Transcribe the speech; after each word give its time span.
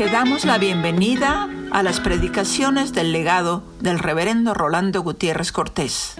Te 0.00 0.06
damos 0.06 0.46
la 0.46 0.56
bienvenida 0.56 1.46
a 1.72 1.82
las 1.82 2.00
predicaciones 2.00 2.94
del 2.94 3.12
legado 3.12 3.62
del 3.82 3.98
reverendo 3.98 4.54
Rolando 4.54 5.02
Gutiérrez 5.02 5.52
Cortés. 5.52 6.16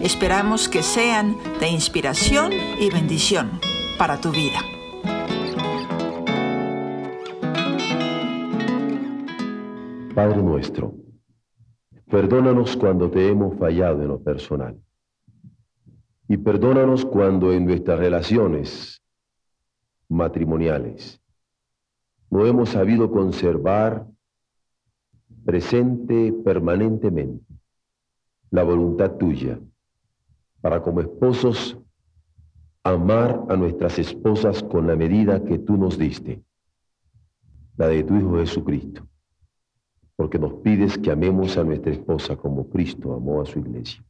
Esperamos 0.00 0.68
que 0.68 0.82
sean 0.82 1.36
de 1.60 1.68
inspiración 1.68 2.50
y 2.80 2.90
bendición 2.90 3.60
para 3.96 4.20
tu 4.20 4.32
vida. 4.32 4.58
Padre 10.16 10.42
nuestro, 10.42 10.96
perdónanos 12.10 12.76
cuando 12.76 13.08
te 13.08 13.28
hemos 13.28 13.56
fallado 13.56 14.02
en 14.02 14.08
lo 14.08 14.20
personal. 14.20 14.76
Y 16.26 16.38
perdónanos 16.38 17.04
cuando 17.04 17.52
en 17.52 17.66
nuestras 17.66 18.00
relaciones 18.00 19.00
matrimoniales 20.08 21.21
no 22.32 22.46
hemos 22.46 22.70
sabido 22.70 23.10
conservar 23.10 24.06
presente 25.44 26.32
permanentemente 26.32 27.44
la 28.50 28.62
voluntad 28.62 29.18
tuya 29.18 29.60
para 30.62 30.82
como 30.82 31.02
esposos 31.02 31.78
amar 32.82 33.44
a 33.50 33.56
nuestras 33.56 33.98
esposas 33.98 34.62
con 34.62 34.86
la 34.86 34.96
medida 34.96 35.44
que 35.44 35.58
tú 35.58 35.76
nos 35.76 35.98
diste, 35.98 36.42
la 37.76 37.88
de 37.88 38.02
tu 38.02 38.16
Hijo 38.16 38.38
Jesucristo, 38.38 39.06
porque 40.16 40.38
nos 40.38 40.54
pides 40.54 40.96
que 40.96 41.10
amemos 41.10 41.58
a 41.58 41.64
nuestra 41.64 41.92
esposa 41.92 42.34
como 42.34 42.66
Cristo 42.70 43.12
amó 43.12 43.42
a 43.42 43.44
su 43.44 43.58
iglesia. 43.58 44.02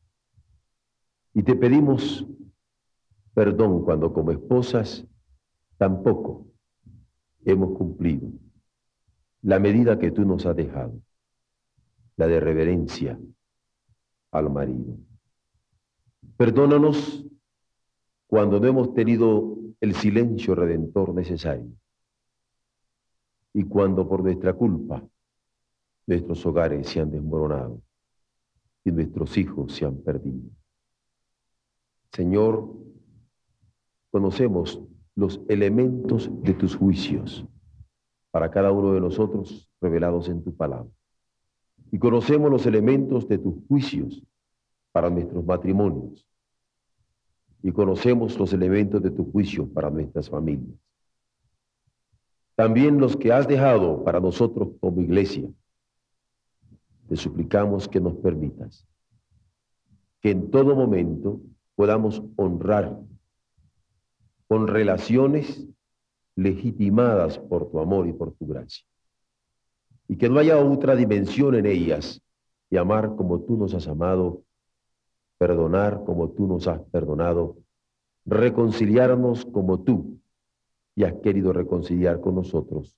Y 1.35 1.43
te 1.43 1.57
pedimos 1.57 2.25
perdón 3.35 3.85
cuando 3.85 4.13
como 4.13 4.31
esposas 4.31 5.05
tampoco 5.77 6.52
hemos 7.45 7.77
cumplido 7.77 8.31
la 9.43 9.59
medida 9.59 9.99
que 9.99 10.11
tú 10.11 10.25
nos 10.25 10.47
has 10.47 10.57
dejado, 10.57 11.01
la 12.17 12.27
de 12.29 12.41
reverencia 12.41 13.19
al 14.31 14.51
marido. 14.51 14.97
Perdónanos 16.37 17.25
cuando 18.27 18.61
no 18.61 18.67
hemos 18.67 18.95
tenido 18.95 19.59
el 19.81 19.95
silencio 19.95 20.55
redentor 20.55 21.15
necesario 21.15 21.71
y 23.53 23.65
cuando 23.65 24.09
por 24.09 24.23
nuestra 24.23 24.53
culpa 24.53 25.05
nuestros 26.07 26.45
hogares 26.47 26.89
se 26.89 27.01
han 27.01 27.11
desmoronado 27.11 27.83
y 28.85 28.91
nuestros 28.93 29.37
hijos 29.37 29.75
se 29.75 29.85
han 29.85 29.99
perdido. 29.99 30.51
Señor, 32.13 32.77
conocemos 34.11 34.81
los 35.15 35.41
elementos 35.49 36.31
de 36.43 36.55
tus 36.55 36.77
juicios 36.77 37.45
para 38.31 38.51
cada 38.51 38.73
uno 38.73 38.95
de 38.95 39.01
nosotros 39.01 39.71
revelados 39.81 40.29
en 40.29 40.43
tu 40.43 40.55
palabra. 40.57 40.91
Y 41.91 41.99
conocemos 41.99 42.51
los 42.51 42.67
elementos 42.67 43.29
de 43.29 43.39
tus 43.39 43.55
juicios 43.69 44.23
para 44.93 45.11
nuestros 45.11 45.45
matrimonios. 45.45 46.27
Y 47.63 47.71
conocemos 47.73 48.39
los 48.39 48.53
elementos 48.53 49.03
de 49.03 49.11
tu 49.11 49.31
juicio 49.31 49.69
para 49.69 49.91
nuestras 49.91 50.29
familias. 50.29 50.77
También 52.55 52.99
los 52.99 53.17
que 53.17 53.33
has 53.33 53.47
dejado 53.47 54.03
para 54.05 54.21
nosotros 54.21 54.71
como 54.81 55.01
iglesia. 55.01 55.49
Te 57.09 57.17
suplicamos 57.17 57.89
que 57.89 58.01
nos 58.01 58.15
permitas 58.15 58.87
que 60.21 60.31
en 60.31 60.51
todo 60.51 60.75
momento 60.75 61.41
podamos 61.75 62.23
honrar 62.37 62.99
con 64.49 64.69
relaciones 64.69 65.67
legitimadas 66.37 67.39
por 67.39 67.71
tu 67.71 67.81
amor 67.81 68.07
y 68.07 68.13
por 68.13 68.33
tu 68.33 68.47
gracia. 68.47 68.85
Y 70.09 70.17
que 70.17 70.29
no 70.29 70.39
haya 70.39 70.59
otra 70.59 70.97
dimensión 70.97 71.55
en 71.55 71.67
ellas 71.67 72.21
y 72.71 72.77
amar 72.77 73.17
como 73.17 73.41
tú 73.41 73.57
nos 73.57 73.75
has 73.75 73.87
amado, 73.89 74.43
perdonar 75.39 76.05
como 76.05 76.31
tú 76.31 76.47
nos 76.47 76.67
has 76.69 76.81
perdonado, 76.91 77.57
reconciliarnos 78.25 79.45
como 79.47 79.83
tú 79.83 80.21
y 80.95 81.05
has 81.05 81.15
querido 81.15 81.53
reconciliar 81.53 82.21
con 82.21 82.37
nosotros 82.37 82.97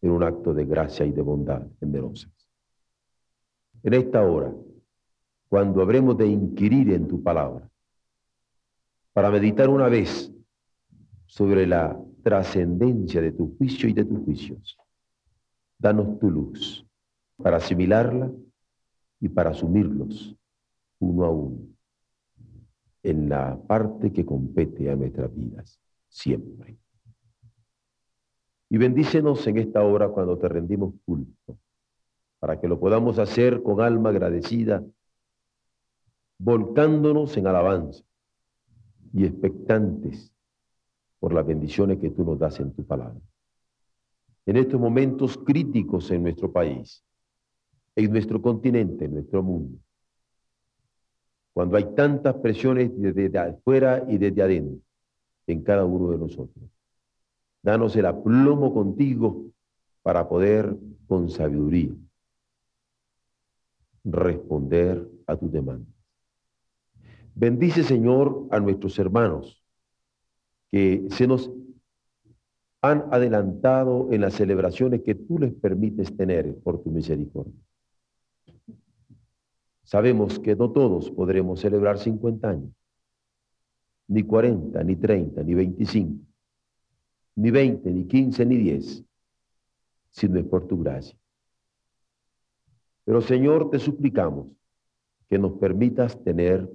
en 0.00 0.10
un 0.10 0.22
acto 0.22 0.54
de 0.54 0.64
gracia 0.64 1.04
y 1.06 1.12
de 1.12 1.22
bondad 1.22 1.66
generosas. 1.80 2.32
En 3.82 3.94
esta 3.94 4.22
hora, 4.22 4.52
cuando 5.48 5.82
habremos 5.82 6.16
de 6.18 6.26
inquirir 6.26 6.92
en 6.92 7.08
tu 7.08 7.22
palabra, 7.22 7.68
para 9.12 9.30
meditar 9.30 9.68
una 9.68 9.88
vez 9.88 10.32
sobre 11.28 11.66
la 11.66 11.96
trascendencia 12.22 13.20
de 13.20 13.32
tu 13.32 13.56
juicio 13.56 13.88
y 13.88 13.92
de 13.92 14.04
tus 14.04 14.18
juicios. 14.24 14.76
Danos 15.78 16.18
tu 16.18 16.30
luz 16.30 16.84
para 17.36 17.58
asimilarla 17.58 18.32
y 19.20 19.28
para 19.28 19.50
asumirlos 19.50 20.34
uno 20.98 21.24
a 21.24 21.30
uno 21.30 21.68
en 23.02 23.28
la 23.28 23.60
parte 23.66 24.12
que 24.12 24.26
compete 24.26 24.90
a 24.90 24.96
nuestras 24.96 25.32
vidas, 25.34 25.78
siempre. 26.08 26.76
Y 28.70 28.76
bendícenos 28.76 29.46
en 29.46 29.58
esta 29.58 29.82
hora 29.82 30.08
cuando 30.08 30.36
te 30.36 30.48
rendimos 30.48 30.94
culto, 31.04 31.58
para 32.38 32.60
que 32.60 32.68
lo 32.68 32.80
podamos 32.80 33.18
hacer 33.18 33.62
con 33.62 33.80
alma 33.80 34.10
agradecida, 34.10 34.82
volcándonos 36.38 37.36
en 37.36 37.46
alabanza 37.46 38.02
y 39.12 39.24
expectantes 39.24 40.32
por 41.18 41.32
las 41.32 41.46
bendiciones 41.46 41.98
que 41.98 42.10
tú 42.10 42.24
nos 42.24 42.38
das 42.38 42.60
en 42.60 42.72
tu 42.72 42.84
palabra. 42.84 43.20
En 44.46 44.56
estos 44.56 44.80
momentos 44.80 45.36
críticos 45.36 46.10
en 46.10 46.22
nuestro 46.22 46.50
país, 46.50 47.04
en 47.94 48.10
nuestro 48.10 48.40
continente, 48.40 49.04
en 49.04 49.14
nuestro 49.14 49.42
mundo, 49.42 49.78
cuando 51.52 51.76
hay 51.76 51.94
tantas 51.94 52.36
presiones 52.36 52.90
desde 52.94 53.36
afuera 53.38 54.04
y 54.08 54.16
desde 54.16 54.42
adentro 54.42 54.80
en 55.46 55.62
cada 55.62 55.84
uno 55.84 56.10
de 56.10 56.18
nosotros. 56.18 56.64
Danos 57.62 57.96
el 57.96 58.06
aplomo 58.06 58.72
contigo 58.72 59.46
para 60.02 60.28
poder 60.28 60.76
con 61.08 61.28
sabiduría 61.28 61.90
responder 64.04 65.06
a 65.26 65.36
tus 65.36 65.50
demandas. 65.50 65.92
Bendice, 67.34 67.82
Señor, 67.82 68.46
a 68.50 68.60
nuestros 68.60 68.98
hermanos 68.98 69.57
que 70.70 71.06
se 71.10 71.26
nos 71.26 71.50
han 72.80 73.12
adelantado 73.12 74.12
en 74.12 74.20
las 74.20 74.34
celebraciones 74.34 75.02
que 75.02 75.14
tú 75.14 75.38
les 75.38 75.52
permites 75.52 76.16
tener 76.16 76.56
por 76.58 76.82
tu 76.82 76.90
misericordia. 76.90 77.54
Sabemos 79.82 80.38
que 80.38 80.54
no 80.54 80.70
todos 80.70 81.10
podremos 81.10 81.60
celebrar 81.60 81.98
50 81.98 82.48
años, 82.48 82.70
ni 84.06 84.22
40, 84.22 84.84
ni 84.84 84.96
30, 84.96 85.42
ni 85.42 85.54
25, 85.54 86.24
ni 87.36 87.50
20, 87.50 87.90
ni 87.90 88.04
15, 88.06 88.46
ni 88.46 88.56
10, 88.58 89.04
si 90.10 90.28
no 90.28 90.38
es 90.38 90.44
por 90.44 90.68
tu 90.68 90.78
gracia. 90.82 91.18
Pero 93.04 93.22
Señor, 93.22 93.70
te 93.70 93.78
suplicamos 93.78 94.48
que 95.28 95.38
nos 95.38 95.52
permitas 95.52 96.22
tener 96.22 96.70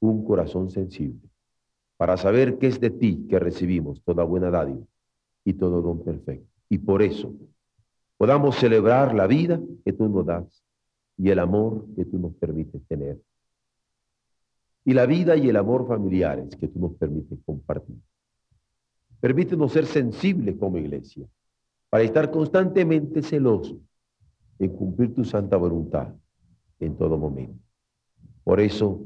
un 0.00 0.24
corazón 0.24 0.70
sensible 0.70 1.20
para 1.96 2.16
saber 2.16 2.58
que 2.58 2.66
es 2.66 2.80
de 2.80 2.90
ti 2.90 3.26
que 3.28 3.38
recibimos 3.38 4.02
toda 4.02 4.24
buena 4.24 4.50
dádiva 4.50 4.84
y 5.44 5.54
todo 5.54 5.80
don 5.80 6.04
perfecto. 6.04 6.46
Y 6.68 6.78
por 6.78 7.02
eso 7.02 7.32
podamos 8.16 8.56
celebrar 8.56 9.14
la 9.14 9.26
vida 9.26 9.60
que 9.84 9.92
tú 9.92 10.08
nos 10.08 10.26
das 10.26 10.64
y 11.16 11.30
el 11.30 11.38
amor 11.38 11.86
que 11.94 12.04
tú 12.04 12.18
nos 12.18 12.34
permites 12.34 12.82
tener. 12.86 13.20
Y 14.84 14.92
la 14.92 15.06
vida 15.06 15.36
y 15.36 15.48
el 15.48 15.56
amor 15.56 15.86
familiares 15.86 16.54
que 16.56 16.68
tú 16.68 16.78
nos 16.78 16.94
permites 16.94 17.38
compartir. 17.44 17.96
Permítenos 19.20 19.72
ser 19.72 19.86
sensibles 19.86 20.56
como 20.56 20.78
iglesia 20.78 21.26
para 21.88 22.04
estar 22.04 22.30
constantemente 22.30 23.22
celosos 23.22 23.78
en 24.58 24.70
cumplir 24.76 25.14
tu 25.14 25.24
santa 25.24 25.56
voluntad 25.56 26.14
en 26.78 26.96
todo 26.96 27.16
momento. 27.16 27.58
Por 28.44 28.60
eso, 28.60 29.02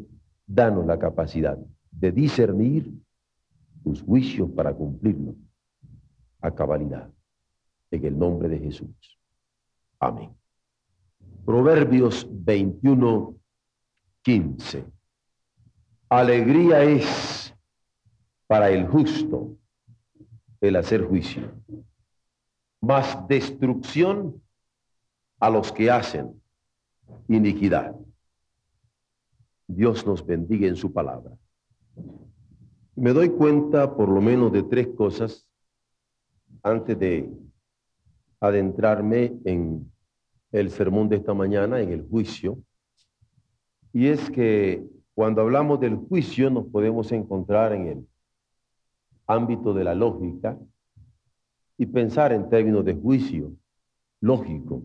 danos 0.46 0.86
la 0.86 0.98
capacidad 0.98 1.58
de 1.90 2.12
discernir 2.12 2.92
tus 3.82 4.02
juicios 4.02 4.50
para 4.50 4.74
cumplirlos 4.74 5.34
a 6.40 6.54
cabalidad. 6.54 7.10
En 7.90 8.04
el 8.04 8.18
nombre 8.18 8.48
de 8.48 8.58
Jesús. 8.58 9.18
Amén. 9.98 10.30
Proverbios 11.44 12.26
21, 12.30 13.36
15. 14.22 14.84
Alegría 16.08 16.82
es 16.82 17.54
para 18.46 18.70
el 18.70 18.86
justo 18.86 19.56
el 20.60 20.76
hacer 20.76 21.04
juicio, 21.04 21.50
más 22.80 23.26
destrucción 23.26 24.42
a 25.38 25.48
los 25.48 25.72
que 25.72 25.90
hacen 25.90 26.40
iniquidad. 27.28 27.94
Dios 29.66 30.06
nos 30.06 30.24
bendiga 30.24 30.68
en 30.68 30.76
su 30.76 30.92
palabra. 30.92 31.30
Me 32.96 33.12
doy 33.12 33.30
cuenta 33.30 33.96
por 33.96 34.08
lo 34.08 34.20
menos 34.20 34.52
de 34.52 34.62
tres 34.62 34.88
cosas 34.88 35.48
antes 36.62 36.98
de 36.98 37.30
adentrarme 38.40 39.38
en 39.44 39.90
el 40.52 40.70
sermón 40.70 41.08
de 41.08 41.16
esta 41.16 41.32
mañana, 41.32 41.80
en 41.80 41.92
el 41.92 42.02
juicio. 42.02 42.58
Y 43.92 44.08
es 44.08 44.30
que 44.30 44.84
cuando 45.14 45.42
hablamos 45.42 45.80
del 45.80 45.96
juicio 45.96 46.50
nos 46.50 46.66
podemos 46.66 47.10
encontrar 47.12 47.72
en 47.72 47.86
el 47.86 48.08
ámbito 49.26 49.72
de 49.72 49.84
la 49.84 49.94
lógica 49.94 50.58
y 51.78 51.86
pensar 51.86 52.32
en 52.32 52.48
términos 52.48 52.84
de 52.84 52.94
juicio 52.94 53.52
lógico. 54.20 54.82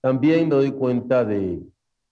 También 0.00 0.48
me 0.48 0.54
doy 0.54 0.72
cuenta 0.72 1.24
de 1.24 1.60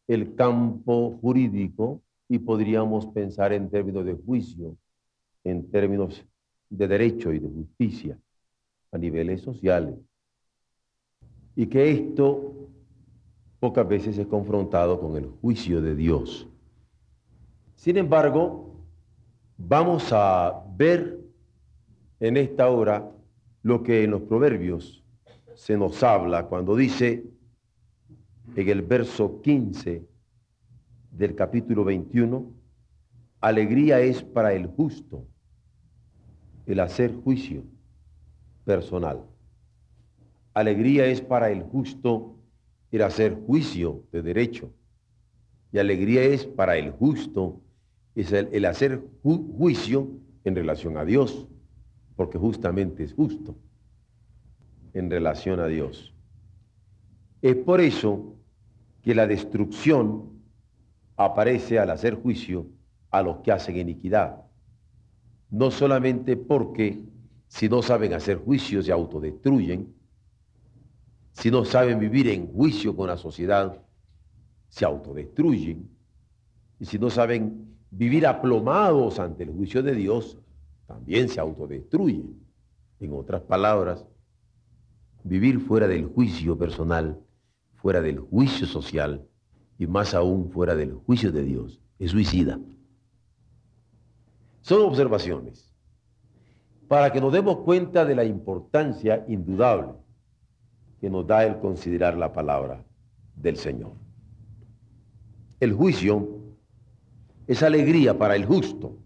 el 0.08 0.34
campo 0.34 1.18
jurídico 1.20 2.02
y 2.28 2.38
podríamos 2.38 3.06
pensar 3.06 3.52
en 3.52 3.70
términos 3.70 4.04
de 4.04 4.14
juicio, 4.14 4.76
en 5.44 5.70
términos 5.70 6.24
de 6.68 6.88
derecho 6.88 7.32
y 7.32 7.38
de 7.38 7.48
justicia 7.48 8.18
a 8.90 8.98
niveles 8.98 9.40
sociales. 9.40 9.94
Y 11.54 11.66
que 11.66 11.90
esto 11.90 12.68
pocas 13.60 13.88
veces 13.88 14.18
es 14.18 14.26
confrontado 14.26 15.00
con 15.00 15.16
el 15.16 15.26
juicio 15.26 15.80
de 15.80 15.94
Dios. 15.94 16.48
Sin 17.74 17.96
embargo, 17.96 18.74
vamos 19.56 20.12
a 20.12 20.64
ver 20.76 21.18
en 22.20 22.36
esta 22.36 22.68
hora 22.68 23.10
lo 23.62 23.82
que 23.82 24.04
en 24.04 24.10
los 24.10 24.22
proverbios 24.22 25.04
se 25.54 25.76
nos 25.76 26.02
habla 26.02 26.46
cuando 26.46 26.76
dice 26.76 27.24
en 28.54 28.68
el 28.68 28.82
verso 28.82 29.40
15 29.40 30.15
del 31.16 31.34
capítulo 31.34 31.84
21, 31.84 32.52
alegría 33.40 34.00
es 34.00 34.22
para 34.22 34.52
el 34.52 34.66
justo 34.66 35.26
el 36.66 36.80
hacer 36.80 37.14
juicio 37.14 37.62
personal. 38.64 39.24
Alegría 40.52 41.06
es 41.06 41.20
para 41.20 41.50
el 41.50 41.62
justo 41.62 42.36
el 42.90 43.02
hacer 43.02 43.34
juicio 43.46 44.02
de 44.12 44.22
derecho. 44.22 44.72
Y 45.72 45.78
alegría 45.78 46.22
es 46.22 46.46
para 46.46 46.76
el 46.76 46.90
justo 46.90 47.60
es 48.14 48.32
el, 48.32 48.64
hacer 48.64 49.02
juicio 49.22 50.08
en 50.44 50.56
relación 50.56 50.96
a 50.96 51.04
Dios, 51.04 51.46
porque 52.16 52.38
justamente 52.38 53.04
es 53.04 53.12
justo 53.12 53.54
en 54.94 55.10
relación 55.10 55.60
a 55.60 55.66
Dios. 55.66 56.14
Es 57.42 57.56
por 57.56 57.82
eso 57.82 58.34
que 59.02 59.14
la 59.14 59.26
destrucción 59.26 60.35
aparece 61.16 61.78
al 61.78 61.90
hacer 61.90 62.14
juicio 62.14 62.66
a 63.10 63.22
los 63.22 63.38
que 63.38 63.52
hacen 63.52 63.76
iniquidad. 63.76 64.42
No 65.50 65.70
solamente 65.70 66.36
porque 66.36 67.02
si 67.48 67.68
no 67.68 67.82
saben 67.82 68.12
hacer 68.12 68.38
juicios 68.38 68.86
se 68.86 68.92
autodestruyen, 68.92 69.94
si 71.32 71.50
no 71.50 71.64
saben 71.64 71.98
vivir 71.98 72.28
en 72.28 72.52
juicio 72.52 72.96
con 72.96 73.08
la 73.08 73.16
sociedad, 73.16 73.80
se 74.68 74.84
autodestruyen, 74.84 75.88
y 76.78 76.84
si 76.84 76.98
no 76.98 77.10
saben 77.10 77.76
vivir 77.90 78.26
aplomados 78.26 79.18
ante 79.18 79.44
el 79.44 79.50
juicio 79.50 79.82
de 79.82 79.94
Dios, 79.94 80.38
también 80.86 81.28
se 81.28 81.40
autodestruyen. 81.40 82.38
En 83.00 83.12
otras 83.12 83.42
palabras, 83.42 84.04
vivir 85.24 85.60
fuera 85.60 85.86
del 85.86 86.06
juicio 86.06 86.56
personal, 86.56 87.18
fuera 87.74 88.00
del 88.00 88.18
juicio 88.18 88.66
social, 88.66 89.26
y 89.78 89.86
más 89.86 90.14
aún 90.14 90.50
fuera 90.50 90.74
del 90.74 90.94
juicio 90.94 91.32
de 91.32 91.42
Dios, 91.42 91.80
es 91.98 92.10
suicida. 92.10 92.58
Son 94.60 94.82
observaciones 94.82 95.72
para 96.88 97.12
que 97.12 97.20
nos 97.20 97.32
demos 97.32 97.58
cuenta 97.58 98.04
de 98.04 98.14
la 98.14 98.24
importancia 98.24 99.24
indudable 99.28 99.92
que 101.00 101.10
nos 101.10 101.26
da 101.26 101.44
el 101.44 101.58
considerar 101.58 102.16
la 102.16 102.32
palabra 102.32 102.84
del 103.34 103.56
Señor. 103.56 103.92
El 105.60 105.72
juicio 105.72 106.28
es 107.46 107.62
alegría 107.62 108.16
para 108.18 108.36
el 108.36 108.44
justo, 108.44 108.98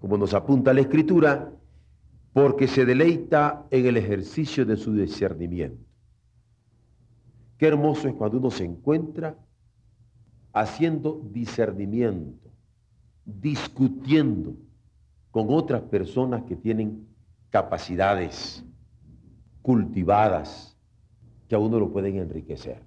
como 0.00 0.16
nos 0.16 0.34
apunta 0.34 0.74
la 0.74 0.80
Escritura, 0.80 1.52
porque 2.32 2.66
se 2.66 2.84
deleita 2.84 3.66
en 3.70 3.86
el 3.86 3.96
ejercicio 3.96 4.66
de 4.66 4.76
su 4.76 4.92
discernimiento. 4.92 5.84
Qué 7.56 7.68
hermoso 7.68 8.08
es 8.08 8.14
cuando 8.14 8.38
uno 8.38 8.50
se 8.50 8.64
encuentra 8.64 9.36
haciendo 10.54 11.20
discernimiento, 11.32 12.48
discutiendo 13.24 14.54
con 15.32 15.48
otras 15.50 15.82
personas 15.82 16.44
que 16.44 16.54
tienen 16.54 17.08
capacidades 17.50 18.64
cultivadas 19.62 20.76
que 21.48 21.56
a 21.56 21.58
uno 21.58 21.80
lo 21.80 21.92
pueden 21.92 22.18
enriquecer. 22.18 22.80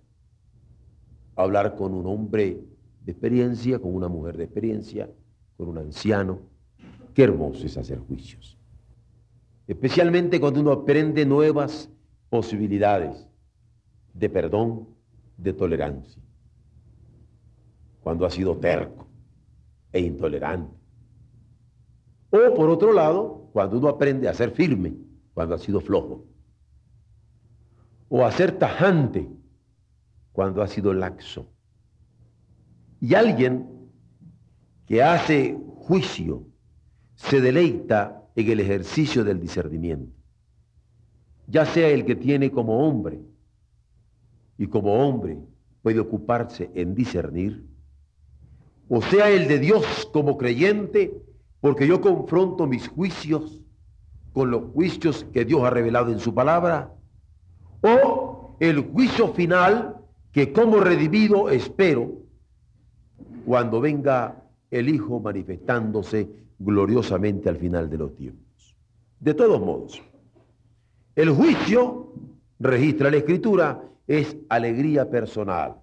Hablar 1.36 1.76
con 1.76 1.94
un 1.94 2.08
hombre 2.08 2.64
de 3.04 3.12
experiencia, 3.12 3.80
con 3.80 3.94
una 3.94 4.08
mujer 4.08 4.38
de 4.38 4.46
experiencia, 4.46 5.10
con 5.58 5.68
un 5.68 5.78
anciano. 5.78 6.40
Qué 7.14 7.24
hermoso 7.24 7.66
es 7.66 7.78
hacer 7.78 8.00
juicios. 8.00 8.58
Especialmente 9.68 10.40
cuando 10.40 10.62
uno 10.62 10.72
aprende 10.72 11.26
nuevas 11.26 11.90
posibilidades 12.30 13.28
de 14.14 14.30
perdón, 14.30 14.88
de 15.38 15.52
tolerancia 15.54 16.27
cuando 18.08 18.26
ha 18.26 18.30
sido 18.30 18.56
terco 18.56 19.06
e 19.92 20.00
intolerante. 20.00 20.74
O 22.30 22.54
por 22.56 22.70
otro 22.70 22.94
lado, 22.94 23.50
cuando 23.52 23.78
uno 23.78 23.90
aprende 23.90 24.30
a 24.30 24.34
ser 24.34 24.52
firme, 24.52 24.96
cuando 25.34 25.56
ha 25.56 25.58
sido 25.58 25.82
flojo. 25.82 26.26
O 28.08 28.26
a 28.26 28.32
ser 28.32 28.54
tajante, 28.54 29.28
cuando 30.32 30.62
ha 30.62 30.70
sido 30.70 30.94
laxo. 30.94 31.52
Y 33.02 33.14
alguien 33.14 33.68
que 34.86 35.04
hace 35.04 35.60
juicio 35.76 36.48
se 37.16 37.42
deleita 37.42 38.24
en 38.38 38.50
el 38.50 38.62
ejercicio 38.62 39.26
del 39.26 39.42
discernimiento, 39.42 40.16
ya 41.46 41.66
sea 41.66 41.90
el 41.90 42.06
que 42.06 42.16
tiene 42.16 42.52
como 42.52 42.88
hombre, 42.88 43.20
y 44.58 44.66
como 44.68 44.94
hombre 44.94 45.38
puede 45.82 46.00
ocuparse 46.00 46.72
en 46.74 46.96
discernir, 46.96 47.67
o 48.90 49.02
sea 49.02 49.30
el 49.30 49.48
de 49.48 49.60
Dios 49.60 50.10
como 50.14 50.38
creyente, 50.38 51.14
porque 51.60 51.88
yo 51.88 52.02
confronto 52.02 52.68
mis 52.68 52.88
juicios 52.88 53.62
con 54.34 54.52
los 54.52 54.72
juicios 54.74 55.26
que 55.34 55.46
Dios 55.46 55.64
ha 55.64 55.70
revelado 55.70 56.12
en 56.12 56.20
su 56.20 56.34
palabra, 56.34 56.94
o 57.82 58.56
el 58.60 58.82
juicio 58.92 59.34
final 59.34 59.98
que 60.32 60.54
como 60.54 60.80
redimido 60.80 61.50
espero 61.50 62.12
cuando 63.46 63.82
venga 63.82 64.44
el 64.70 64.90
Hijo 64.90 65.20
manifestándose 65.20 66.30
gloriosamente 66.60 67.50
al 67.50 67.58
final 67.58 67.90
de 67.90 67.98
los 67.98 68.16
tiempos. 68.16 68.76
De 69.20 69.34
todos 69.34 69.60
modos, 69.60 70.02
el 71.16 71.32
juicio, 71.32 72.14
registra 72.60 73.10
la 73.10 73.18
Escritura, 73.18 73.82
es 74.06 74.38
alegría 74.50 75.10
personal, 75.10 75.78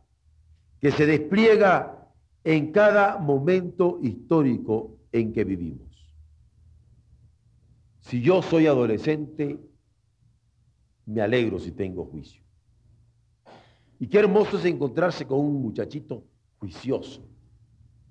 que 0.80 0.92
se 0.92 1.06
despliega 1.06 1.93
en 2.44 2.72
cada 2.72 3.18
momento 3.18 3.98
histórico 4.02 4.98
en 5.12 5.32
que 5.32 5.44
vivimos. 5.44 5.88
Si 8.00 8.20
yo 8.20 8.42
soy 8.42 8.66
adolescente, 8.66 9.58
me 11.06 11.22
alegro 11.22 11.58
si 11.58 11.72
tengo 11.72 12.04
juicio. 12.04 12.42
Y 13.98 14.08
qué 14.08 14.18
hermoso 14.18 14.58
es 14.58 14.64
encontrarse 14.66 15.26
con 15.26 15.40
un 15.40 15.62
muchachito 15.62 16.22
juicioso, 16.58 17.26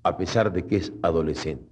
a 0.02 0.18
pesar 0.18 0.52
de 0.52 0.66
que 0.66 0.78
es 0.78 0.92
adolescente. 1.04 1.72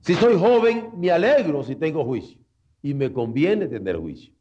Si 0.00 0.14
soy 0.14 0.38
joven, 0.38 0.92
me 0.96 1.10
alegro 1.10 1.62
si 1.62 1.76
tengo 1.76 2.04
juicio. 2.04 2.40
Y 2.80 2.94
me 2.94 3.12
conviene 3.12 3.66
tener 3.66 3.98
juicio. 3.98 4.32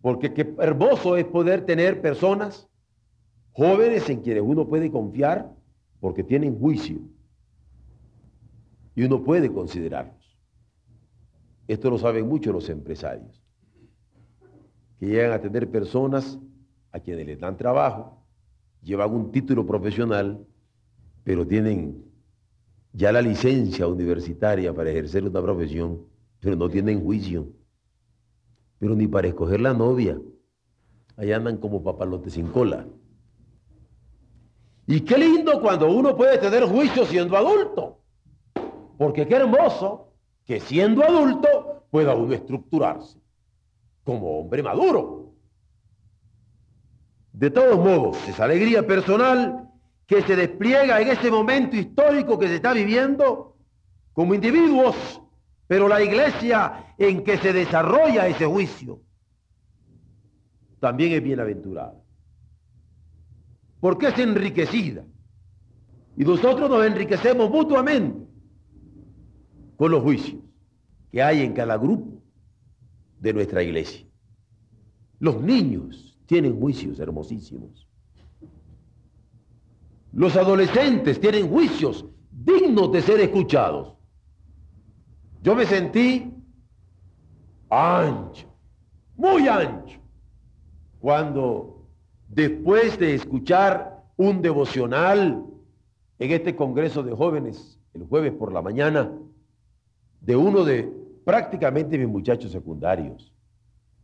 Porque 0.00 0.32
qué 0.32 0.54
hermoso 0.60 1.16
es 1.16 1.26
poder 1.26 1.66
tener 1.66 2.00
personas 2.00 2.68
jóvenes 3.52 4.08
en 4.08 4.22
quienes 4.22 4.44
uno 4.46 4.66
puede 4.66 4.90
confiar 4.90 5.57
porque 6.00 6.22
tienen 6.22 6.58
juicio 6.58 6.98
y 8.94 9.04
uno 9.04 9.22
puede 9.22 9.52
considerarlos. 9.52 10.36
Esto 11.66 11.90
lo 11.90 11.98
saben 11.98 12.26
mucho 12.26 12.52
los 12.52 12.68
empresarios, 12.68 13.42
que 14.98 15.06
llegan 15.06 15.32
a 15.32 15.40
tener 15.40 15.70
personas 15.70 16.38
a 16.92 17.00
quienes 17.00 17.26
les 17.26 17.38
dan 17.38 17.56
trabajo, 17.56 18.24
llevan 18.82 19.12
un 19.12 19.30
título 19.30 19.66
profesional, 19.66 20.46
pero 21.24 21.46
tienen 21.46 22.04
ya 22.92 23.12
la 23.12 23.20
licencia 23.20 23.86
universitaria 23.86 24.74
para 24.74 24.90
ejercer 24.90 25.24
una 25.24 25.42
profesión, 25.42 26.06
pero 26.40 26.56
no 26.56 26.68
tienen 26.68 27.04
juicio, 27.04 27.48
pero 28.78 28.94
ni 28.94 29.06
para 29.06 29.28
escoger 29.28 29.60
la 29.60 29.74
novia. 29.74 30.20
Allá 31.16 31.36
andan 31.36 31.58
como 31.58 31.82
papalotes 31.82 32.32
sin 32.32 32.46
cola. 32.46 32.86
Y 34.88 35.02
qué 35.02 35.18
lindo 35.18 35.60
cuando 35.60 35.90
uno 35.90 36.16
puede 36.16 36.38
tener 36.38 36.64
juicio 36.64 37.04
siendo 37.04 37.36
adulto. 37.36 38.00
Porque 38.96 39.28
qué 39.28 39.34
hermoso 39.36 40.14
que 40.46 40.60
siendo 40.60 41.04
adulto 41.04 41.84
pueda 41.90 42.14
uno 42.14 42.32
estructurarse 42.32 43.20
como 44.02 44.40
hombre 44.40 44.62
maduro. 44.62 45.34
De 47.34 47.50
todos 47.50 47.78
modos, 47.78 48.26
esa 48.26 48.44
alegría 48.44 48.86
personal 48.86 49.68
que 50.06 50.22
se 50.22 50.34
despliega 50.34 50.98
en 51.02 51.08
ese 51.08 51.30
momento 51.30 51.76
histórico 51.76 52.38
que 52.38 52.48
se 52.48 52.56
está 52.56 52.72
viviendo 52.72 53.56
como 54.14 54.34
individuos, 54.34 55.20
pero 55.66 55.86
la 55.86 56.02
iglesia 56.02 56.94
en 56.96 57.22
que 57.22 57.36
se 57.36 57.52
desarrolla 57.52 58.26
ese 58.26 58.46
juicio 58.46 59.02
también 60.80 61.12
es 61.12 61.22
bienaventurada. 61.22 62.07
Porque 63.80 64.08
es 64.08 64.18
enriquecida. 64.18 65.04
Y 66.16 66.24
nosotros 66.24 66.68
nos 66.68 66.84
enriquecemos 66.84 67.50
mutuamente 67.50 68.26
con 69.76 69.92
los 69.92 70.02
juicios 70.02 70.42
que 71.12 71.22
hay 71.22 71.42
en 71.42 71.52
cada 71.52 71.76
grupo 71.76 72.20
de 73.20 73.32
nuestra 73.32 73.62
iglesia. 73.62 74.06
Los 75.20 75.40
niños 75.40 76.18
tienen 76.26 76.58
juicios 76.58 76.98
hermosísimos. 76.98 77.88
Los 80.12 80.36
adolescentes 80.36 81.20
tienen 81.20 81.48
juicios 81.48 82.04
dignos 82.30 82.92
de 82.92 83.02
ser 83.02 83.20
escuchados. 83.20 83.94
Yo 85.42 85.54
me 85.54 85.66
sentí 85.66 86.32
ancho, 87.70 88.52
muy 89.16 89.46
ancho, 89.46 90.00
cuando 90.98 91.77
después 92.28 92.98
de 92.98 93.14
escuchar 93.14 94.04
un 94.16 94.42
devocional 94.42 95.44
en 96.18 96.30
este 96.30 96.54
Congreso 96.54 97.02
de 97.02 97.14
Jóvenes 97.14 97.78
el 97.94 98.04
jueves 98.04 98.32
por 98.32 98.52
la 98.52 98.62
mañana, 98.62 99.10
de 100.20 100.36
uno 100.36 100.64
de 100.64 100.92
prácticamente 101.24 101.98
mis 101.98 102.08
muchachos 102.08 102.52
secundarios, 102.52 103.32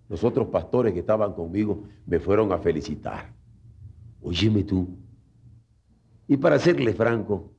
los 0.08 0.24
otros 0.24 0.48
pastores 0.48 0.92
que 0.92 1.00
estaban 1.00 1.32
conmigo 1.32 1.84
me 2.06 2.18
fueron 2.18 2.52
a 2.52 2.58
felicitar. 2.58 3.32
Óyeme 4.22 4.64
tú, 4.64 4.88
y 6.26 6.36
para 6.36 6.58
serle 6.58 6.92
franco, 6.94 7.52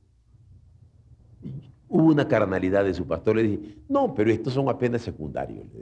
hubo 1.88 2.08
una 2.08 2.26
carnalidad 2.26 2.84
de 2.84 2.92
su 2.94 3.06
pastor. 3.06 3.36
Le 3.36 3.42
dije, 3.44 3.76
no, 3.88 4.12
pero 4.14 4.30
estos 4.30 4.52
son 4.52 4.68
apenas 4.68 5.02
secundarios. 5.02 5.64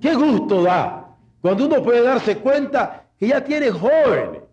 Qué 0.00 0.14
gusto 0.14 0.62
da 0.62 1.03
cuando 1.44 1.66
uno 1.66 1.82
puede 1.82 2.00
darse 2.00 2.38
cuenta 2.38 3.06
que 3.18 3.28
ya 3.28 3.44
tiene 3.44 3.70
jóvenes 3.70 4.44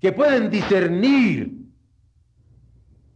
que 0.00 0.10
pueden 0.10 0.50
discernir 0.50 1.52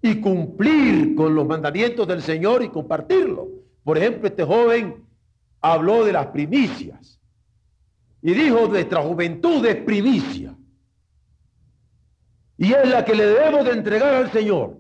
y 0.01 0.21
cumplir 0.21 1.17
con 1.17 1.35
los 1.35 1.45
mandamientos 1.49 2.07
del 2.07 2.23
Señor 2.23 2.63
y 2.63 2.69
compartirlo. 2.69 3.49
Por 3.83 3.99
ejemplo, 3.99 4.29
este 4.29 4.45
joven 4.45 5.05
habló 5.61 6.05
de 6.05 6.13
las 6.13 6.27
primicias 6.29 7.19
y 8.23 8.35
dijo, 8.35 8.69
nuestra 8.69 9.03
juventud 9.03 9.67
es 9.67 9.75
primicia 9.83 10.55
y 12.57 12.73
es 12.73 12.89
la 12.89 13.05
que 13.05 13.17
le 13.17 13.27
debemos 13.27 13.65
de 13.65 13.73
entregar 13.73 14.15
al 14.15 14.31
Señor. 14.31 14.79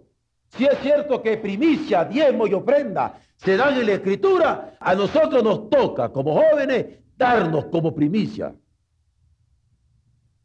Si 0.50 0.64
es 0.64 0.78
cierto 0.78 1.20
que 1.20 1.38
primicia, 1.38 2.04
diezmo 2.04 2.47
y 2.47 2.54
ofrenda 2.54 3.20
se 3.35 3.56
dan 3.56 3.76
en 3.80 3.87
la 3.87 3.94
escritura, 3.94 4.76
a 4.78 4.94
nosotros 4.94 5.42
nos 5.42 5.68
toca 5.68 6.11
como 6.11 6.40
jóvenes 6.40 7.00
darnos 7.20 7.66
como 7.66 7.94
primicia. 7.94 8.54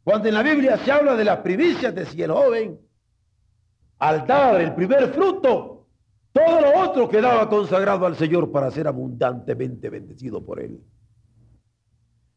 Cuando 0.04 0.28
en 0.28 0.34
la 0.34 0.42
Biblia 0.42 0.76
se 0.78 0.92
habla 0.92 1.16
de 1.16 1.24
las 1.24 1.38
primicias, 1.38 1.92
decía 1.94 2.26
el 2.26 2.30
joven, 2.30 2.78
al 3.98 4.26
dar 4.26 4.60
el 4.60 4.74
primer 4.74 5.08
fruto, 5.12 5.86
todo 6.32 6.60
lo 6.60 6.84
otro 6.84 7.08
quedaba 7.08 7.48
consagrado 7.48 8.04
al 8.04 8.14
Señor 8.14 8.52
para 8.52 8.70
ser 8.70 8.86
abundantemente 8.86 9.88
bendecido 9.88 10.44
por 10.44 10.60
Él. 10.60 10.78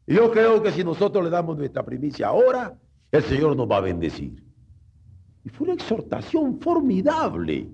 Y 0.06 0.14
yo 0.14 0.32
creo 0.32 0.62
que 0.62 0.72
si 0.72 0.82
nosotros 0.82 1.22
le 1.22 1.30
damos 1.30 1.58
nuestra 1.58 1.84
primicia 1.84 2.28
ahora, 2.28 2.76
el 3.12 3.22
Señor 3.22 3.54
nos 3.54 3.70
va 3.70 3.76
a 3.76 3.82
bendecir. 3.82 4.42
Y 5.44 5.50
fue 5.50 5.66
una 5.66 5.74
exhortación 5.74 6.58
formidable. 6.60 7.70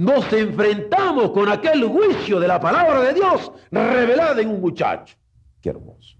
Nos 0.00 0.32
enfrentamos 0.32 1.30
con 1.32 1.46
aquel 1.50 1.84
juicio 1.84 2.40
de 2.40 2.48
la 2.48 2.58
palabra 2.58 3.02
de 3.02 3.12
Dios 3.12 3.52
revelada 3.70 4.40
en 4.40 4.48
un 4.48 4.58
muchacho. 4.58 5.14
Qué 5.60 5.68
hermoso. 5.68 6.16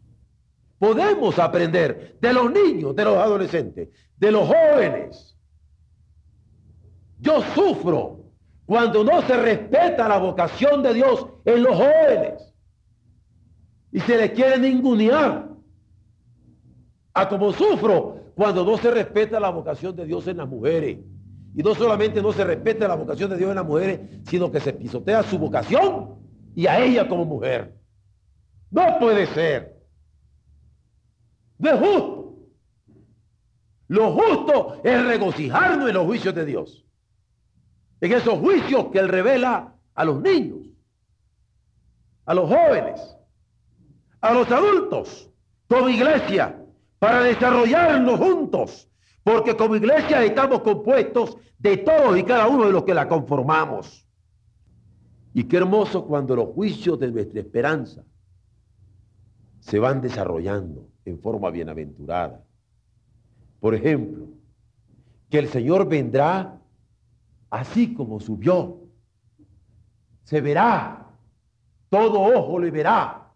Podemos 0.79 1.39
aprender 1.39 2.19
de 2.21 2.33
los 2.35 2.53
niños, 2.53 2.95
de 2.95 3.05
los 3.07 3.17
adolescentes, 3.17 3.89
de 4.19 4.33
los 4.33 4.47
jóvenes. 4.47 5.35
Yo 7.21 7.41
sufro 7.55 8.21
cuando 8.67 9.03
no 9.03 9.23
se 9.23 9.35
respeta 9.39 10.07
la 10.07 10.19
vocación 10.19 10.83
de 10.83 10.93
Dios 10.93 11.27
en 11.47 11.63
los 11.63 11.75
jóvenes 11.75 12.53
y 13.93 14.01
se 14.01 14.19
les 14.19 14.33
quiere 14.33 14.59
ningunear. 14.59 15.49
A 17.15 17.29
como 17.31 17.51
sufro 17.55 18.25
cuando 18.35 18.63
no 18.63 18.77
se 18.77 18.91
respeta 18.91 19.41
la 19.41 19.49
vocación 19.49 19.97
de 19.97 20.05
Dios 20.05 20.27
en 20.27 20.37
las 20.37 20.49
mujeres. 20.49 20.99
Y 21.54 21.62
no 21.62 21.75
solamente 21.75 22.23
no 22.23 22.33
se 22.33 22.45
respeta 22.45 22.87
la 22.87 22.95
vocación 22.95 23.30
de 23.30 23.37
Dios 23.37 23.50
en 23.50 23.57
las 23.57 23.66
mujeres, 23.66 24.00
sino 24.25 24.50
que 24.50 24.61
se 24.61 24.73
pisotea 24.73 25.23
su 25.23 25.38
vocación 25.38 26.16
y 26.54 26.66
a 26.66 26.78
ella 26.78 27.09
como 27.09 27.25
mujer. 27.25 27.75
No 28.71 28.99
puede 28.99 29.26
ser. 29.26 29.76
No 31.59 31.71
es 31.71 31.78
justo. 31.78 32.21
Lo 33.88 34.12
justo 34.12 34.80
es 34.85 35.04
regocijarnos 35.04 35.88
en 35.88 35.95
los 35.95 36.07
juicios 36.07 36.35
de 36.35 36.45
Dios. 36.45 36.87
En 38.00 38.12
esos 38.12 38.38
juicios 38.38 38.87
que 38.92 39.00
Él 39.00 39.09
revela 39.09 39.75
a 39.95 40.04
los 40.04 40.23
niños, 40.23 40.61
a 42.25 42.35
los 42.35 42.49
jóvenes, 42.49 43.16
a 44.21 44.33
los 44.33 44.50
adultos, 44.50 45.30
como 45.69 45.88
iglesia, 45.88 46.64
para 46.99 47.23
desarrollarnos 47.23 48.19
juntos, 48.19 48.90
porque 49.23 49.57
como 49.57 49.77
iglesia 49.77 50.25
estamos 50.25 50.61
compuestos 50.62 51.37
de 51.59 51.77
todos 51.79 52.19
y 52.19 52.25
cada 52.25 52.49
uno 52.49 52.67
de 52.67 52.73
los 52.73 52.85
que 52.85 52.95
la 52.95 53.09
conformamos. 53.09 54.07
Y 55.33 55.45
qué 55.45 55.59
hermoso 55.59 56.07
cuando 56.07 56.35
los 56.35 56.49
juicios 56.49 56.99
de 56.99 57.12
nuestra 57.12 57.41
esperanza 57.41 58.05
se 59.61 59.79
van 59.79 60.00
desarrollando 60.00 60.89
en 61.05 61.21
forma 61.21 61.50
bienaventurada. 61.50 62.43
Por 63.61 63.75
ejemplo, 63.75 64.27
que 65.29 65.39
el 65.39 65.49
Señor 65.49 65.87
vendrá 65.87 66.59
así 67.50 67.95
como 67.95 68.21
subió. 68.21 68.79
Se 70.25 70.41
verá, 70.41 71.07
todo 71.89 72.21
ojo 72.21 72.59
le 72.59 72.71
verá. 72.71 73.33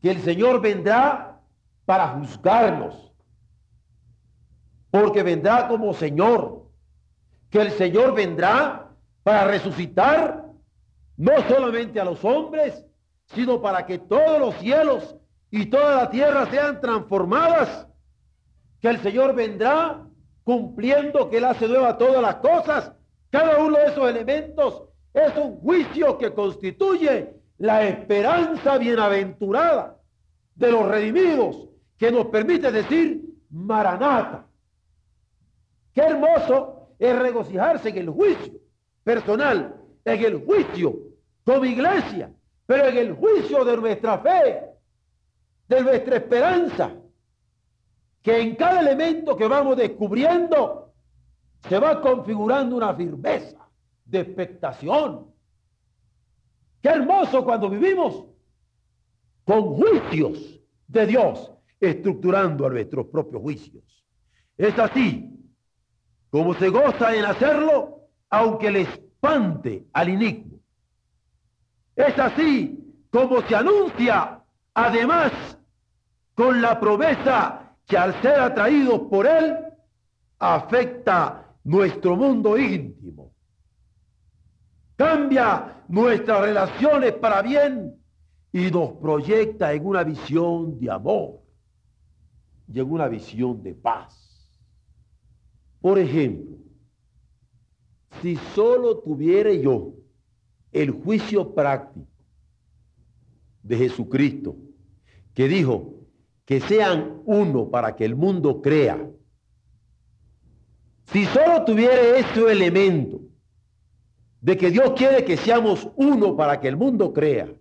Que 0.00 0.12
el 0.12 0.20
Señor 0.20 0.60
vendrá 0.60 1.40
para 1.84 2.08
juzgarnos. 2.08 3.09
Porque 4.90 5.22
vendrá 5.22 5.68
como 5.68 5.94
Señor. 5.94 6.66
Que 7.50 7.62
el 7.62 7.70
Señor 7.72 8.14
vendrá 8.14 8.88
para 9.22 9.44
resucitar 9.44 10.44
no 11.16 11.32
solamente 11.48 12.00
a 12.00 12.04
los 12.04 12.24
hombres, 12.24 12.86
sino 13.26 13.60
para 13.60 13.84
que 13.84 13.98
todos 13.98 14.38
los 14.38 14.54
cielos 14.56 15.16
y 15.50 15.66
toda 15.66 15.96
la 15.96 16.10
tierra 16.10 16.46
sean 16.50 16.80
transformadas. 16.80 17.86
Que 18.80 18.88
el 18.88 19.00
Señor 19.00 19.34
vendrá 19.34 20.06
cumpliendo 20.44 21.28
que 21.28 21.36
Él 21.38 21.44
hace 21.44 21.68
nueva 21.68 21.98
todas 21.98 22.22
las 22.22 22.36
cosas. 22.36 22.92
Cada 23.30 23.58
uno 23.58 23.76
de 23.78 23.86
esos 23.86 24.08
elementos 24.08 24.82
es 25.12 25.36
un 25.36 25.60
juicio 25.60 26.18
que 26.18 26.32
constituye 26.32 27.34
la 27.58 27.86
esperanza 27.86 28.78
bienaventurada 28.78 29.98
de 30.54 30.72
los 30.72 30.88
redimidos 30.88 31.68
que 31.98 32.10
nos 32.10 32.26
permite 32.26 32.72
decir 32.72 33.22
Maranata. 33.50 34.46
Qué 35.92 36.02
hermoso 36.02 36.94
es 36.98 37.18
regocijarse 37.18 37.88
en 37.88 37.98
el 37.98 38.10
juicio 38.10 38.60
personal, 39.02 39.74
en 40.04 40.24
el 40.24 40.44
juicio 40.44 40.96
como 41.44 41.64
iglesia, 41.64 42.32
pero 42.66 42.86
en 42.86 42.96
el 42.96 43.14
juicio 43.14 43.64
de 43.64 43.76
nuestra 43.76 44.18
fe, 44.18 44.70
de 45.68 45.82
nuestra 45.82 46.16
esperanza, 46.16 46.92
que 48.22 48.40
en 48.40 48.54
cada 48.54 48.80
elemento 48.80 49.36
que 49.36 49.48
vamos 49.48 49.76
descubriendo 49.76 50.92
se 51.68 51.78
va 51.78 52.00
configurando 52.00 52.76
una 52.76 52.94
firmeza 52.94 53.58
de 54.04 54.20
expectación. 54.20 55.26
Qué 56.82 56.88
hermoso 56.88 57.44
cuando 57.44 57.68
vivimos 57.70 58.26
con 59.44 59.74
juicios 59.74 60.60
de 60.86 61.06
Dios 61.06 61.50
estructurando 61.78 62.66
a 62.66 62.70
nuestros 62.70 63.06
propios 63.06 63.42
juicios. 63.42 63.84
Es 64.56 64.78
así 64.78 65.39
como 66.30 66.54
se 66.54 66.68
goza 66.68 67.14
en 67.14 67.24
hacerlo, 67.24 68.08
aunque 68.30 68.70
le 68.70 68.82
espante 68.82 69.86
al 69.92 70.08
inicuo. 70.08 70.58
Es 71.96 72.18
así 72.18 72.78
como 73.10 73.42
se 73.42 73.56
anuncia, 73.56 74.40
además, 74.72 75.32
con 76.34 76.62
la 76.62 76.78
promesa 76.78 77.74
que 77.86 77.98
al 77.98 78.20
ser 78.22 78.40
atraídos 78.40 79.00
por 79.10 79.26
él, 79.26 79.56
afecta 80.38 81.46
nuestro 81.64 82.16
mundo 82.16 82.56
íntimo. 82.56 83.34
cambia 84.96 85.82
nuestras 85.88 86.42
relaciones 86.42 87.12
para 87.14 87.40
bien 87.42 87.96
y 88.52 88.70
nos 88.70 88.92
proyecta 88.92 89.72
en 89.72 89.86
una 89.86 90.04
visión 90.04 90.78
de 90.78 90.90
amor 90.90 91.40
y 92.68 92.80
en 92.80 92.90
una 92.90 93.08
visión 93.08 93.62
de 93.62 93.74
paz. 93.74 94.29
Por 95.80 95.98
ejemplo, 95.98 96.56
si 98.20 98.36
solo 98.54 98.98
tuviera 98.98 99.52
yo 99.52 99.94
el 100.72 100.90
juicio 100.90 101.54
práctico 101.54 102.06
de 103.62 103.76
Jesucristo, 103.76 104.56
que 105.34 105.48
dijo 105.48 105.94
que 106.44 106.60
sean 106.60 107.22
uno 107.24 107.70
para 107.70 107.96
que 107.96 108.04
el 108.04 108.14
mundo 108.14 108.60
crea, 108.60 109.08
si 111.04 111.24
solo 111.26 111.64
tuviera 111.64 112.18
ese 112.18 112.40
elemento 112.50 113.20
de 114.40 114.56
que 114.56 114.70
Dios 114.70 114.92
quiere 114.96 115.24
que 115.24 115.36
seamos 115.36 115.88
uno 115.96 116.36
para 116.36 116.60
que 116.60 116.68
el 116.68 116.76
mundo 116.76 117.12
crea, 117.12 117.52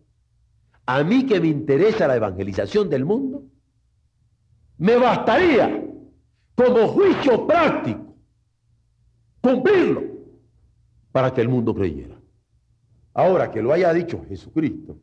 a 0.86 1.04
mí 1.04 1.26
que 1.26 1.40
me 1.40 1.48
interesa 1.48 2.08
la 2.08 2.16
evangelización 2.16 2.90
del 2.90 3.06
mundo, 3.06 3.44
me 4.78 4.98
bastaría 4.98 5.86
como 6.56 6.88
juicio 6.88 7.46
práctico 7.46 8.09
cumplirlo 9.42 10.04
para 11.12 11.34
que 11.34 11.42
el 11.42 11.50
mundo 11.50 11.74
creyera. 11.74 12.16
Ahora 13.14 13.52
que 13.52 13.62
lo 13.62 13.74
haya 13.74 13.94
dicho 13.94 14.24
Jesucristo, 14.28 15.00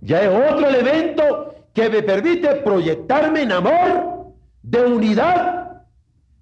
ya 0.00 0.22
es 0.22 0.52
otro 0.52 0.68
elemento 0.68 1.54
que 1.72 1.88
me 1.88 2.02
permite 2.02 2.56
proyectarme 2.56 3.42
en 3.42 3.52
amor 3.52 4.34
de 4.62 4.84
unidad, 4.84 5.84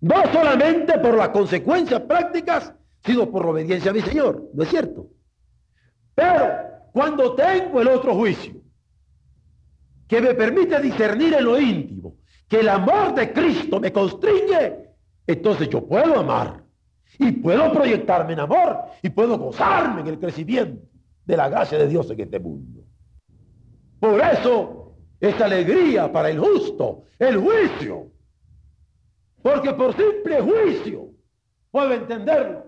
no 0.01 0.33
solamente 0.33 0.99
por 0.99 1.17
las 1.17 1.31
consecuencias 1.31 2.01
prácticas, 2.03 2.75
sino 3.05 3.31
por 3.31 3.45
la 3.45 3.53
obediencia 3.53 3.91
a 3.91 3.95
mi 3.95 4.01
Señor, 4.01 4.51
¿no 4.55 4.63
es 4.63 4.69
cierto? 4.69 5.09
Pero 6.15 6.53
cuando 6.93 7.35
tengo 7.35 7.81
el 7.81 7.89
otro 7.89 8.15
juicio, 8.15 8.55
que 10.07 10.21
me 10.21 10.35
permite 10.35 10.81
discernir 10.81 11.35
en 11.35 11.45
lo 11.45 11.59
íntimo, 11.59 12.17
que 12.49 12.61
el 12.61 12.69
amor 12.69 13.15
de 13.15 13.33
Cristo 13.33 13.81
me 13.81 13.93
constriñe, 13.93 14.84
entonces 15.27 15.69
yo 15.69 15.87
puedo 15.87 16.19
amar 16.19 16.63
y 17.19 17.33
puedo 17.33 17.73
proyectarme 17.73 18.33
en 18.33 18.41
amor 18.41 18.79
y 19.03 19.09
puedo 19.09 19.39
gozarme 19.39 20.03
en 20.03 20.09
el 20.09 20.19
crecimiento 20.19 20.87
de 21.25 21.37
la 21.37 21.49
gracia 21.49 21.79
de 21.79 21.89
Dios 21.89 22.11
en 22.11 22.21
este 22.21 22.39
mundo. 22.39 22.83
Por 24.01 24.21
eso 24.21 24.97
es 25.21 25.41
alegría 25.41 26.13
para 26.13 26.31
el 26.31 26.39
justo, 26.39 27.05
el 27.19 27.39
juicio. 27.39 28.11
Porque 29.41 29.73
por 29.73 29.97
simple 29.97 30.41
juicio 30.41 31.11
puedo 31.71 31.93
entenderlo. 31.93 32.65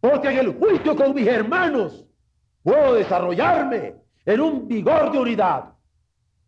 Porque 0.00 0.28
en 0.28 0.38
el 0.38 0.54
juicio 0.54 0.94
con 0.94 1.14
mis 1.14 1.26
hermanos 1.26 2.06
puedo 2.62 2.94
desarrollarme 2.94 3.96
en 4.26 4.40
un 4.40 4.68
vigor 4.68 5.10
de 5.12 5.18
unidad. 5.18 5.72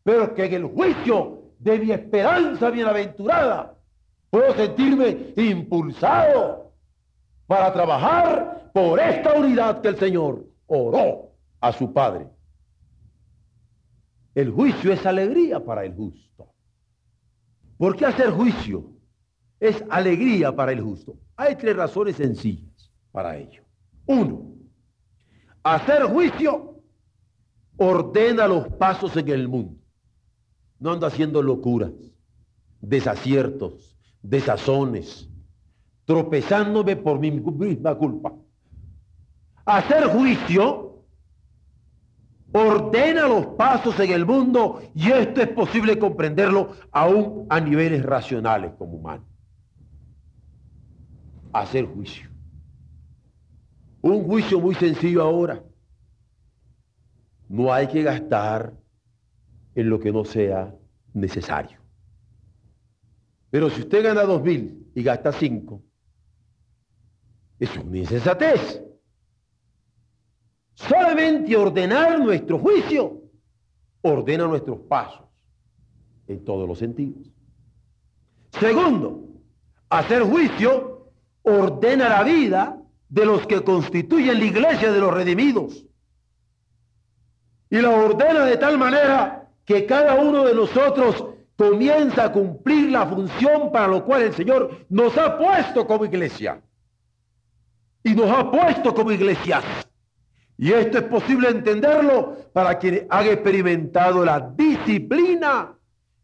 Pero 0.02 0.34
que 0.34 0.44
en 0.44 0.54
el 0.54 0.64
juicio 0.66 1.52
de 1.58 1.78
mi 1.78 1.90
esperanza 1.90 2.70
bienaventurada 2.70 3.75
puedo 4.36 4.54
sentirme 4.54 5.32
impulsado 5.34 6.70
para 7.46 7.72
trabajar 7.72 8.70
por 8.74 9.00
esta 9.00 9.32
unidad 9.32 9.80
que 9.80 9.88
el 9.88 9.96
Señor 9.96 10.44
oró 10.66 11.30
a 11.58 11.72
su 11.72 11.90
Padre. 11.90 12.28
El 14.34 14.50
juicio 14.50 14.92
es 14.92 15.06
alegría 15.06 15.64
para 15.64 15.86
el 15.86 15.94
justo. 15.94 16.52
¿Por 17.78 17.96
qué 17.96 18.04
hacer 18.04 18.30
juicio? 18.30 18.90
Es 19.58 19.82
alegría 19.88 20.54
para 20.54 20.72
el 20.72 20.82
justo. 20.82 21.16
Hay 21.36 21.56
tres 21.56 21.74
razones 21.74 22.16
sencillas 22.16 22.92
para 23.12 23.38
ello. 23.38 23.62
Uno, 24.04 24.54
hacer 25.62 26.02
juicio 26.02 26.82
ordena 27.78 28.46
los 28.46 28.68
pasos 28.74 29.16
en 29.16 29.30
el 29.30 29.48
mundo. 29.48 29.80
No 30.78 30.92
anda 30.92 31.06
haciendo 31.06 31.40
locuras, 31.40 31.92
desaciertos, 32.82 33.95
desazones, 34.28 35.28
tropezándome 36.04 36.96
por 36.96 37.18
mi 37.18 37.30
misma 37.30 37.94
culpa. 37.94 38.32
Hacer 39.64 40.04
juicio 40.08 41.04
ordena 42.52 43.26
los 43.26 43.46
pasos 43.48 43.98
en 44.00 44.12
el 44.12 44.24
mundo 44.24 44.80
y 44.94 45.10
esto 45.10 45.42
es 45.42 45.48
posible 45.48 45.98
comprenderlo 45.98 46.72
aún 46.92 47.46
a 47.50 47.60
niveles 47.60 48.02
racionales 48.04 48.72
como 48.78 48.94
humanos. 48.94 49.26
Hacer 51.52 51.86
juicio. 51.86 52.30
Un 54.02 54.24
juicio 54.24 54.60
muy 54.60 54.74
sencillo 54.74 55.22
ahora. 55.22 55.62
No 57.48 57.72
hay 57.72 57.88
que 57.88 58.02
gastar 58.02 58.72
en 59.74 59.90
lo 59.90 59.98
que 59.98 60.12
no 60.12 60.24
sea 60.24 60.74
necesario. 61.12 61.85
Pero 63.56 63.70
si 63.70 63.80
usted 63.80 64.04
gana 64.04 64.24
dos 64.24 64.42
mil 64.42 64.86
y 64.94 65.02
gasta 65.02 65.32
cinco, 65.32 65.82
es 67.58 67.74
una 67.78 67.96
insensatez. 67.96 68.82
Solamente 70.74 71.56
ordenar 71.56 72.18
nuestro 72.20 72.58
juicio 72.58 73.22
ordena 74.02 74.46
nuestros 74.46 74.80
pasos 74.80 75.22
en 76.26 76.44
todos 76.44 76.68
los 76.68 76.78
sentidos. 76.78 77.32
Segundo, 78.50 79.24
hacer 79.88 80.20
juicio 80.24 81.12
ordena 81.40 82.10
la 82.10 82.24
vida 82.24 82.78
de 83.08 83.24
los 83.24 83.46
que 83.46 83.64
constituyen 83.64 84.38
la 84.38 84.44
iglesia 84.44 84.92
de 84.92 85.00
los 85.00 85.14
redimidos. 85.14 85.86
Y 87.70 87.80
la 87.80 87.88
ordena 87.88 88.44
de 88.44 88.58
tal 88.58 88.76
manera 88.76 89.50
que 89.64 89.86
cada 89.86 90.14
uno 90.16 90.44
de 90.44 90.54
nosotros 90.54 91.35
comienza 91.56 92.24
a 92.24 92.32
cumplir 92.32 92.90
la 92.90 93.06
función 93.06 93.72
para 93.72 93.88
lo 93.88 94.04
cual 94.04 94.22
el 94.22 94.34
Señor 94.34 94.86
nos 94.88 95.16
ha 95.16 95.38
puesto 95.38 95.86
como 95.86 96.04
iglesia 96.04 96.60
y 98.04 98.14
nos 98.14 98.30
ha 98.30 98.50
puesto 98.50 98.94
como 98.94 99.10
iglesias. 99.10 99.64
Y 100.58 100.72
esto 100.72 100.98
es 100.98 101.04
posible 101.04 101.48
entenderlo 101.48 102.36
para 102.52 102.78
quien 102.78 103.06
haya 103.10 103.32
experimentado 103.32 104.24
la 104.24 104.40
disciplina 104.40 105.74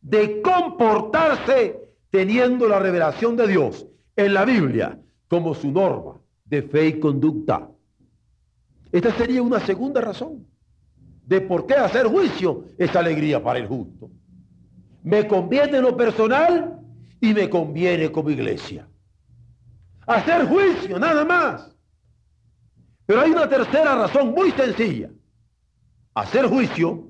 de 0.01 0.41
comportarse 0.41 1.79
teniendo 2.11 2.69
la 2.69 2.79
revelación 2.79 3.37
de 3.37 3.49
Dios 3.49 3.87
en 4.17 4.35
la 4.35 4.45
Biblia 4.45 4.99
como 5.29 5.55
su 5.55 5.71
norma 5.71 6.21
de 6.45 6.63
fe 6.63 6.89
y 6.89 7.01
conducta. 7.01 7.69
Esta 8.91 9.13
sería 9.13 9.43
una 9.43 9.61
segunda 9.61 10.01
razón 10.01 10.47
de 11.27 11.41
por 11.41 11.67
qué 11.67 11.75
hacer 11.75 12.07
juicio 12.07 12.65
es 12.77 12.95
alegría 12.95 13.43
para 13.43 13.59
el 13.59 13.67
justo. 13.67 14.11
Me 15.03 15.27
conviene 15.27 15.79
en 15.79 15.83
lo 15.83 15.97
personal 15.97 16.79
y 17.21 17.35
me 17.35 17.49
conviene 17.49 18.11
como 18.11 18.31
iglesia. 18.31 18.89
Hacer 20.07 20.47
juicio, 20.47 20.99
nada 20.99 21.25
más. 21.25 21.75
Pero 23.07 23.21
hay 23.21 23.31
una 23.31 23.49
tercera 23.49 23.95
razón 23.95 24.33
muy 24.33 24.51
sencilla. 24.53 25.11
Hacer 26.15 26.47
juicio 26.47 27.07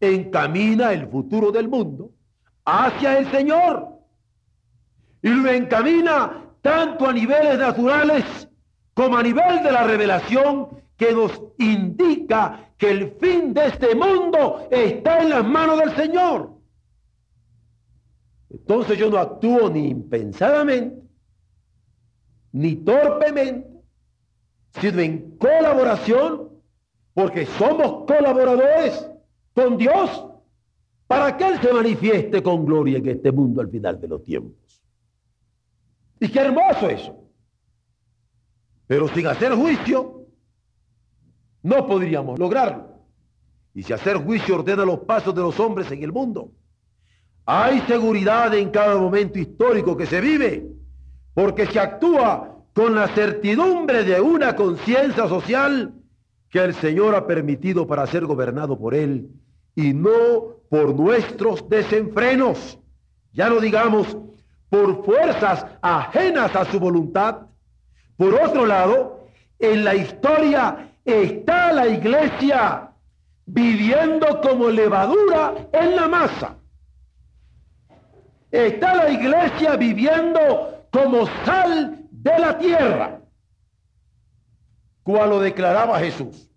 encamina 0.00 0.92
el 0.92 1.08
futuro 1.08 1.50
del 1.50 1.68
mundo 1.68 2.10
hacia 2.64 3.18
el 3.18 3.30
Señor. 3.30 3.88
Y 5.22 5.28
lo 5.28 5.50
encamina 5.50 6.44
tanto 6.62 7.06
a 7.06 7.12
niveles 7.12 7.58
naturales 7.58 8.48
como 8.94 9.16
a 9.16 9.22
nivel 9.22 9.62
de 9.62 9.72
la 9.72 9.84
revelación 9.84 10.68
que 10.96 11.12
nos 11.12 11.40
indica 11.58 12.70
que 12.78 12.90
el 12.90 13.12
fin 13.20 13.52
de 13.52 13.66
este 13.66 13.94
mundo 13.94 14.68
está 14.70 15.20
en 15.20 15.30
las 15.30 15.44
manos 15.44 15.78
del 15.78 15.96
Señor. 15.96 16.54
Entonces 18.54 18.96
yo 18.96 19.10
no 19.10 19.18
actúo 19.18 19.68
ni 19.68 19.88
impensadamente, 19.88 21.02
ni 22.52 22.76
torpemente, 22.76 23.68
sino 24.80 25.00
en 25.00 25.36
colaboración, 25.38 26.50
porque 27.14 27.46
somos 27.46 28.06
colaboradores 28.06 29.10
con 29.54 29.76
Dios, 29.76 30.26
para 31.08 31.36
que 31.36 31.48
Él 31.48 31.60
se 31.60 31.72
manifieste 31.72 32.42
con 32.42 32.64
gloria 32.64 32.98
en 32.98 33.08
este 33.08 33.32
mundo 33.32 33.60
al 33.60 33.68
final 33.68 34.00
de 34.00 34.08
los 34.08 34.22
tiempos. 34.22 34.82
Y 36.20 36.28
qué 36.28 36.38
hermoso 36.38 36.88
eso. 36.88 37.16
Pero 38.86 39.08
sin 39.08 39.26
hacer 39.26 39.52
juicio, 39.52 40.26
no 41.62 41.86
podríamos 41.88 42.38
lograrlo. 42.38 43.00
Y 43.74 43.82
si 43.82 43.92
hacer 43.92 44.16
juicio 44.18 44.54
ordena 44.54 44.84
los 44.84 45.00
pasos 45.00 45.34
de 45.34 45.42
los 45.42 45.58
hombres 45.58 45.90
en 45.90 46.04
el 46.04 46.12
mundo, 46.12 46.52
hay 47.46 47.80
seguridad 47.82 48.54
en 48.54 48.70
cada 48.70 48.96
momento 48.96 49.38
histórico 49.38 49.96
que 49.96 50.06
se 50.06 50.20
vive, 50.20 50.66
porque 51.34 51.66
se 51.66 51.78
actúa 51.78 52.56
con 52.72 52.94
la 52.94 53.08
certidumbre 53.08 54.04
de 54.04 54.20
una 54.20 54.56
conciencia 54.56 55.28
social 55.28 55.94
que 56.50 56.60
el 56.60 56.74
Señor 56.74 57.14
ha 57.14 57.26
permitido 57.26 57.86
para 57.86 58.06
ser 58.06 58.24
gobernado 58.26 58.78
por 58.78 58.94
Él 58.94 59.28
y 59.74 59.92
no 59.92 60.54
por 60.70 60.94
nuestros 60.94 61.68
desenfrenos, 61.68 62.78
ya 63.32 63.48
no 63.48 63.60
digamos 63.60 64.16
por 64.70 65.04
fuerzas 65.04 65.66
ajenas 65.82 66.54
a 66.56 66.64
su 66.64 66.80
voluntad. 66.80 67.46
Por 68.16 68.34
otro 68.34 68.66
lado, 68.66 69.28
en 69.58 69.84
la 69.84 69.94
historia 69.94 70.90
está 71.04 71.72
la 71.72 71.86
iglesia 71.88 72.90
viviendo 73.46 74.40
como 74.40 74.70
levadura 74.70 75.54
en 75.72 75.96
la 75.96 76.08
masa. 76.08 76.56
Está 78.54 78.94
la 78.94 79.10
iglesia 79.10 79.74
viviendo 79.74 80.86
como 80.92 81.26
sal 81.44 82.06
de 82.08 82.38
la 82.38 82.56
tierra, 82.56 83.20
cual 85.02 85.30
lo 85.30 85.40
declaraba 85.40 85.98
Jesús. 85.98 86.48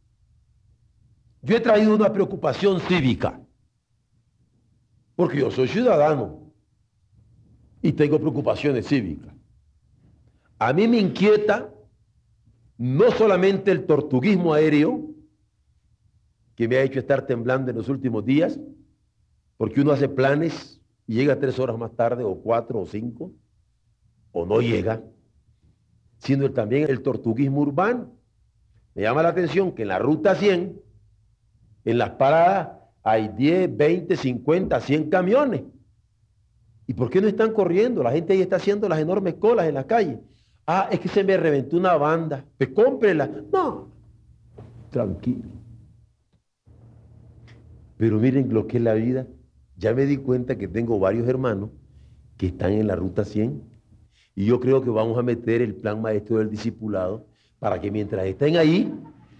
Yo 1.41 1.57
he 1.57 1.59
traído 1.59 1.95
una 1.95 2.13
preocupación 2.13 2.79
cívica, 2.81 3.41
porque 5.15 5.39
yo 5.39 5.49
soy 5.49 5.67
ciudadano 5.69 6.53
y 7.81 7.91
tengo 7.93 8.19
preocupaciones 8.19 8.87
cívicas. 8.87 9.33
A 10.59 10.73
mí 10.73 10.87
me 10.87 10.99
inquieta 10.99 11.73
no 12.77 13.09
solamente 13.09 13.71
el 13.71 13.87
tortuguismo 13.87 14.53
aéreo, 14.53 15.03
que 16.55 16.67
me 16.67 16.75
ha 16.77 16.83
hecho 16.83 16.99
estar 16.99 17.25
temblando 17.25 17.71
en 17.71 17.77
los 17.77 17.89
últimos 17.89 18.23
días, 18.23 18.59
porque 19.57 19.81
uno 19.81 19.93
hace 19.93 20.07
planes 20.07 20.76
y 21.07 21.15
llega 21.15 21.39
tres 21.39 21.57
horas 21.57 21.77
más 21.77 21.95
tarde, 21.95 22.23
o 22.23 22.35
cuatro, 22.35 22.81
o 22.81 22.85
cinco, 22.85 23.31
o 24.33 24.45
no 24.45 24.59
llega, 24.59 25.01
sino 26.19 26.51
también 26.51 26.89
el 26.89 27.01
tortuguismo 27.01 27.61
urbano. 27.61 28.11
Me 28.93 29.03
llama 29.03 29.23
la 29.23 29.29
atención 29.29 29.71
que 29.71 29.83
en 29.83 29.87
la 29.87 29.99
ruta 29.99 30.35
100, 30.35 30.81
en 31.85 31.97
las 31.97 32.11
paradas, 32.11 32.69
hay 33.03 33.29
10, 33.29 33.77
20, 33.77 34.17
50, 34.17 34.81
100 34.81 35.09
camiones. 35.09 35.63
¿Y 36.87 36.93
por 36.93 37.09
qué 37.09 37.21
no 37.21 37.27
están 37.27 37.53
corriendo? 37.53 38.03
La 38.03 38.11
gente 38.11 38.33
ahí 38.33 38.41
está 38.41 38.57
haciendo 38.57 38.89
las 38.89 38.99
enormes 38.99 39.35
colas 39.35 39.67
en 39.67 39.75
la 39.75 39.85
calle. 39.85 40.19
Ah, 40.65 40.89
es 40.91 40.99
que 40.99 41.07
se 41.07 41.23
me 41.23 41.37
reventó 41.37 41.77
una 41.77 41.95
banda. 41.95 42.43
Pues 42.57 42.71
cómprela. 42.71 43.29
No, 43.51 43.87
tranquilo. 44.89 45.49
Pero 47.97 48.19
miren 48.19 48.53
lo 48.53 48.67
que 48.67 48.77
es 48.77 48.83
la 48.83 48.93
vida. 48.93 49.25
Ya 49.77 49.93
me 49.93 50.05
di 50.05 50.17
cuenta 50.17 50.57
que 50.57 50.67
tengo 50.67 50.99
varios 50.99 51.27
hermanos 51.27 51.69
que 52.35 52.47
están 52.47 52.73
en 52.73 52.87
la 52.87 52.95
ruta 52.95 53.23
100 53.23 53.61
y 54.35 54.45
yo 54.45 54.59
creo 54.59 54.83
que 54.83 54.89
vamos 54.89 55.17
a 55.17 55.23
meter 55.23 55.61
el 55.61 55.75
plan 55.75 56.01
maestro 56.01 56.39
del 56.39 56.49
discipulado 56.49 57.25
para 57.59 57.79
que 57.79 57.89
mientras 57.89 58.25
estén 58.25 58.57
ahí, 58.57 58.93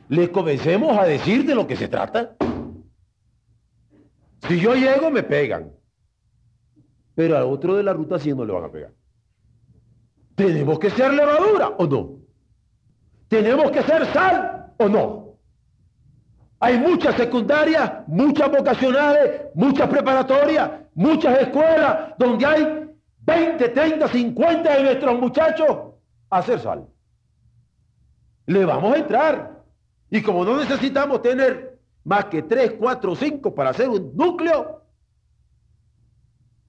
les 0.10 0.30
comencemos 0.30 0.98
a 0.98 1.06
decir 1.06 1.46
de 1.46 1.54
lo 1.54 1.68
que 1.68 1.76
se 1.76 1.88
trata. 1.88 2.36
Si 4.48 4.60
yo 4.60 4.74
llego, 4.76 5.12
me 5.12 5.24
pegan. 5.24 5.72
Pero 7.14 7.38
al 7.38 7.44
otro 7.44 7.76
de 7.76 7.84
la 7.84 7.94
ruta 7.94 8.18
100 8.18 8.38
no 8.38 8.46
le 8.46 8.54
van 8.54 8.64
a 8.64 8.72
pegar. 8.72 8.94
¿Tenemos 10.36 10.80
que 10.80 10.92
ser 10.92 11.14
levadura 11.14 11.70
o 11.78 11.88
no? 11.88 12.20
¿Tenemos 13.28 13.72
que 13.72 13.82
ser 13.84 14.06
sal 14.14 14.74
o 14.78 14.88
no? 14.88 15.27
Hay 16.60 16.80
muchas 16.80 17.16
secundarias, 17.16 18.08
muchas 18.08 18.50
vocacionales, 18.50 19.42
muchas 19.54 19.88
preparatorias, 19.88 20.72
muchas 20.96 21.40
escuelas 21.42 22.14
donde 22.18 22.46
hay 22.46 22.90
20, 23.20 23.70
30, 23.70 24.08
50 24.08 24.74
de 24.76 24.84
nuestros 24.84 25.20
muchachos 25.20 25.78
a 26.30 26.38
hacer 26.38 26.60
sal. 26.60 26.88
Le 28.48 28.66
vamos 28.66 28.96
a 28.96 28.98
entrar. 28.98 29.64
Y 30.10 30.22
como 30.22 30.46
no 30.46 30.58
necesitamos 30.58 31.22
tener 31.22 31.78
más 32.04 32.26
que 32.26 32.42
3, 32.42 32.76
4, 32.80 33.16
5 33.16 33.54
para 33.54 33.72
hacer 33.72 33.90
un 33.90 34.16
núcleo, 34.16 34.82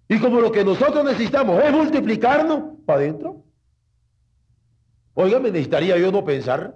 y 0.09 0.19
como 0.19 0.41
lo 0.41 0.51
que 0.51 0.65
nosotros 0.65 1.05
necesitamos 1.05 1.63
es 1.63 1.71
multiplicarnos 1.71 2.79
para 2.85 3.01
adentro, 3.01 3.45
oiga, 5.15 5.39
me 5.39 5.51
necesitaría 5.51 5.97
yo 5.99 6.11
no 6.11 6.25
pensar. 6.25 6.75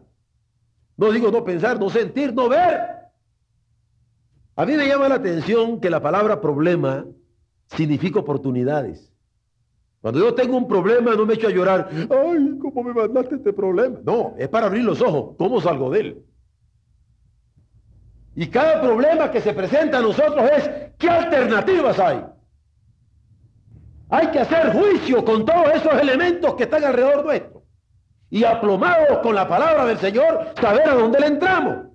No 0.97 1.11
digo 1.11 1.31
no 1.31 1.43
pensar, 1.43 1.81
no 1.81 1.89
sentir, 1.89 2.35
no 2.35 2.49
ver. 2.49 3.02
A 4.55 4.67
mí 4.67 4.77
me 4.77 4.87
llama 4.87 5.09
la 5.09 5.15
atención 5.17 5.81
que 5.81 5.89
la 5.89 6.03
palabra 6.03 6.41
problema 6.41 7.07
significa 7.69 8.21
oportunidades. 8.21 9.13
Cuando 10.01 10.21
yo 10.21 10.35
tengo 10.35 10.57
un 10.57 10.69
problema 10.69 11.15
no 11.15 11.25
me 11.25 11.35
echo 11.35 11.49
a 11.49 11.51
llorar, 11.51 11.89
ay, 11.93 12.59
¿cómo 12.61 12.83
me 12.83 12.93
mandaste 12.93 13.37
este 13.37 13.53
problema? 13.53 14.01
No, 14.05 14.35
es 14.37 14.49
para 14.49 14.67
abrir 14.67 14.85
los 14.85 15.01
ojos, 15.01 15.37
¿cómo 15.39 15.61
salgo 15.61 15.91
de 15.91 16.01
él? 16.01 16.25
Y 18.35 18.49
cada 18.49 18.81
problema 18.81 19.31
que 19.31 19.41
se 19.41 19.53
presenta 19.53 19.99
a 19.99 20.03
nosotros 20.03 20.51
es, 20.57 20.71
¿qué 20.99 21.09
alternativas 21.09 21.99
hay? 21.99 22.25
Hay 24.09 24.27
que 24.29 24.41
hacer 24.41 24.73
juicio 24.73 25.25
con 25.25 25.45
todos 25.45 25.71
esos 25.75 25.95
elementos 25.95 26.55
que 26.55 26.65
están 26.65 26.85
alrededor 26.85 27.25
nuestro. 27.25 27.63
Y 28.29 28.45
aplomados 28.45 29.19
con 29.19 29.35
la 29.35 29.47
palabra 29.47 29.85
del 29.87 29.99
Señor, 29.99 30.55
saber 30.61 30.89
a 30.89 30.95
dónde 30.95 31.21
le 31.21 31.27
entramos. 31.27 31.92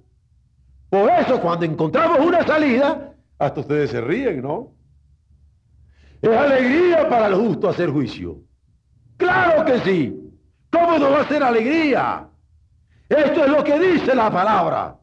Por 0.89 1.09
eso 1.09 1.41
cuando 1.41 1.65
encontramos 1.65 2.19
una 2.19 2.45
salida, 2.45 3.13
hasta 3.39 3.59
ustedes 3.59 3.91
se 3.91 4.01
ríen, 4.01 4.41
¿no? 4.41 4.71
Es 6.21 6.35
alegría 6.35 7.07
para 7.09 7.27
el 7.27 7.35
justo 7.35 7.69
hacer 7.69 7.89
juicio. 7.89 8.37
Claro 9.17 9.65
que 9.65 9.79
sí. 9.79 10.15
¿Cómo 10.71 10.97
no 10.97 11.11
va 11.11 11.21
a 11.21 11.27
ser 11.27 11.43
alegría? 11.43 12.27
Esto 13.09 13.45
es 13.45 13.49
lo 13.49 13.63
que 13.63 13.79
dice 13.79 14.15
la 14.15 14.31
palabra. 14.31 14.97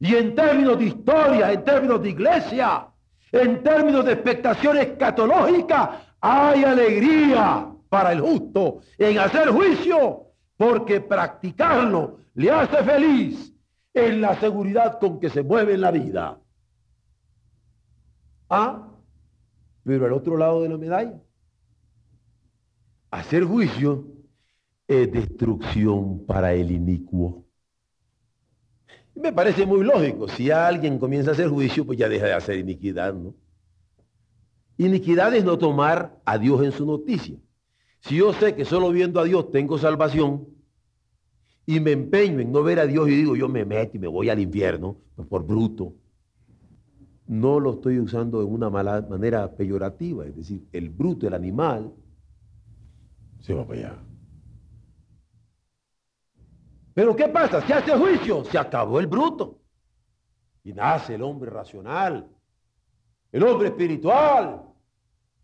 Y 0.00 0.14
en 0.16 0.34
términos 0.34 0.78
de 0.78 0.84
historia, 0.86 1.52
en 1.52 1.64
términos 1.64 2.02
de 2.02 2.10
iglesia, 2.10 2.86
en 3.32 3.62
términos 3.62 4.04
de 4.04 4.12
expectación 4.12 4.76
escatológica, 4.76 6.00
hay 6.20 6.64
alegría 6.64 7.68
para 7.88 8.12
el 8.12 8.20
justo 8.20 8.80
en 8.98 9.18
hacer 9.18 9.48
juicio, 9.50 10.26
porque 10.56 11.00
practicarlo 11.00 12.18
le 12.34 12.50
hace 12.50 12.82
feliz 12.82 13.53
en 13.94 14.20
la 14.20 14.38
seguridad 14.40 14.98
con 14.98 15.20
que 15.20 15.30
se 15.30 15.42
mueve 15.42 15.74
en 15.74 15.80
la 15.80 15.92
vida. 15.92 16.40
Ah, 18.50 18.90
pero 19.84 20.06
al 20.06 20.12
otro 20.12 20.36
lado 20.36 20.62
de 20.62 20.68
la 20.68 20.76
medalla, 20.76 21.20
hacer 23.10 23.44
juicio 23.44 24.06
es 24.88 25.10
destrucción 25.10 26.26
para 26.26 26.52
el 26.52 26.70
inicuo. 26.70 27.44
Me 29.14 29.32
parece 29.32 29.64
muy 29.64 29.84
lógico, 29.84 30.26
si 30.26 30.50
alguien 30.50 30.98
comienza 30.98 31.30
a 31.30 31.34
hacer 31.34 31.48
juicio, 31.48 31.86
pues 31.86 31.96
ya 31.96 32.08
deja 32.08 32.26
de 32.26 32.32
hacer 32.32 32.58
iniquidad, 32.58 33.14
¿no? 33.14 33.34
Iniquidad 34.76 35.32
es 35.34 35.44
no 35.44 35.56
tomar 35.56 36.20
a 36.24 36.36
Dios 36.36 36.64
en 36.64 36.72
su 36.72 36.84
noticia. 36.84 37.36
Si 38.00 38.16
yo 38.16 38.32
sé 38.32 38.56
que 38.56 38.64
solo 38.64 38.90
viendo 38.90 39.20
a 39.20 39.24
Dios 39.24 39.52
tengo 39.52 39.78
salvación, 39.78 40.48
y 41.66 41.80
me 41.80 41.92
empeño 41.92 42.40
en 42.40 42.52
no 42.52 42.62
ver 42.62 42.78
a 42.78 42.86
Dios 42.86 43.08
y 43.08 43.12
digo, 43.12 43.36
yo 43.36 43.48
me 43.48 43.64
meto 43.64 43.96
y 43.96 44.00
me 44.00 44.06
voy 44.06 44.28
al 44.28 44.38
infierno 44.38 44.96
pues, 45.16 45.26
por 45.28 45.46
bruto, 45.46 45.94
no 47.26 47.58
lo 47.58 47.74
estoy 47.74 47.98
usando 47.98 48.38
de 48.40 48.44
una 48.44 48.68
mala 48.68 49.00
manera 49.02 49.50
peyorativa, 49.54 50.26
es 50.26 50.36
decir, 50.36 50.66
el 50.72 50.90
bruto, 50.90 51.26
el 51.26 51.34
animal, 51.34 51.92
se 53.40 53.54
va 53.54 53.66
para 53.66 53.78
allá. 53.78 53.98
Pero 56.92 57.16
¿qué 57.16 57.28
pasa? 57.28 57.60
Si 57.66 57.72
hace 57.72 57.96
juicio, 57.96 58.44
se 58.44 58.58
acabó 58.58 59.00
el 59.00 59.06
bruto. 59.06 59.58
Y 60.62 60.72
nace 60.72 61.16
el 61.16 61.22
hombre 61.22 61.50
racional, 61.50 62.28
el 63.32 63.42
hombre 63.42 63.68
espiritual, 63.68 64.62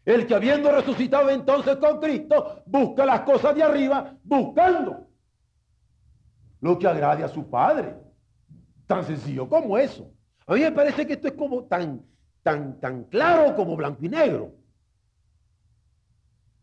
el 0.04 0.26
que 0.26 0.34
habiendo 0.34 0.70
resucitado 0.70 1.28
entonces 1.28 1.76
con 1.76 1.98
Cristo, 1.98 2.62
busca 2.66 3.04
las 3.04 3.22
cosas 3.22 3.54
de 3.54 3.62
arriba, 3.62 4.16
buscando 4.22 5.09
lo 6.60 6.78
que 6.78 6.86
agrade 6.86 7.24
a 7.24 7.28
su 7.28 7.48
padre. 7.48 7.96
Tan 8.86 9.04
sencillo 9.04 9.48
como 9.48 9.78
eso. 9.78 10.12
A 10.46 10.54
mí 10.54 10.60
me 10.60 10.72
parece 10.72 11.06
que 11.06 11.14
esto 11.14 11.28
es 11.28 11.34
como 11.34 11.64
tan, 11.64 12.02
tan, 12.42 12.80
tan 12.80 13.04
claro 13.04 13.54
como 13.54 13.76
blanco 13.76 14.04
y 14.04 14.08
negro. 14.08 14.52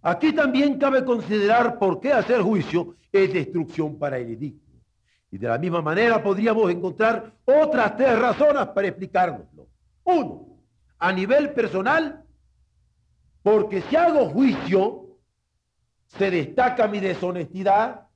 Aquí 0.01 0.33
también 0.33 0.77
cabe 0.77 1.03
considerar 1.03 1.79
por 1.79 1.99
qué 1.99 2.13
hacer 2.13 2.41
juicio 2.41 2.95
es 3.11 3.33
destrucción 3.33 3.97
para 3.97 4.17
el 4.17 4.29
edicto. 4.29 4.71
Y 5.31 5.37
de 5.37 5.47
la 5.47 5.57
misma 5.57 5.81
manera 5.81 6.21
podríamos 6.21 6.69
encontrar 6.71 7.33
otras 7.43 7.97
tres 7.97 8.17
razones 8.17 8.67
para 8.67 8.87
explicárnoslo. 8.87 9.67
Uno, 10.03 10.47
a 10.99 11.11
nivel 11.11 11.53
personal, 11.53 12.23
porque 13.43 13.81
si 13.81 13.95
hago 13.95 14.29
juicio, 14.29 15.17
se 16.07 16.31
destaca 16.31 16.87
mi 16.87 16.99
deshonestidad 16.99 18.06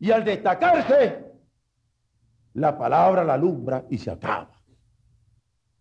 y 0.00 0.10
al 0.10 0.24
destacarse, 0.24 1.26
la 2.54 2.76
palabra 2.76 3.22
la 3.22 3.34
alumbra 3.34 3.84
y 3.90 3.98
se 3.98 4.10
acaba. 4.10 4.50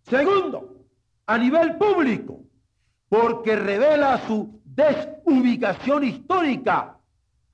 Segundo, 0.04 0.86
a 1.26 1.38
nivel 1.38 1.78
público, 1.78 2.42
porque 3.08 3.56
revela 3.56 4.20
su 4.28 4.62
desubicación 4.66 6.04
histórica 6.04 6.98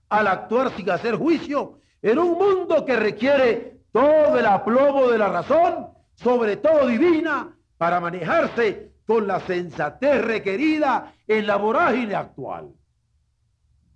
al 0.09 0.27
actuar 0.27 0.71
sin 0.75 0.89
hacer 0.89 1.15
juicio 1.15 1.79
en 2.01 2.17
un 2.19 2.31
mundo 2.37 2.83
que 2.83 2.95
requiere 2.95 3.81
todo 3.91 4.37
el 4.37 4.45
aplomo 4.45 5.07
de 5.07 5.17
la 5.17 5.29
razón, 5.29 5.87
sobre 6.15 6.57
todo 6.57 6.87
divina, 6.87 7.55
para 7.77 7.99
manejarse 7.99 8.91
con 9.05 9.27
la 9.27 9.39
sensatez 9.41 10.23
requerida 10.25 11.13
en 11.27 11.45
la 11.45 11.57
vorágine 11.57 12.15
actual. 12.15 12.73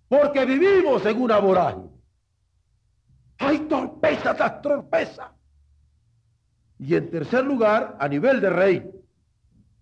Porque 0.07 0.45
vivimos 0.45 1.05
en 1.05 1.21
una 1.21 1.39
vorágine. 1.39 1.98
Hay 3.39 3.59
torpeza 3.59 4.35
tras 4.35 4.61
torpeza. 4.61 5.31
Y 6.77 6.95
en 6.95 7.09
tercer 7.09 7.43
lugar, 7.43 7.97
a 7.99 8.07
nivel 8.07 8.39
de 8.39 8.49
rey, 8.49 8.91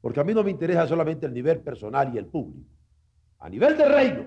porque 0.02 0.20
a 0.20 0.24
mí 0.24 0.34
no 0.34 0.44
me 0.44 0.52
interesa 0.52 0.88
solamente 0.88 1.26
el 1.26 1.34
nivel 1.34 1.60
personal 1.60 2.14
y 2.14 2.18
el 2.18 2.26
público, 2.28 2.70
a 3.40 3.50
nivel 3.50 3.78
de 3.78 3.88
reino, 3.88 4.26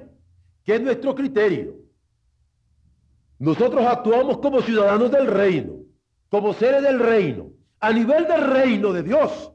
que 0.64 0.74
es 0.74 0.80
nuestro 0.80 1.14
criterio. 1.14 1.74
Nosotros 3.38 3.84
actuamos 3.86 4.38
como 4.38 4.60
ciudadanos 4.60 5.10
del 5.10 5.26
reino, 5.26 5.76
como 6.28 6.52
seres 6.52 6.82
del 6.82 6.98
reino, 6.98 7.50
a 7.80 7.92
nivel 7.92 8.26
del 8.26 8.50
reino 8.50 8.92
de 8.92 9.02
Dios, 9.02 9.52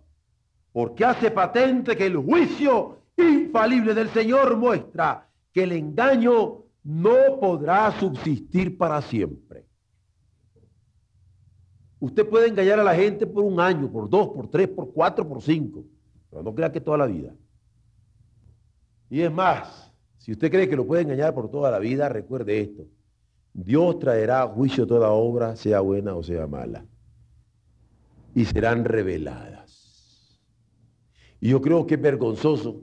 porque 0.71 1.05
hace 1.05 1.31
patente 1.31 1.95
que 1.95 2.07
el 2.07 2.17
juicio 2.17 3.03
infalible 3.15 3.93
del 3.93 4.09
Señor 4.09 4.57
muestra 4.57 5.29
que 5.53 5.63
el 5.63 5.71
engaño 5.71 6.63
no 6.83 7.39
podrá 7.39 7.91
subsistir 7.99 8.77
para 8.77 9.01
siempre. 9.01 9.44
Usted 11.99 12.27
puede 12.27 12.49
engañar 12.49 12.79
a 12.79 12.83
la 12.83 12.93
gente 12.93 13.25
por 13.25 13.43
un 13.43 13.59
año, 13.59 13.91
por 13.91 14.09
dos, 14.09 14.29
por 14.29 14.47
tres, 14.49 14.67
por 14.67 14.91
cuatro, 14.91 15.27
por 15.27 15.41
cinco, 15.41 15.85
pero 16.29 16.43
no 16.43 16.53
crea 16.53 16.71
que 16.71 16.81
toda 16.81 16.97
la 16.97 17.05
vida. 17.05 17.33
Y 19.09 19.21
es 19.21 19.31
más, 19.31 19.93
si 20.17 20.31
usted 20.31 20.51
cree 20.51 20.67
que 20.67 20.75
lo 20.75 20.85
puede 20.85 21.03
engañar 21.03 21.33
por 21.33 21.49
toda 21.49 21.71
la 21.71 21.79
vida, 21.79 22.09
recuerde 22.09 22.59
esto. 22.59 22.85
Dios 23.53 23.99
traerá 23.99 24.41
a 24.41 24.47
juicio 24.47 24.85
toda 24.85 25.11
obra, 25.11 25.55
sea 25.55 25.79
buena 25.79 26.15
o 26.15 26.23
sea 26.23 26.45
mala. 26.45 26.85
Y 28.33 28.43
serán 28.43 28.83
reveladas. 28.83 30.41
Y 31.39 31.49
yo 31.49 31.61
creo 31.61 31.85
que 31.85 31.95
es 31.95 32.01
vergonzoso 32.01 32.81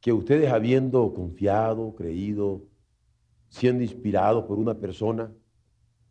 que 0.00 0.12
ustedes 0.12 0.50
habiendo 0.50 1.14
confiado, 1.14 1.94
creído, 1.94 2.62
siendo 3.48 3.82
inspirados 3.82 4.44
por 4.44 4.58
una 4.58 4.74
persona, 4.74 5.32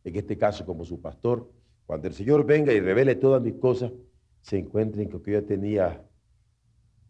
en 0.03 0.15
este 0.15 0.37
caso 0.37 0.65
como 0.65 0.85
su 0.85 1.01
pastor, 1.01 1.51
cuando 1.85 2.07
el 2.07 2.13
Señor 2.13 2.45
venga 2.45 2.73
y 2.73 2.79
revele 2.79 3.15
todas 3.15 3.41
mis 3.41 3.55
cosas, 3.55 3.91
se 4.41 4.57
encuentren 4.57 5.09
que 5.09 5.31
yo 5.31 5.43
tenía 5.43 6.01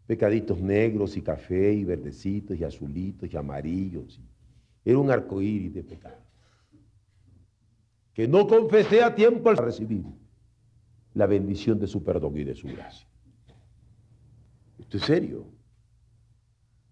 pecaditos 0.06 0.60
negros 0.60 1.16
y 1.16 1.22
café 1.22 1.72
y 1.72 1.84
verdecitos 1.84 2.58
y 2.58 2.64
azulitos 2.64 3.32
y 3.32 3.36
amarillos. 3.36 4.20
Era 4.84 4.98
un 4.98 5.10
arcoíris 5.10 5.74
de 5.74 5.82
pecado. 5.82 6.22
Que 8.12 8.28
no 8.28 8.46
confesé 8.46 9.02
a 9.02 9.14
tiempo 9.14 9.48
al 9.48 9.56
recibir 9.56 10.04
la 11.14 11.26
bendición 11.26 11.78
de 11.78 11.86
su 11.86 12.04
perdón 12.04 12.36
y 12.36 12.44
de 12.44 12.54
su 12.54 12.68
gracia. 12.68 13.08
Esto 14.78 14.96
es 14.98 15.02
serio. 15.04 15.46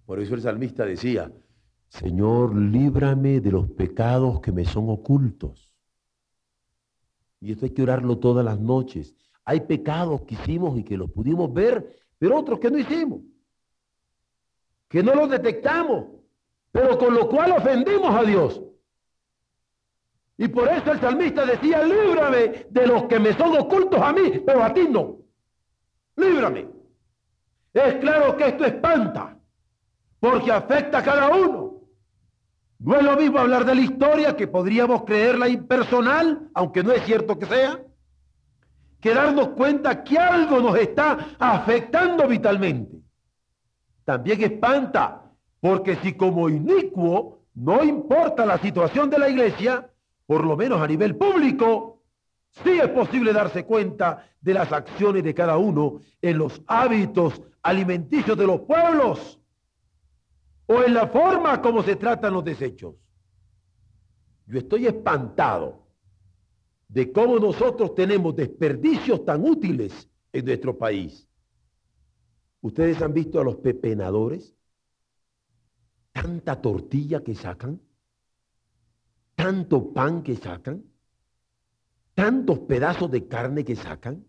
Por 0.07 0.21
eso 0.21 0.35
el 0.35 0.43
salmista 0.43 0.85
decía, 0.85 1.31
Señor, 1.89 2.57
líbrame 2.57 3.41
de 3.41 3.53
los 3.53 3.71
pecados 3.71 4.41
que 4.41 4.51
me 4.51 4.65
son 4.65 4.89
ocultos. 4.89 5.72
Y 7.43 7.51
esto 7.51 7.65
hay 7.67 7.73
que 7.73 7.83
orarlo 7.83 8.19
todas 8.19 8.45
las 8.45 8.61
noches. 8.61 9.17
Hay 9.45 9.63
pecados 9.63 10.23
que 10.23 10.35
hicimos 10.35 10.79
y 10.79 10.85
que 10.85 10.97
los 10.97 11.11
pudimos 11.11 11.53
ver, 11.53 11.99
pero 12.17 12.39
otros 12.39 12.61
que 12.61 12.71
no 12.71 12.79
hicimos. 12.79 13.21
Que 14.89 15.03
no 15.03 15.13
los 15.13 15.29
detectamos, 15.29 16.07
pero 16.71 16.97
con 16.97 17.13
lo 17.13 17.29
cual 17.29 17.51
ofendimos 17.51 18.15
a 18.15 18.23
Dios. 18.23 18.63
Y 20.39 20.47
por 20.47 20.69
eso 20.69 20.93
el 20.93 21.01
salmista 21.01 21.45
decía, 21.45 21.83
líbrame 21.83 22.67
de 22.71 22.87
los 22.87 23.05
que 23.05 23.19
me 23.19 23.33
son 23.33 23.59
ocultos 23.59 24.01
a 24.01 24.13
mí, 24.13 24.41
pero 24.47 24.63
a 24.63 24.73
ti 24.73 24.87
no. 24.89 25.19
Líbrame. 26.15 26.69
Es 27.75 27.95
claro 27.97 28.37
que 28.37 28.47
esto 28.47 28.65
espanta, 28.65 29.37
porque 30.21 30.53
afecta 30.53 30.99
a 30.99 31.03
cada 31.03 31.29
uno. 31.29 31.72
No 32.83 32.97
es 32.97 33.05
lo 33.05 33.17
mismo 33.17 33.39
hablar 33.39 33.65
de 33.65 33.77
la 33.77 33.81
historia, 33.81 34.37
que 34.37 34.49
podríamos 34.49 35.05
creerla 35.05 35.49
impersonal, 35.49 36.51
aunque 36.53 36.83
no 36.83 36.91
es 36.91 37.05
cierto 37.05 37.39
que 37.39 37.47
sea, 37.47 37.81
que 39.01 39.15
darnos 39.15 39.51
cuenta 39.51 40.03
que 40.03 40.19
algo 40.19 40.61
nos 40.61 40.77
está 40.77 41.37
afectando 41.39 42.27
vitalmente. 42.27 42.99
También 44.05 44.43
espanta, 44.43 45.23
porque 45.61 45.95
si 45.97 46.15
como 46.15 46.49
inicuo 46.49 47.45
no 47.55 47.85
importa 47.85 48.45
la 48.45 48.59
situación 48.59 49.11
de 49.11 49.19
la 49.19 49.29
iglesia, 49.29 49.89
por 50.27 50.45
lo 50.45 50.57
menos 50.57 50.81
a 50.81 50.87
nivel 50.89 51.15
público, 51.17 52.03
sí 52.65 52.81
es 52.81 52.89
posible 52.89 53.33
darse 53.33 53.65
cuenta 53.65 54.27
de 54.41 54.55
las 54.55 54.73
acciones 54.73 55.23
de 55.23 55.35
cada 55.35 55.57
uno 55.57 56.01
en 56.21 56.39
los 56.39 56.61
hábitos 56.67 57.43
alimenticios 57.63 58.37
de 58.37 58.47
los 58.47 58.63
pueblos 58.63 59.39
o 60.73 60.83
en 60.83 60.95
la 60.95 61.09
forma 61.09 61.61
como 61.61 61.83
se 61.83 61.97
tratan 61.97 62.33
los 62.33 62.45
desechos. 62.45 62.95
Yo 64.47 64.59
estoy 64.59 64.87
espantado 64.87 65.87
de 66.89 67.13
cómo 67.13 67.39
nosotros 67.39 67.95
tenemos 67.95 68.35
desperdicios 68.37 69.25
tan 69.25 69.45
útiles 69.45 70.09
en 70.33 70.45
nuestro 70.45 70.77
país. 70.77 71.27
¿Ustedes 72.61 73.01
han 73.03 73.13
visto 73.13 73.41
a 73.41 73.45
los 73.45 73.57
pepenadores? 73.57 74.55
Tanta 76.13 76.61
tortilla 76.61 77.23
que 77.23 77.35
sacan 77.35 77.81
tanto 79.43 79.93
pan 79.93 80.23
que 80.23 80.37
sacan, 80.37 80.85
tantos 82.15 82.61
pedazos 82.61 83.11
de 83.11 83.27
carne 83.27 83.65
que 83.65 83.75
sacan. 83.75 84.25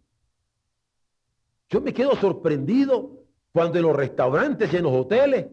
Yo 1.69 1.81
me 1.81 1.93
quedo 1.93 2.15
sorprendido 2.15 3.23
cuando 3.51 3.77
en 3.77 3.83
los 3.83 3.95
restaurantes 3.95 4.73
y 4.73 4.77
en 4.77 4.83
los 4.83 4.93
hoteles 4.93 5.47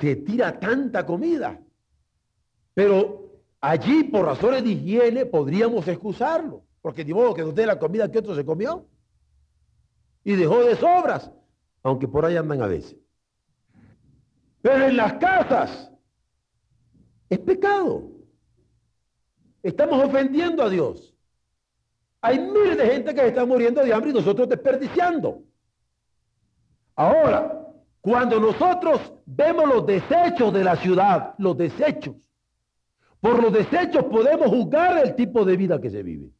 se 0.00 0.16
tira 0.16 0.58
tanta 0.58 1.04
comida. 1.04 1.60
Pero 2.74 3.42
allí, 3.60 4.04
por 4.04 4.26
razones 4.26 4.62
de 4.62 4.70
higiene, 4.70 5.26
podríamos 5.26 5.86
excusarlo. 5.88 6.62
Porque 6.80 7.04
de 7.04 7.14
modo 7.14 7.34
que 7.34 7.42
no 7.42 7.52
la 7.52 7.78
comida 7.78 8.10
que 8.10 8.18
otro 8.18 8.34
se 8.34 8.44
comió. 8.44 8.86
Y 10.24 10.36
dejó 10.36 10.62
de 10.62 10.76
sobras, 10.76 11.30
aunque 11.82 12.06
por 12.06 12.24
ahí 12.24 12.36
andan 12.36 12.62
a 12.62 12.66
veces. 12.66 12.96
Pero 14.60 14.84
en 14.84 14.96
las 14.96 15.14
casas 15.14 15.90
es 17.28 17.38
pecado. 17.38 18.10
Estamos 19.62 20.04
ofendiendo 20.04 20.62
a 20.62 20.70
Dios. 20.70 21.14
Hay 22.20 22.38
miles 22.38 22.76
de 22.76 22.86
gente 22.86 23.14
que 23.14 23.26
está 23.26 23.44
muriendo 23.44 23.82
de 23.82 23.92
hambre 23.92 24.10
y 24.10 24.14
nosotros 24.14 24.48
desperdiciando. 24.48 25.42
Ahora, 26.94 27.67
cuando 28.08 28.40
nosotros 28.40 29.12
vemos 29.26 29.68
los 29.68 29.84
desechos 29.84 30.50
de 30.54 30.64
la 30.64 30.76
ciudad, 30.76 31.34
los 31.36 31.58
desechos, 31.58 32.16
por 33.20 33.42
los 33.42 33.52
desechos 33.52 34.04
podemos 34.04 34.48
juzgar 34.48 35.04
el 35.04 35.14
tipo 35.14 35.44
de 35.44 35.58
vida 35.58 35.78
que 35.78 35.90
se 35.90 36.02
vive. 36.02 36.30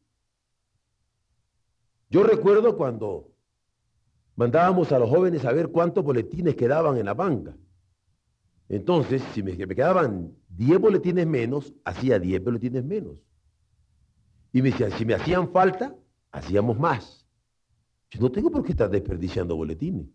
Yo 2.09 2.23
recuerdo 2.23 2.75
cuando 2.75 3.29
mandábamos 4.35 4.91
a 4.91 4.97
los 4.97 5.11
jóvenes 5.11 5.45
a 5.45 5.53
ver 5.53 5.69
cuántos 5.69 6.03
boletines 6.03 6.55
quedaban 6.55 6.97
en 6.97 7.05
la 7.05 7.13
banca. 7.13 7.55
Entonces, 8.67 9.21
si 9.35 9.43
me, 9.43 9.55
quedaban 9.55 10.33
10 10.49 10.79
boletines 10.79 11.27
menos, 11.27 11.71
hacía 11.85 12.17
10 12.17 12.43
boletines 12.43 12.83
menos. 12.83 13.19
Y 14.51 14.63
me 14.63 14.71
decían, 14.71 14.89
si 14.93 15.05
me 15.05 15.13
hacían 15.13 15.51
falta, 15.51 15.95
hacíamos 16.31 16.79
más. 16.79 17.27
Yo 18.09 18.21
no 18.21 18.31
tengo 18.31 18.49
por 18.49 18.63
qué 18.63 18.71
estar 18.71 18.89
desperdiciando 18.89 19.55
boletines. 19.55 20.07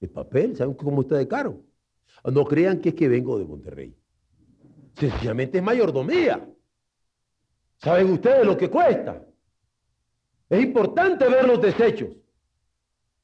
El 0.00 0.10
papel, 0.10 0.56
¿saben 0.56 0.74
cómo 0.74 1.02
está 1.02 1.16
de 1.16 1.26
caro? 1.26 1.60
No 2.24 2.44
crean 2.44 2.80
que 2.80 2.90
es 2.90 2.94
que 2.94 3.08
vengo 3.08 3.38
de 3.38 3.44
Monterrey. 3.44 3.96
Sencillamente 4.94 5.58
es 5.58 5.64
mayordomía. 5.64 6.48
¿Saben 7.78 8.12
ustedes 8.12 8.44
lo 8.44 8.56
que 8.56 8.68
cuesta? 8.68 9.22
Es 10.48 10.62
importante 10.62 11.28
ver 11.28 11.46
los 11.46 11.60
desechos. 11.60 12.10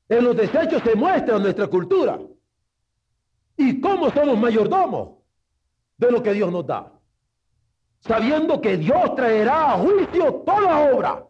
En 0.09 0.25
los 0.25 0.37
desechos 0.37 0.83
se 0.83 0.95
muestra 0.95 1.39
nuestra 1.39 1.67
cultura. 1.67 2.21
¿Y 3.57 3.81
cómo 3.81 4.11
somos 4.11 4.39
mayordomos 4.39 5.19
de 5.97 6.11
lo 6.11 6.23
que 6.23 6.33
Dios 6.33 6.53
nos 6.53 6.67
da? 6.67 6.93
Sabiendo 8.01 8.61
que 8.61 8.77
Dios 8.77 9.15
traerá 9.15 9.73
a 9.73 9.79
juicio 9.79 10.43
toda 10.47 10.93
obra. 10.93 11.27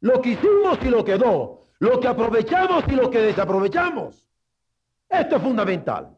Lo 0.00 0.20
que 0.22 0.30
hicimos 0.30 0.78
y 0.82 0.88
lo 0.88 1.04
que 1.04 1.18
no. 1.18 1.60
Lo 1.82 1.98
que 1.98 2.06
aprovechamos 2.06 2.84
y 2.86 2.92
lo 2.92 3.10
que 3.10 3.18
desaprovechamos. 3.18 4.28
Esto 5.08 5.34
es 5.34 5.42
fundamental. 5.42 6.16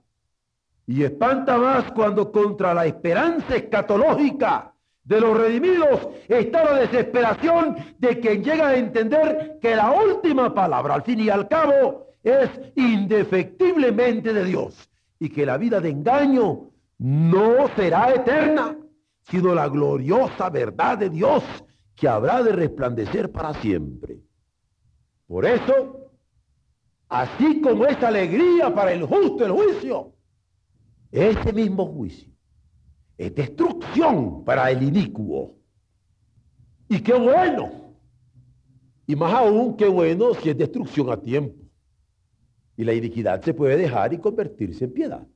Y 0.86 1.04
espanta 1.04 1.56
más 1.56 1.90
cuando 1.92 2.30
contra 2.30 2.74
la 2.74 2.84
esperanza 2.84 3.56
escatológica 3.56 4.74
de 5.04 5.20
los 5.22 5.34
redimidos 5.34 6.06
está 6.28 6.64
la 6.64 6.80
desesperación 6.80 7.76
de 7.98 8.20
quien 8.20 8.44
llega 8.44 8.68
a 8.68 8.76
entender 8.76 9.58
que 9.58 9.74
la 9.74 9.90
última 9.90 10.52
palabra, 10.52 10.96
al 10.96 11.02
fin 11.02 11.20
y 11.20 11.30
al 11.30 11.48
cabo, 11.48 12.08
es 12.22 12.50
indefectiblemente 12.76 14.34
de 14.34 14.44
Dios 14.44 14.90
y 15.18 15.30
que 15.30 15.46
la 15.46 15.56
vida 15.56 15.80
de 15.80 15.88
engaño 15.88 16.72
no 16.98 17.68
será 17.74 18.12
eterna, 18.12 18.76
sino 19.22 19.54
la 19.54 19.68
gloriosa 19.68 20.50
verdad 20.50 20.98
de 20.98 21.08
Dios 21.08 21.42
que 21.96 22.06
habrá 22.06 22.42
de 22.42 22.52
resplandecer 22.52 23.32
para 23.32 23.54
siempre. 23.54 24.23
Por 25.34 25.46
eso, 25.46 26.12
así 27.08 27.60
como 27.60 27.86
es 27.86 28.00
alegría 28.04 28.72
para 28.72 28.92
el 28.92 29.02
justo 29.02 29.44
el 29.44 29.50
juicio, 29.50 30.14
ese 31.10 31.52
mismo 31.52 31.86
juicio 31.86 32.32
es 33.18 33.34
destrucción 33.34 34.44
para 34.44 34.70
el 34.70 34.84
inicuo 34.84 35.56
Y 36.88 37.00
qué 37.00 37.14
bueno. 37.14 37.96
Y 39.08 39.16
más 39.16 39.34
aún, 39.34 39.76
qué 39.76 39.88
bueno 39.88 40.34
si 40.34 40.50
es 40.50 40.56
destrucción 40.56 41.10
a 41.10 41.20
tiempo. 41.20 41.64
Y 42.76 42.84
la 42.84 42.94
iniquidad 42.94 43.42
se 43.42 43.52
puede 43.52 43.76
dejar 43.76 44.12
y 44.12 44.18
convertirse 44.18 44.84
en 44.84 44.92
piedad. 44.92 45.26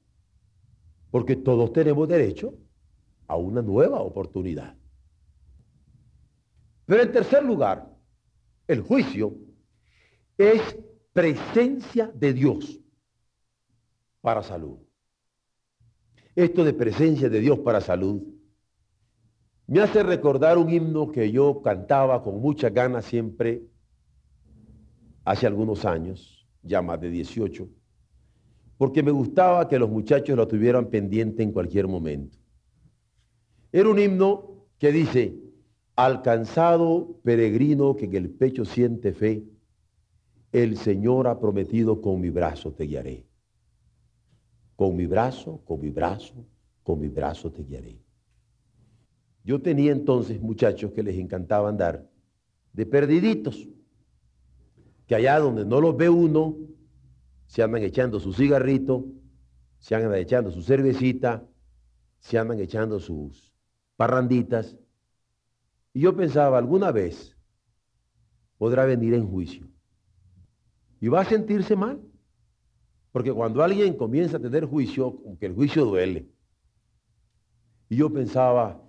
Porque 1.11 1.35
todos 1.35 1.73
tenemos 1.73 2.07
derecho 2.07 2.55
a 3.27 3.35
una 3.35 3.63
nueva 3.63 4.01
oportunidad. 4.01 4.77
Pero 6.87 7.03
en 7.03 7.11
tercer 7.11 7.43
lugar, 7.43 7.93
el 8.69 8.81
juicio 8.81 9.48
es 10.39 10.79
presencia 11.13 12.11
de 12.15 12.33
Dios 12.33 12.81
para 14.21 14.43
salud. 14.43 14.79
Esto 16.37 16.63
de 16.65 16.73
presencia 16.73 17.29
de 17.29 17.41
Dios 17.41 17.59
para 17.59 17.81
salud 17.81 18.23
me 19.67 19.81
hace 19.81 20.03
recordar 20.03 20.57
un 20.57 20.71
himno 20.71 21.11
que 21.11 21.31
yo 21.31 21.61
cantaba 21.61 22.23
con 22.23 22.41
mucha 22.41 22.71
ganas 22.71 23.05
siempre 23.05 23.63
hace 25.25 25.47
algunos 25.47 25.85
años, 25.85 26.49
ya 26.63 26.81
más 26.81 27.01
de 27.01 27.11
18, 27.11 27.69
porque 28.79 29.03
me 29.03 29.11
gustaba 29.11 29.69
que 29.69 29.79
los 29.79 29.91
muchachos 29.91 30.37
lo 30.37 30.49
tuvieran 30.49 30.89
pendiente 30.89 31.43
en 31.43 31.53
cualquier 31.53 31.87
momento. 31.87 32.39
Era 33.71 33.91
un 33.91 33.99
himno 33.99 34.69
que 34.79 34.91
dice, 34.91 35.37
alcanzado 35.97 37.21
peregrino 37.23 37.95
que 37.95 38.07
en 38.07 38.15
el 38.15 38.31
pecho 38.31 38.65
siente 38.65 39.13
fe, 39.13 39.45
el 40.53 40.77
Señor 40.77 41.27
ha 41.27 41.39
prometido 41.39 42.01
con 42.01 42.21
mi 42.21 42.31
brazo 42.31 42.73
te 42.73 42.85
guiaré. 42.85 43.27
Con 44.77 44.97
mi 44.97 45.07
brazo, 45.07 45.61
con 45.65 45.81
mi 45.81 45.91
brazo, 45.91 46.47
con 46.83 47.01
mi 47.01 47.09
brazo 47.09 47.51
te 47.51 47.63
guiaré. 47.63 48.01
Yo 49.45 49.61
tenía 49.61 49.93
entonces 49.93 50.41
muchachos 50.41 50.93
que 50.93 51.03
les 51.03 51.17
encantaba 51.19 51.69
andar 51.69 52.09
de 52.73 52.87
perdiditos, 52.87 53.69
que 55.07 55.15
allá 55.15 55.39
donde 55.39 55.65
no 55.65 55.81
los 55.81 55.97
ve 55.97 56.09
uno, 56.09 56.57
se 57.47 57.63
andan 57.63 57.83
echando 57.83 58.21
su 58.21 58.33
cigarrito, 58.33 59.07
se 59.79 59.95
andan 59.95 60.15
echando 60.15 60.51
su 60.51 60.63
cervecita, 60.63 61.47
se 62.19 62.39
andan 62.39 62.61
echando 62.61 63.01
sus 63.01 63.55
parranditas. 63.97 64.77
Y 65.95 66.01
yo 66.01 66.15
pensaba, 66.15 66.59
alguna 66.59 66.93
vez 66.93 67.37
podrá 68.59 68.85
venir 68.85 69.15
en 69.15 69.27
juicio. 69.27 69.67
Y 71.01 71.09
va 71.09 71.21
a 71.21 71.25
sentirse 71.25 71.77
mal. 71.77 72.01
Porque 73.13 73.33
cuando 73.33 73.63
alguien 73.63 73.97
comienza 73.97 74.37
a 74.37 74.41
tener 74.41 74.65
juicio, 74.65 75.21
aunque 75.27 75.47
el 75.47 75.55
juicio 75.55 75.85
duele. 75.85 76.29
Y 77.89 77.97
yo 77.97 78.13
pensaba, 78.13 78.81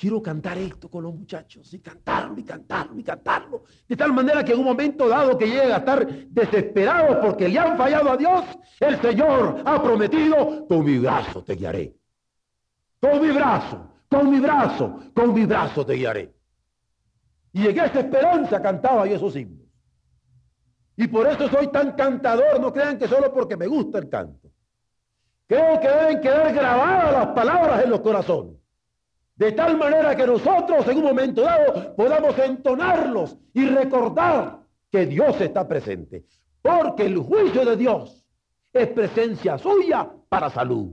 quiero 0.00 0.22
cantar 0.22 0.56
esto 0.56 0.88
con 0.88 1.02
los 1.02 1.14
muchachos 1.14 1.74
y 1.74 1.80
cantarlo 1.80 2.38
y 2.38 2.44
cantarlo 2.44 2.98
y 2.98 3.02
cantarlo. 3.02 3.64
De 3.86 3.96
tal 3.96 4.12
manera 4.12 4.44
que 4.44 4.52
en 4.52 4.60
un 4.60 4.64
momento 4.64 5.08
dado 5.08 5.36
que 5.36 5.46
llega 5.46 5.74
a 5.74 5.78
estar 5.78 6.06
desesperados 6.28 7.18
porque 7.20 7.48
le 7.48 7.58
han 7.58 7.76
fallado 7.76 8.10
a 8.10 8.16
Dios, 8.16 8.44
el 8.78 9.00
Señor 9.00 9.62
ha 9.64 9.82
prometido, 9.82 10.66
con 10.66 10.84
mi 10.84 10.98
brazo 10.98 11.42
te 11.42 11.54
guiaré. 11.54 11.94
Con 13.00 13.20
mi 13.20 13.30
brazo, 13.30 13.90
con 14.08 14.30
mi 14.30 14.40
brazo, 14.40 15.00
con 15.12 15.34
mi 15.34 15.44
brazo 15.44 15.84
te 15.84 15.94
guiaré. 15.94 16.34
Y 17.52 17.66
en 17.66 17.78
esa 17.78 18.00
esperanza 18.00 18.62
cantaba 18.62 19.06
yo 19.06 19.16
esos 19.16 19.34
himnos. 19.36 19.59
Y 21.00 21.08
por 21.08 21.26
eso 21.26 21.48
soy 21.48 21.68
tan 21.68 21.92
cantador, 21.92 22.60
no 22.60 22.70
crean 22.74 22.98
que 22.98 23.08
solo 23.08 23.32
porque 23.32 23.56
me 23.56 23.66
gusta 23.66 23.96
el 23.96 24.10
canto. 24.10 24.50
Creo 25.46 25.80
que 25.80 25.88
deben 25.88 26.20
quedar 26.20 26.52
grabadas 26.52 27.12
las 27.12 27.26
palabras 27.28 27.82
en 27.82 27.88
los 27.88 28.00
corazones. 28.00 28.56
De 29.34 29.52
tal 29.52 29.78
manera 29.78 30.14
que 30.14 30.26
nosotros 30.26 30.86
en 30.86 30.98
un 30.98 31.04
momento 31.04 31.40
dado 31.40 31.96
podamos 31.96 32.38
entonarlos 32.38 33.34
y 33.54 33.64
recordar 33.64 34.60
que 34.92 35.06
Dios 35.06 35.40
está 35.40 35.66
presente. 35.66 36.26
Porque 36.60 37.06
el 37.06 37.16
juicio 37.16 37.64
de 37.64 37.78
Dios 37.78 38.22
es 38.70 38.88
presencia 38.88 39.56
suya 39.56 40.06
para 40.28 40.50
salud. 40.50 40.90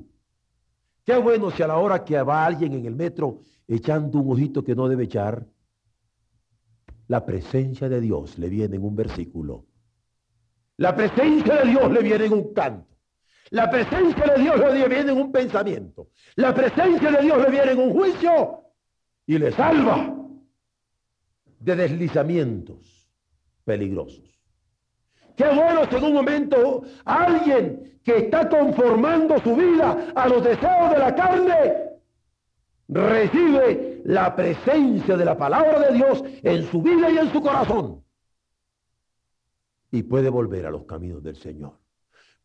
Qué 1.03 1.17
bueno 1.17 1.51
si 1.51 1.63
a 1.63 1.67
la 1.67 1.79
hora 1.79 2.05
que 2.05 2.21
va 2.21 2.45
alguien 2.45 2.71
en 2.75 2.85
el 2.85 2.95
metro 2.95 3.41
echando 3.67 4.19
un 4.19 4.31
ojito 4.31 4.63
que 4.63 4.73
no 4.73 4.87
debe 4.87 5.03
echar, 5.03 5.45
la 7.09 7.25
presencia 7.25 7.89
de 7.89 7.99
Dios 7.99 8.37
le 8.39 8.47
viene 8.47 8.77
en 8.77 8.85
un 8.85 8.95
versículo. 8.95 9.65
La 10.77 10.95
presencia 10.95 11.55
de 11.55 11.69
Dios 11.71 11.91
le 11.91 12.01
viene 12.01 12.25
en 12.25 12.33
un 12.33 12.53
canto. 12.53 12.95
La 13.49 13.69
presencia 13.69 14.25
de 14.35 14.43
Dios 14.43 14.59
le 14.59 14.87
viene 14.87 15.11
en 15.11 15.17
un 15.17 15.31
pensamiento. 15.31 16.09
La 16.35 16.53
presencia 16.53 17.11
de 17.11 17.23
Dios 17.23 17.41
le 17.41 17.49
viene 17.49 17.71
en 17.71 17.79
un 17.79 17.93
juicio 17.93 18.61
y 19.25 19.37
le 19.39 19.51
salva 19.51 20.13
de 21.59 21.75
deslizamientos 21.75 23.09
peligrosos. 23.63 24.39
Qué 25.35 25.47
bueno 25.47 25.83
en 25.89 26.03
un 26.03 26.13
momento 26.13 26.83
alguien 27.05 27.99
que 28.03 28.17
está 28.17 28.47
conformando 28.47 29.39
su 29.39 29.55
vida 29.55 30.11
a 30.15 30.27
los 30.27 30.43
deseos 30.43 30.91
de 30.91 30.97
la 30.99 31.15
carne 31.15 31.87
recibe 32.89 34.01
la 34.05 34.35
presencia 34.35 35.17
de 35.17 35.25
la 35.25 35.37
palabra 35.37 35.79
de 35.79 35.93
Dios 35.93 36.23
en 36.43 36.63
su 36.69 36.81
vida 36.81 37.09
y 37.09 37.17
en 37.17 37.31
su 37.31 37.41
corazón 37.41 38.03
y 39.91 40.03
puede 40.03 40.29
volver 40.29 40.65
a 40.65 40.71
los 40.71 40.85
caminos 40.85 41.23
del 41.23 41.35
Señor. 41.35 41.73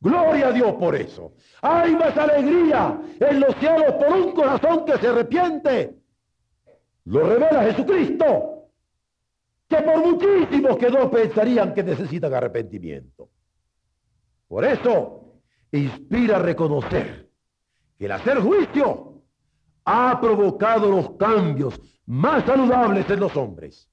Gloria 0.01 0.49
a 0.49 0.53
Dios 0.53 0.73
por 0.75 0.97
eso. 0.97 1.35
Hay 1.63 1.95
más 1.95 2.17
alegría 2.17 3.01
en 3.21 3.41
los 3.41 3.55
cielos 3.57 3.95
por 3.95 4.13
un 4.13 4.33
corazón 4.33 4.85
que 4.85 4.99
se 4.99 5.07
arrepiente. 5.07 5.97
Lo 7.05 7.25
revela 7.25 7.63
Jesucristo. 7.65 8.69
Que 9.69 9.77
por 9.77 10.05
muchísimos 10.05 10.77
que 10.77 10.91
no 10.91 11.11
pensarían 11.11 11.73
que 11.73 11.85
necesitan 11.85 12.35
arrepentimiento. 12.35 13.31
Por 14.49 14.65
eso 14.65 15.41
inspira 15.71 16.37
a 16.37 16.41
reconocer 16.41 17.31
que 17.97 18.05
el 18.07 18.13
hacer 18.13 18.39
juicio 18.41 19.23
ha 19.85 20.21
provocado 20.21 20.91
los 20.91 21.13
cambios 21.13 21.81
más 22.07 22.45
saludables 22.45 23.09
en 23.09 23.21
los 23.21 23.37
hombres. 23.37 23.89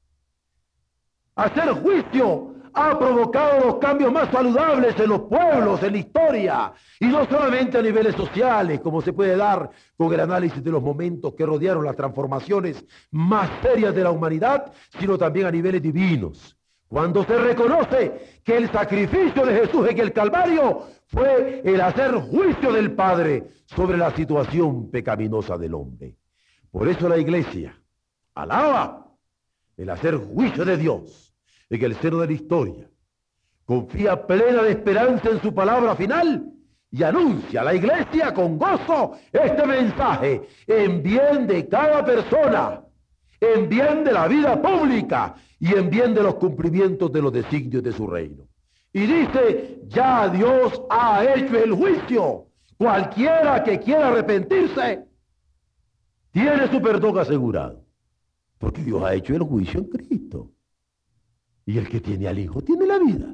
Hacer 1.36 1.70
juicio 1.82 2.56
ha 2.80 2.98
provocado 2.98 3.66
los 3.66 3.76
cambios 3.76 4.12
más 4.12 4.32
saludables 4.32 4.98
en 4.98 5.10
los 5.10 5.22
pueblos, 5.22 5.84
en 5.84 5.92
la 5.92 5.98
historia, 5.98 6.74
y 7.00 7.08
no 7.08 7.26
solamente 7.26 7.78
a 7.78 7.82
niveles 7.82 8.16
sociales, 8.16 8.80
como 8.80 9.02
se 9.02 9.12
puede 9.12 9.36
dar 9.36 9.70
con 9.98 10.14
el 10.14 10.20
análisis 10.22 10.64
de 10.64 10.72
los 10.72 10.82
momentos 10.82 11.34
que 11.36 11.46
rodearon 11.46 11.84
las 11.84 11.98
transformaciones 11.98 12.86
más 13.12 13.50
serias 13.62 13.94
de 13.94 14.04
la 14.04 14.12
humanidad, 14.12 14.72
sino 14.98 15.18
también 15.18 15.48
a 15.48 15.52
niveles 15.52 15.82
divinos. 15.82 16.56
Cuando 16.88 17.24
se 17.26 17.38
reconoce 17.38 18.40
que 18.44 18.58
el 18.58 18.72
sacrificio 18.72 19.46
de 19.46 19.60
Jesús 19.60 19.88
en 19.90 20.00
el 20.00 20.14
Calvario 20.14 20.84
fue 21.08 21.62
el 21.66 21.82
hacer 21.82 22.14
juicio 22.14 22.72
del 22.72 22.94
Padre 22.94 23.44
sobre 23.66 23.98
la 23.98 24.12
situación 24.16 24.90
pecaminosa 24.90 25.58
del 25.58 25.74
hombre. 25.74 26.16
Por 26.72 26.88
eso 26.88 27.10
la 27.10 27.18
iglesia 27.18 27.78
alaba 28.34 29.06
el 29.76 29.90
hacer 29.90 30.16
juicio 30.16 30.64
de 30.64 30.78
Dios 30.78 31.29
en 31.70 31.84
el 31.84 31.96
seno 31.96 32.20
de 32.20 32.28
la 32.28 32.34
historia. 32.34 32.90
Confía 33.66 34.26
plena 34.26 34.64
de 34.64 34.72
esperanza 34.72 35.30
en 35.30 35.42
su 35.42 35.54
palabra 35.54 35.96
final 35.96 36.52
y 36.92 37.04
anuncia 37.04 37.62
a 37.62 37.66
la 37.66 37.76
iglesia 37.76 38.34
con 38.34 38.58
gozo 38.58 39.14
este 39.32 39.66
mensaje 39.66 40.42
en 40.66 41.04
bien 41.04 41.46
de 41.46 41.68
cada 41.68 42.04
persona, 42.04 42.82
en 43.40 43.70
bien 43.70 44.04
de 44.04 44.12
la 44.12 44.28
vida 44.28 44.60
pública 44.60 45.36
y 45.60 45.76
en 45.76 45.90
bien 45.90 46.16
de 46.16 46.24
los 46.24 46.36
cumplimientos 46.36 47.12
de 47.12 47.22
los 47.22 47.32
designios 47.32 47.84
de 47.84 47.92
su 47.92 48.08
reino. 48.08 48.48
Y 48.92 49.02
dice, 49.02 49.82
ya 49.88 50.30
Dios 50.30 50.82
ha 50.90 51.24
hecho 51.24 51.58
el 51.58 51.74
juicio. 51.74 52.48
Cualquiera 52.76 53.64
que 53.64 53.80
quiera 53.80 54.08
arrepentirse, 54.08 55.06
tiene 56.32 56.68
su 56.72 56.82
perdón 56.82 57.20
asegurado. 57.20 57.86
Porque 58.58 58.82
Dios 58.82 59.04
ha 59.04 59.14
hecho 59.14 59.36
el 59.36 59.44
juicio 59.44 59.82
en 59.82 59.86
Cristo. 59.90 60.52
Y 61.70 61.78
el 61.78 61.88
que 61.88 62.02
tiene 62.02 62.28
al 62.28 62.40
Hijo 62.40 62.64
tiene 62.64 62.88
la 62.88 62.98
vida. 62.98 63.28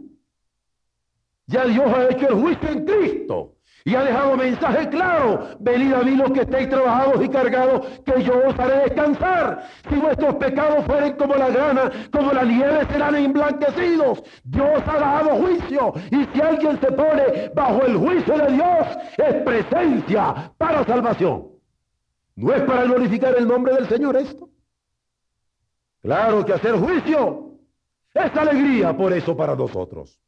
Ya 1.47 1.63
Dios 1.63 1.85
ha 1.87 2.09
hecho 2.09 2.27
el 2.27 2.33
juicio 2.33 2.67
en 2.69 2.83
Cristo. 2.83 3.55
Y 3.85 3.95
ha 3.95 4.03
dejado 4.03 4.35
mensaje 4.35 4.89
claro. 4.89 5.55
Venid 5.61 5.93
a 5.93 6.03
mí 6.03 6.17
los 6.17 6.31
que 6.33 6.41
estéis 6.41 6.67
trabajados 6.69 7.23
y 7.23 7.29
cargados, 7.29 7.87
que 8.05 8.23
yo 8.23 8.45
os 8.45 8.59
haré 8.59 8.89
descansar. 8.89 9.65
Si 9.87 9.95
vuestros 9.95 10.35
pecados 10.35 10.83
fueren 10.83 11.13
como 11.13 11.35
la 11.35 11.49
grana, 11.49 11.89
como 12.11 12.33
la 12.33 12.43
nieve, 12.43 12.85
serán 12.91 13.15
emblanquecidos. 13.15 14.21
Dios 14.43 14.83
ha 14.85 14.99
dado 14.99 15.29
juicio. 15.37 15.93
Y 16.11 16.25
si 16.25 16.41
alguien 16.41 16.77
se 16.81 16.91
pone 16.91 17.51
bajo 17.55 17.83
el 17.83 17.95
juicio 17.95 18.37
de 18.37 18.51
Dios, 18.51 18.87
es 19.17 19.35
presencia 19.43 20.51
para 20.57 20.83
salvación. 20.83 21.51
¿No 22.35 22.53
es 22.53 22.63
para 22.63 22.83
glorificar 22.83 23.33
el 23.37 23.47
nombre 23.47 23.75
del 23.75 23.87
Señor 23.87 24.17
esto? 24.17 24.49
Claro 26.01 26.45
que 26.45 26.51
hacer 26.51 26.75
juicio 26.75 27.44
es 28.15 28.35
alegría 28.35 28.95
por 28.95 29.13
eso 29.13 29.35
para 29.35 29.55
nosotros. 29.55 30.19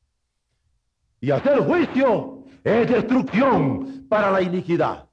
Y 1.21 1.31
hacer 1.31 1.59
juicio 1.59 2.43
es 2.63 2.89
destrucción 2.89 4.05
para 4.09 4.29
la 4.29 4.41
iniquidad. 4.41 5.09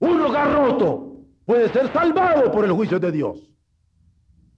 Un 0.00 0.20
hogar 0.20 0.52
roto 0.52 1.16
puede 1.44 1.68
ser 1.70 1.92
salvado 1.92 2.50
por 2.52 2.64
el 2.64 2.72
juicio 2.72 2.98
de 2.98 3.12
Dios. 3.12 3.38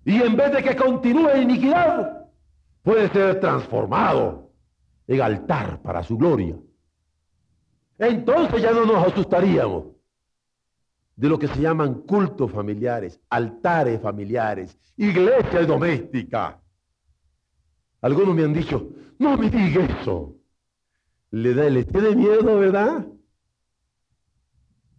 Y 0.04 0.22
en 0.22 0.34
vez 0.36 0.52
de 0.52 0.62
que 0.62 0.74
continúe 0.74 1.36
iniquidad, 1.36 2.26
puede 2.82 3.08
ser 3.10 3.38
transformado 3.40 4.50
en 5.06 5.20
altar 5.20 5.80
para 5.82 6.02
su 6.02 6.16
gloria. 6.16 6.56
Entonces 7.98 8.62
ya 8.62 8.72
no 8.72 8.86
nos 8.86 9.06
asustaríamos 9.06 9.88
de 11.14 11.28
lo 11.28 11.38
que 11.38 11.48
se 11.48 11.60
llaman 11.60 12.02
cultos 12.06 12.50
familiares, 12.50 13.20
altares 13.28 14.00
familiares, 14.00 14.78
iglesia 14.96 15.66
doméstica. 15.66 16.59
Algunos 18.02 18.34
me 18.34 18.44
han 18.44 18.52
dicho, 18.52 18.90
no 19.18 19.36
me 19.36 19.50
diga 19.50 19.84
eso. 19.84 20.36
Le 21.30 21.54
da 21.54 21.66
el 21.66 21.76
este 21.76 22.00
de 22.00 22.16
miedo, 22.16 22.58
¿verdad? 22.58 23.06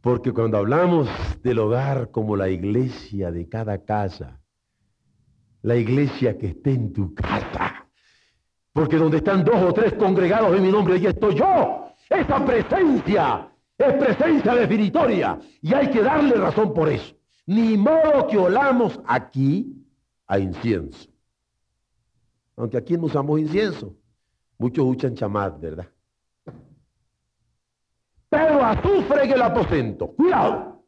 Porque 0.02 0.32
cuando 0.32 0.58
hablamos 0.58 1.10
del 1.44 1.60
hogar 1.60 2.12
como 2.12 2.36
la 2.36 2.50
iglesia 2.50 3.32
de 3.32 3.48
cada 3.50 3.84
casa, 3.84 4.42
la 5.62 5.76
iglesia 5.76 6.38
que 6.38 6.48
esté 6.48 6.72
en 6.72 6.94
tu 6.94 7.14
casa, 7.14 7.88
porque 8.74 8.98
donde 8.98 9.18
están 9.18 9.44
dos 9.44 9.62
o 9.62 9.74
tres 9.74 9.94
congregados 9.94 10.56
en 10.56 10.64
mi 10.64 10.72
nombre, 10.72 10.96
ahí 10.96 11.06
estoy 11.06 11.36
yo. 11.36 11.94
Esa 12.10 12.44
presencia 12.46 13.52
es 13.78 13.94
presencia 13.94 14.56
definitoria 14.56 15.40
y 15.62 15.74
hay 15.74 15.90
que 15.90 16.02
darle 16.02 16.36
razón 16.36 16.74
por 16.74 16.90
eso. 16.90 17.16
Ni 17.46 17.78
modo 17.78 18.28
que 18.28 18.38
olamos 18.38 19.00
aquí 19.06 19.86
a 20.28 20.40
incienso. 20.40 21.11
Aunque 22.62 22.78
aquí 22.78 22.96
no 22.96 23.08
usamos 23.08 23.40
incienso. 23.40 23.96
Muchos 24.60 24.86
usan 24.86 25.16
chamad, 25.16 25.54
¿verdad? 25.60 25.88
Pero 28.30 28.64
azufre 28.64 29.24
en 29.24 29.32
el 29.32 29.42
aposento. 29.42 30.12
Cuidado. 30.12 30.84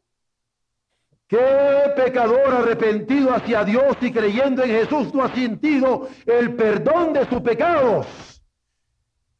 ¿Qué 1.27 1.91
pecador 1.95 2.53
arrepentido 2.53 3.33
hacia 3.33 3.63
Dios 3.63 3.97
y 4.01 4.11
creyendo 4.11 4.63
en 4.63 4.69
Jesús 4.69 5.11
no 5.15 5.23
ha 5.23 5.33
sentido 5.33 6.09
el 6.27 6.53
perdón 6.53 7.13
de 7.13 7.25
sus 7.25 7.41
pecados? 7.41 8.05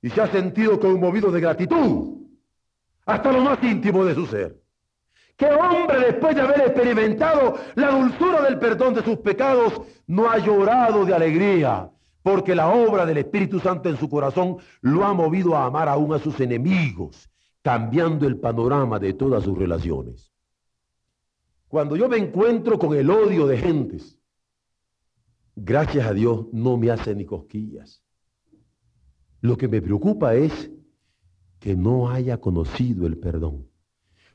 Y 0.02 0.10
se 0.10 0.20
ha 0.20 0.26
sentido 0.26 0.80
conmovido 0.80 1.32
de 1.32 1.40
gratitud 1.40 2.18
hasta 3.06 3.32
lo 3.32 3.42
más 3.42 3.62
íntimo 3.62 4.04
de 4.06 4.16
su 4.16 4.26
ser. 4.26 4.60
¿Qué 5.38 5.46
hombre 5.46 6.00
después 6.00 6.34
de 6.34 6.42
haber 6.42 6.62
experimentado 6.62 7.60
la 7.76 7.92
dulzura 7.92 8.42
del 8.42 8.58
perdón 8.58 8.96
de 8.96 9.04
sus 9.04 9.20
pecados 9.20 9.80
no 10.08 10.28
ha 10.28 10.40
llorado 10.40 11.06
de 11.06 11.14
alegría? 11.14 11.92
Porque 12.24 12.56
la 12.56 12.74
obra 12.74 13.06
del 13.06 13.18
Espíritu 13.18 13.60
Santo 13.60 13.90
en 13.90 13.98
su 13.98 14.10
corazón 14.10 14.58
lo 14.82 15.04
ha 15.04 15.14
movido 15.14 15.56
a 15.56 15.66
amar 15.66 15.90
aún 15.90 16.14
a 16.14 16.20
sus 16.20 16.40
enemigos, 16.40 17.30
cambiando 17.62 18.26
el 18.26 18.40
panorama 18.40 18.98
de 18.98 19.14
todas 19.14 19.44
sus 19.44 19.58
relaciones. 19.58 20.32
Cuando 21.68 21.96
yo 21.96 22.08
me 22.08 22.18
encuentro 22.18 22.80
con 22.80 22.96
el 22.96 23.10
odio 23.10 23.46
de 23.46 23.58
gentes, 23.58 24.18
gracias 25.56 26.08
a 26.08 26.14
Dios 26.14 26.46
no 26.54 26.78
me 26.78 26.92
hace 26.92 27.14
ni 27.14 27.26
cosquillas. 27.26 28.02
Lo 29.42 29.58
que 29.58 29.68
me 29.68 29.82
preocupa 29.82 30.36
es 30.36 30.72
que 31.60 31.76
no 31.76 32.10
haya 32.10 32.40
conocido 32.40 33.06
el 33.06 33.18
perdón. 33.18 33.68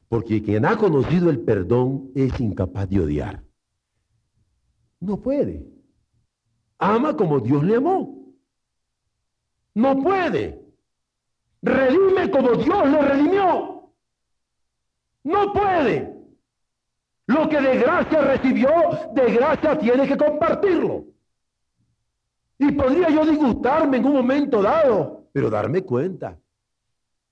Porque 0.09 0.43
quien 0.43 0.65
ha 0.65 0.77
conocido 0.77 1.31
el 1.31 1.41
perdón 1.41 2.11
es 2.15 2.39
incapaz 2.41 2.89
de 2.89 3.01
odiar. 3.01 3.45
No 5.01 5.21
puede. 5.21 5.78
Ama 6.79 7.17
como 7.17 7.41
Dios 7.41 7.63
le 7.65 7.77
amó. 7.77 8.35
No 9.75 10.01
puede. 10.03 10.61
Redime 11.63 12.31
como 12.31 12.53
Dios 12.53 12.91
le 12.91 13.03
redimió. 13.03 13.93
No 15.25 15.53
puede. 15.53 16.15
Lo 17.27 17.49
que 17.49 17.61
de 17.61 17.79
gracia 17.79 18.23
recibió, 18.23 18.71
de 19.13 19.33
gracia 19.35 19.79
tiene 19.79 20.09
que 20.09 20.17
compartirlo. 20.17 21.05
Y 22.59 22.73
podría 22.73 23.11
yo 23.11 23.25
disgustarme 23.27 23.99
en 23.99 24.07
un 24.07 24.15
momento 24.15 24.63
dado, 24.63 25.29
pero 25.33 25.51
darme 25.51 25.83
cuenta 25.83 26.39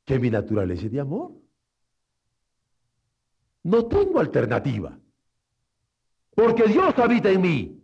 que 0.05 0.19
mi 0.19 0.31
naturaleza 0.31 0.87
es 0.87 0.93
de 0.93 1.01
amor. 1.01 1.33
No 3.65 3.87
tengo 3.87 4.21
alternativa. 4.21 4.97
Porque 6.35 6.65
Dios 6.65 6.97
habita 6.99 7.31
en 7.31 7.41
mí. 7.41 7.83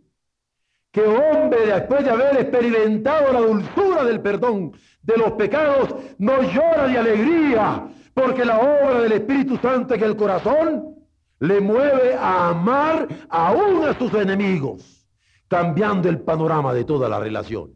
Que 0.93 1.01
hombre, 1.01 1.65
después 1.65 2.05
de 2.05 2.11
haber 2.11 2.39
experimentado 2.39 3.33
la 3.33 3.41
dulzura 3.41 4.03
del 4.03 4.21
perdón 4.21 4.73
de 5.01 5.17
los 5.17 5.31
pecados, 5.31 5.95
no 6.19 6.43
llora 6.43 6.87
de 6.87 6.99
alegría, 6.99 7.87
porque 8.13 8.45
la 8.45 8.59
obra 8.59 9.01
del 9.01 9.13
Espíritu 9.13 9.57
Santo 9.57 9.95
en 9.95 10.03
el 10.03 10.15
corazón 10.15 10.93
le 11.39 11.59
mueve 11.61 12.13
a 12.13 12.49
amar 12.49 13.07
aún 13.27 13.85
a 13.85 13.97
sus 13.97 14.13
enemigos, 14.13 15.09
cambiando 15.47 16.09
el 16.09 16.19
panorama 16.19 16.75
de 16.75 16.83
toda 16.83 17.09
la 17.09 17.19
relación. 17.19 17.71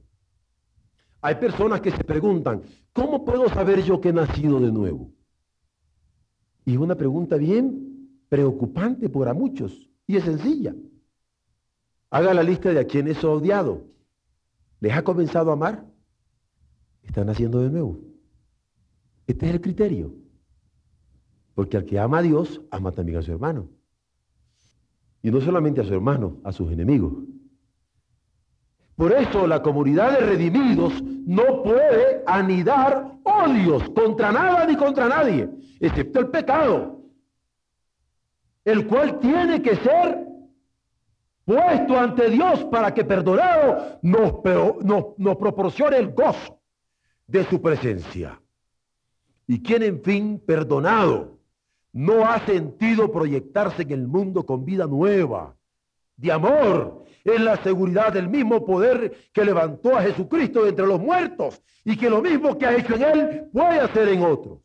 Hay 1.20 1.36
personas 1.36 1.82
que 1.82 1.90
se 1.90 2.04
preguntan, 2.04 2.62
¿cómo 2.94 3.26
puedo 3.26 3.50
saber 3.50 3.82
yo 3.82 4.00
que 4.00 4.10
he 4.10 4.14
nacido 4.14 4.60
de 4.60 4.72
nuevo? 4.72 5.10
Y 6.66 6.78
una 6.78 6.94
pregunta 6.94 7.36
bien 7.36 8.12
preocupante 8.30 9.10
para 9.10 9.34
muchos 9.34 9.90
y 10.06 10.18
es 10.18 10.24
sencilla. 10.24 10.76
Haga 12.10 12.34
la 12.34 12.44
lista 12.44 12.72
de 12.72 12.80
a 12.80 12.86
quienes 12.86 13.24
ha 13.24 13.30
odiado. 13.30 13.86
¿Les 14.80 14.94
ha 14.94 15.04
comenzado 15.04 15.50
a 15.50 15.54
amar? 15.54 15.86
Están 17.04 17.28
naciendo 17.28 17.62
de 17.62 17.70
nuevo. 17.70 18.00
Este 19.26 19.48
es 19.48 19.54
el 19.54 19.62
criterio. 19.62 20.14
Porque 21.54 21.78
al 21.78 21.86
que 21.86 22.00
ama 22.00 22.20
a 22.20 22.22
Dios, 22.22 22.62
ama 22.72 22.92
también 22.92 23.18
a 23.18 23.22
su 23.22 23.32
hermano. 23.32 23.70
Y 25.22 25.32
no 25.32 25.42
solamente 25.42 25.82
a 25.82 25.84
su 25.84 25.94
hermano, 25.94 26.38
a 26.44 26.52
sus 26.52 26.72
enemigos. 26.72 27.14
Por 28.96 29.12
eso 29.12 29.46
la 29.46 29.62
comunidad 29.62 30.20
de 30.20 30.26
redimidos 30.26 31.04
no 31.04 31.62
puede 31.64 32.24
anidar 32.26 33.20
odios 33.24 33.90
contra 33.90 34.32
nada 34.32 34.66
ni 34.66 34.76
contra 34.76 35.08
nadie, 35.08 35.50
excepto 35.80 36.20
el 36.20 36.30
pecado, 36.30 37.04
el 38.66 38.88
cual 38.88 39.20
tiene 39.20 39.62
que 39.62 39.76
ser 39.76 40.27
puesto 41.48 41.98
ante 41.98 42.30
Dios 42.30 42.66
para 42.66 42.94
que 42.94 43.06
perdonado 43.06 44.00
nos, 44.02 45.38
proporcione 45.38 45.96
el 45.96 46.10
gozo 46.10 46.60
de 47.26 47.46
su 47.46 47.62
presencia. 47.62 48.38
Y 49.48 49.64
quien 49.64 49.82
en 49.84 50.04
fin 50.04 50.44
perdonado 50.46 51.40
no 51.94 52.26
ha 52.26 52.46
sentido 52.46 53.10
proyectarse 53.10 53.84
en 53.84 53.92
el 53.92 54.08
mundo 54.10 54.46
con 54.46 54.66
vida 54.66 54.88
nueva, 54.88 55.56
de 56.18 56.34
amor, 56.34 57.06
en 57.24 57.46
la 57.46 57.56
seguridad 57.64 58.12
del 58.12 58.28
mismo 58.28 58.66
poder 58.66 59.30
que 59.32 59.46
levantó 59.46 59.96
a 59.96 60.02
Jesucristo 60.02 60.64
de 60.64 60.72
entre 60.72 60.86
los 60.86 61.00
muertos 61.00 61.62
y 61.86 61.96
que 61.96 62.10
lo 62.10 62.22
mismo 62.22 62.58
que 62.58 62.66
ha 62.66 62.76
hecho 62.76 62.96
en 62.96 63.04
él 63.04 63.50
puede 63.54 63.80
hacer 63.80 64.10
en 64.10 64.22
otros. 64.22 64.60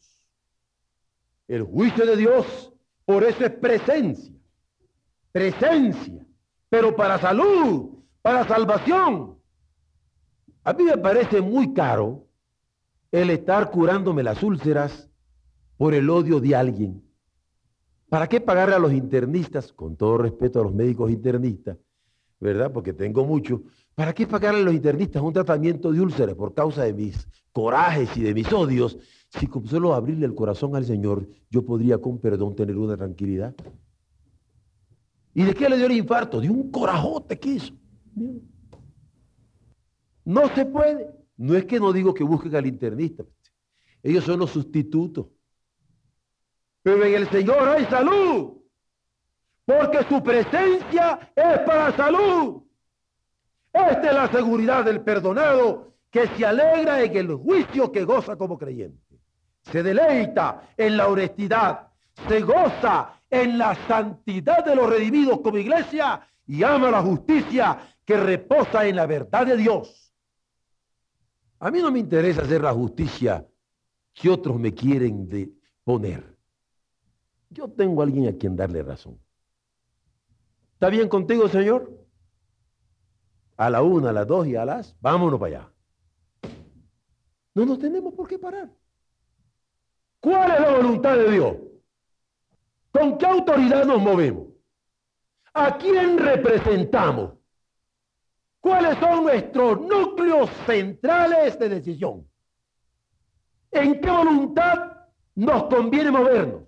El 1.46 1.62
juicio 1.62 2.04
de 2.04 2.16
Dios, 2.16 2.72
por 3.04 3.22
eso 3.22 3.44
es 3.44 3.52
presencia, 3.52 4.34
presencia, 5.30 6.26
pero 6.72 6.96
para 6.96 7.18
salud, 7.18 7.90
para 8.22 8.48
salvación. 8.48 9.36
A 10.64 10.72
mí 10.72 10.84
me 10.84 10.96
parece 10.96 11.42
muy 11.42 11.74
caro 11.74 12.24
el 13.10 13.28
estar 13.28 13.70
curándome 13.70 14.22
las 14.22 14.42
úlceras 14.42 15.10
por 15.76 15.92
el 15.92 16.08
odio 16.08 16.40
de 16.40 16.56
alguien 16.56 17.02
¿Para 18.08 18.26
qué 18.26 18.40
pagarle 18.40 18.74
a 18.74 18.78
los 18.78 18.94
internistas, 18.94 19.70
con 19.70 19.96
todo 19.96 20.16
respeto 20.16 20.60
a 20.60 20.64
los 20.64 20.72
médicos 20.72 21.10
internistas, 21.10 21.76
¿verdad? 22.40 22.72
Porque 22.72 22.94
tengo 22.94 23.26
mucho. 23.26 23.64
¿Para 23.94 24.14
qué 24.14 24.26
pagarle 24.26 24.60
a 24.60 24.64
los 24.64 24.74
internistas 24.74 25.22
un 25.22 25.34
tratamiento 25.34 25.92
de 25.92 26.00
úlceras 26.00 26.34
por 26.36 26.54
causa 26.54 26.84
de 26.84 26.94
mis 26.94 27.28
corajes 27.52 28.16
y 28.16 28.22
de 28.22 28.32
mis 28.32 28.50
odios? 28.50 28.96
Si 29.28 29.46
con 29.46 29.66
solo 29.66 29.92
abrirle 29.92 30.24
el 30.24 30.34
corazón 30.34 30.74
al 30.74 30.86
Señor, 30.86 31.28
yo 31.50 31.66
podría 31.66 31.98
con 31.98 32.18
perdón 32.18 32.56
tener 32.56 32.78
una 32.78 32.96
tranquilidad. 32.96 33.54
¿Y 35.34 35.44
de 35.44 35.54
qué 35.54 35.68
le 35.68 35.76
dio 35.76 35.86
el 35.86 35.92
infarto? 35.92 36.40
De 36.40 36.50
un 36.50 36.70
corajote 36.70 37.38
que 37.38 37.48
hizo. 37.50 37.74
No 40.24 40.54
se 40.54 40.66
puede. 40.66 41.08
No 41.36 41.56
es 41.56 41.64
que 41.64 41.80
no 41.80 41.92
digo 41.92 42.12
que 42.12 42.22
busquen 42.22 42.54
al 42.54 42.66
internista. 42.66 43.24
Ellos 44.02 44.24
son 44.24 44.40
los 44.40 44.50
sustitutos. 44.50 45.26
Pero 46.82 47.04
en 47.04 47.14
el 47.14 47.28
Señor 47.30 47.68
hay 47.68 47.84
salud. 47.86 48.58
Porque 49.64 50.04
su 50.08 50.22
presencia 50.22 51.32
es 51.34 51.60
para 51.60 51.96
salud. 51.96 52.62
Esta 53.72 54.08
es 54.08 54.14
la 54.14 54.30
seguridad 54.30 54.84
del 54.84 55.00
perdonado 55.00 55.94
que 56.10 56.26
se 56.28 56.44
alegra 56.44 57.02
en 57.02 57.16
el 57.16 57.34
juicio 57.34 57.90
que 57.90 58.04
goza 58.04 58.36
como 58.36 58.58
creyente. 58.58 59.18
Se 59.62 59.82
deleita 59.82 60.74
en 60.76 60.96
la 60.96 61.08
honestidad. 61.08 61.88
Se 62.28 62.40
goza 62.40 63.21
en 63.32 63.58
la 63.58 63.74
santidad 63.88 64.64
de 64.64 64.76
los 64.76 64.88
redimidos 64.88 65.40
como 65.40 65.58
iglesia 65.58 66.24
y 66.46 66.62
ama 66.62 66.90
la 66.90 67.02
justicia 67.02 67.78
que 68.04 68.16
reposa 68.16 68.86
en 68.86 68.96
la 68.96 69.06
verdad 69.06 69.46
de 69.46 69.56
Dios. 69.56 70.14
A 71.58 71.70
mí 71.70 71.80
no 71.80 71.90
me 71.90 71.98
interesa 71.98 72.42
hacer 72.42 72.60
la 72.60 72.72
justicia 72.72 73.44
que 74.12 74.28
otros 74.28 74.60
me 74.60 74.72
quieren 74.72 75.28
de 75.28 75.50
poner. 75.82 76.36
Yo 77.50 77.68
tengo 77.68 78.02
a 78.02 78.04
alguien 78.04 78.28
a 78.28 78.38
quien 78.38 78.54
darle 78.54 78.82
razón. 78.82 79.18
¿Está 80.74 80.90
bien 80.90 81.08
contigo, 81.08 81.48
Señor? 81.48 82.02
a 83.56 83.70
la 83.70 83.82
una, 83.82 84.10
a 84.10 84.12
las 84.12 84.26
dos 84.26 84.46
y 84.46 84.56
a 84.56 84.64
las, 84.64 84.96
vámonos 85.00 85.38
para 85.38 85.56
allá. 85.60 85.72
No 87.54 87.64
nos 87.64 87.78
tenemos 87.78 88.12
por 88.14 88.26
qué 88.26 88.38
parar. 88.38 88.70
¿Cuál 90.20 90.50
es 90.50 90.60
la 90.60 90.76
voluntad 90.76 91.16
de 91.16 91.30
Dios? 91.30 91.56
¿Con 92.92 93.16
qué 93.18 93.26
autoridad 93.26 93.84
nos 93.86 94.00
movemos? 94.00 94.48
¿A 95.54 95.76
quién 95.78 96.18
representamos? 96.18 97.32
¿Cuáles 98.60 98.96
son 98.98 99.24
nuestros 99.24 99.80
núcleos 99.80 100.50
centrales 100.66 101.58
de 101.58 101.68
decisión? 101.68 102.28
¿En 103.70 104.00
qué 104.00 104.10
voluntad 104.10 104.92
nos 105.34 105.64
conviene 105.64 106.10
movernos? 106.10 106.62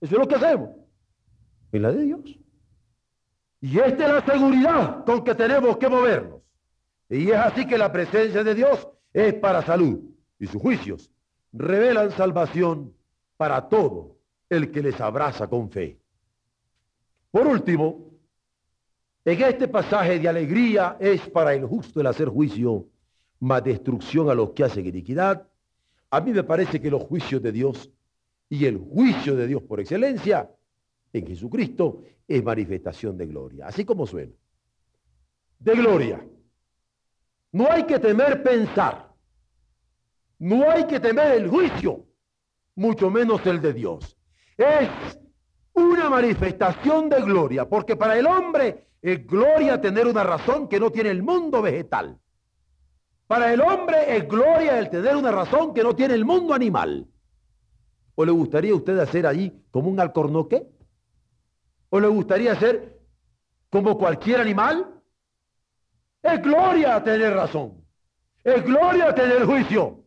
Eso 0.00 0.14
es 0.14 0.18
lo 0.20 0.28
que 0.28 0.36
hacemos. 0.36 0.70
En 1.72 1.82
la 1.82 1.92
de 1.92 2.04
Dios. 2.04 2.38
Y 3.60 3.78
esta 3.78 4.06
es 4.06 4.12
la 4.12 4.24
seguridad 4.24 5.04
con 5.04 5.24
que 5.24 5.34
tenemos 5.34 5.76
que 5.76 5.88
movernos. 5.88 6.40
Y 7.10 7.30
es 7.30 7.36
así 7.36 7.66
que 7.66 7.76
la 7.76 7.90
presencia 7.90 8.44
de 8.44 8.54
Dios 8.54 8.88
es 9.12 9.34
para 9.34 9.62
salud 9.62 9.98
y 10.38 10.46
sus 10.46 10.62
juicios 10.62 11.10
revelan 11.52 12.10
salvación 12.12 12.94
para 13.36 13.68
todo 13.68 14.17
el 14.48 14.70
que 14.70 14.82
les 14.82 15.00
abraza 15.00 15.46
con 15.46 15.70
fe. 15.70 15.98
Por 17.30 17.46
último, 17.46 18.08
en 19.24 19.42
este 19.42 19.68
pasaje 19.68 20.18
de 20.18 20.28
alegría 20.28 20.96
es 20.98 21.28
para 21.28 21.52
el 21.54 21.66
justo 21.66 22.00
el 22.00 22.06
hacer 22.06 22.28
juicio, 22.28 22.86
más 23.40 23.62
destrucción 23.62 24.30
a 24.30 24.34
los 24.34 24.50
que 24.50 24.64
hacen 24.64 24.86
iniquidad. 24.86 25.46
A 26.10 26.20
mí 26.20 26.32
me 26.32 26.42
parece 26.42 26.80
que 26.80 26.90
los 26.90 27.02
juicios 27.02 27.42
de 27.42 27.52
Dios 27.52 27.90
y 28.48 28.64
el 28.64 28.78
juicio 28.78 29.36
de 29.36 29.46
Dios 29.46 29.62
por 29.62 29.80
excelencia 29.80 30.50
en 31.12 31.26
Jesucristo 31.26 32.02
es 32.26 32.42
manifestación 32.42 33.16
de 33.16 33.26
gloria, 33.26 33.66
así 33.66 33.84
como 33.84 34.06
suena. 34.06 34.32
De 35.58 35.74
gloria. 35.74 36.26
No 37.52 37.70
hay 37.70 37.84
que 37.84 37.98
temer 37.98 38.42
pensar. 38.42 39.12
No 40.38 40.70
hay 40.70 40.86
que 40.86 41.00
temer 41.00 41.32
el 41.32 41.48
juicio, 41.48 42.06
mucho 42.76 43.10
menos 43.10 43.44
el 43.46 43.60
de 43.60 43.72
Dios. 43.72 44.17
Es 44.58 44.90
una 45.72 46.10
manifestación 46.10 47.08
de 47.08 47.22
gloria, 47.22 47.68
porque 47.68 47.94
para 47.94 48.18
el 48.18 48.26
hombre 48.26 48.88
es 49.00 49.24
gloria 49.24 49.80
tener 49.80 50.08
una 50.08 50.24
razón 50.24 50.68
que 50.68 50.80
no 50.80 50.90
tiene 50.90 51.10
el 51.10 51.22
mundo 51.22 51.62
vegetal. 51.62 52.18
Para 53.28 53.52
el 53.52 53.60
hombre 53.60 54.16
es 54.16 54.26
gloria 54.26 54.78
el 54.80 54.90
tener 54.90 55.14
una 55.14 55.30
razón 55.30 55.72
que 55.72 55.84
no 55.84 55.94
tiene 55.94 56.14
el 56.14 56.24
mundo 56.24 56.54
animal. 56.54 57.06
¿O 58.16 58.24
le 58.24 58.32
gustaría 58.32 58.72
a 58.72 58.76
usted 58.76 58.98
hacer 58.98 59.26
ahí 59.28 59.64
como 59.70 59.90
un 59.90 60.00
alcornoque? 60.00 60.66
¿O 61.90 62.00
le 62.00 62.08
gustaría 62.08 62.58
ser 62.58 62.98
como 63.70 63.96
cualquier 63.96 64.40
animal? 64.40 65.00
Es 66.20 66.42
gloria 66.42 67.02
tener 67.04 67.32
razón. 67.32 67.84
Es 68.42 68.64
gloria 68.64 69.14
tener 69.14 69.44
juicio. 69.44 70.04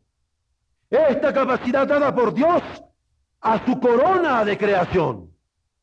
Esta 0.89 1.32
capacidad 1.32 1.88
dada 1.88 2.14
por 2.14 2.34
Dios 2.34 2.62
a 3.42 3.66
su 3.66 3.80
corona 3.80 4.46
de 4.46 4.58
creación. 4.58 5.30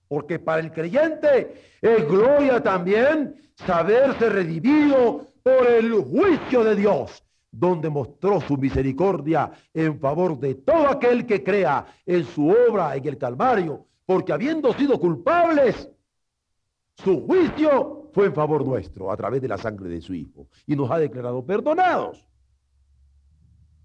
Porque 0.09 0.39
para 0.39 0.61
el 0.61 0.73
creyente 0.73 1.79
es 1.83 2.09
gloria 2.09 2.63
también 2.63 3.37
saberse 3.55 4.31
redimido 4.31 5.27
por 5.43 5.67
el 5.67 5.93
juicio 5.93 6.65
de 6.65 6.77
Dios, 6.77 7.23
donde 7.51 7.91
mostró 7.91 8.41
su 8.41 8.57
misericordia 8.57 9.53
en 9.75 9.99
favor 9.99 10.39
de 10.39 10.55
todo 10.55 10.89
aquel 10.89 11.27
que 11.27 11.43
crea 11.43 11.87
en 12.07 12.25
su 12.25 12.49
obra 12.49 12.97
en 12.97 13.07
el 13.07 13.19
Calvario, 13.19 13.87
porque 14.07 14.33
habiendo 14.33 14.73
sido 14.73 14.99
culpables, 14.99 15.91
su 16.95 17.27
juicio 17.27 18.11
fue 18.13 18.27
en 18.27 18.35
favor 18.35 18.67
nuestro 18.67 19.13
a 19.13 19.17
través 19.17 19.43
de 19.43 19.49
la 19.49 19.59
sangre 19.59 19.89
de 19.89 20.01
su 20.01 20.15
Hijo 20.15 20.49
y 20.67 20.75
nos 20.75 20.91
ha 20.91 20.99
declarado 20.99 21.45
perdonados. 21.45 22.27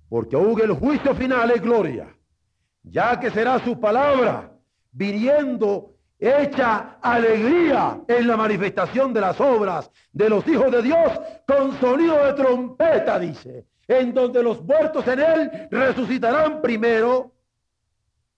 Porque 0.10 0.36
aún 0.36 0.60
el 0.62 0.74
juicio 0.74 1.14
final 1.16 1.52
es 1.52 1.62
gloria, 1.62 2.16
ya 2.84 3.20
que 3.20 3.32
será 3.32 3.60
su 3.60 3.80
palabra 3.80 4.52
viniendo 4.92 5.96
hecha 6.20 7.00
alegría 7.02 8.02
en 8.08 8.28
la 8.28 8.38
manifestación 8.38 9.14
de 9.14 9.22
las 9.22 9.40
obras 9.42 9.92
de 10.12 10.30
los 10.30 10.48
hijos 10.48 10.72
de 10.72 10.82
Dios 10.82 11.20
con 11.48 11.78
sonido 11.80 12.26
de 12.26 12.34
trompeta, 12.34 13.20
dice, 13.20 13.66
en 13.88 14.14
donde 14.14 14.42
los 14.42 14.62
muertos 14.64 15.06
en 15.08 15.20
él 15.20 15.68
resucitarán 15.70 16.62
primero 16.62 17.34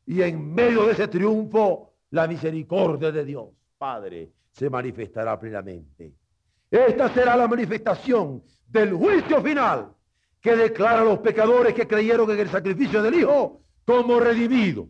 y 0.06 0.22
en 0.22 0.54
medio 0.54 0.86
de 0.86 0.93
ese 0.93 1.08
triunfo 1.08 1.93
la 2.12 2.28
misericordia 2.28 3.12
de 3.12 3.26
Dios, 3.26 3.50
Padre, 3.78 4.32
se 4.52 4.70
manifestará 4.70 5.39
plenamente. 5.39 6.14
Esta 6.72 7.10
será 7.10 7.36
la 7.36 7.48
manifestación 7.48 8.43
del 8.68 8.93
juicio 8.93 9.41
final 9.41 9.91
que 10.41 10.56
declara 10.56 11.02
a 11.02 11.06
los 11.06 11.20
pecadores 11.20 11.74
que 11.74 11.88
creyeron 11.88 12.30
en 12.32 12.39
el 12.39 12.50
sacrificio 12.50 13.02
del 13.02 13.16
Hijo 13.16 13.64
como 13.86 14.20
redimidos. 14.20 14.88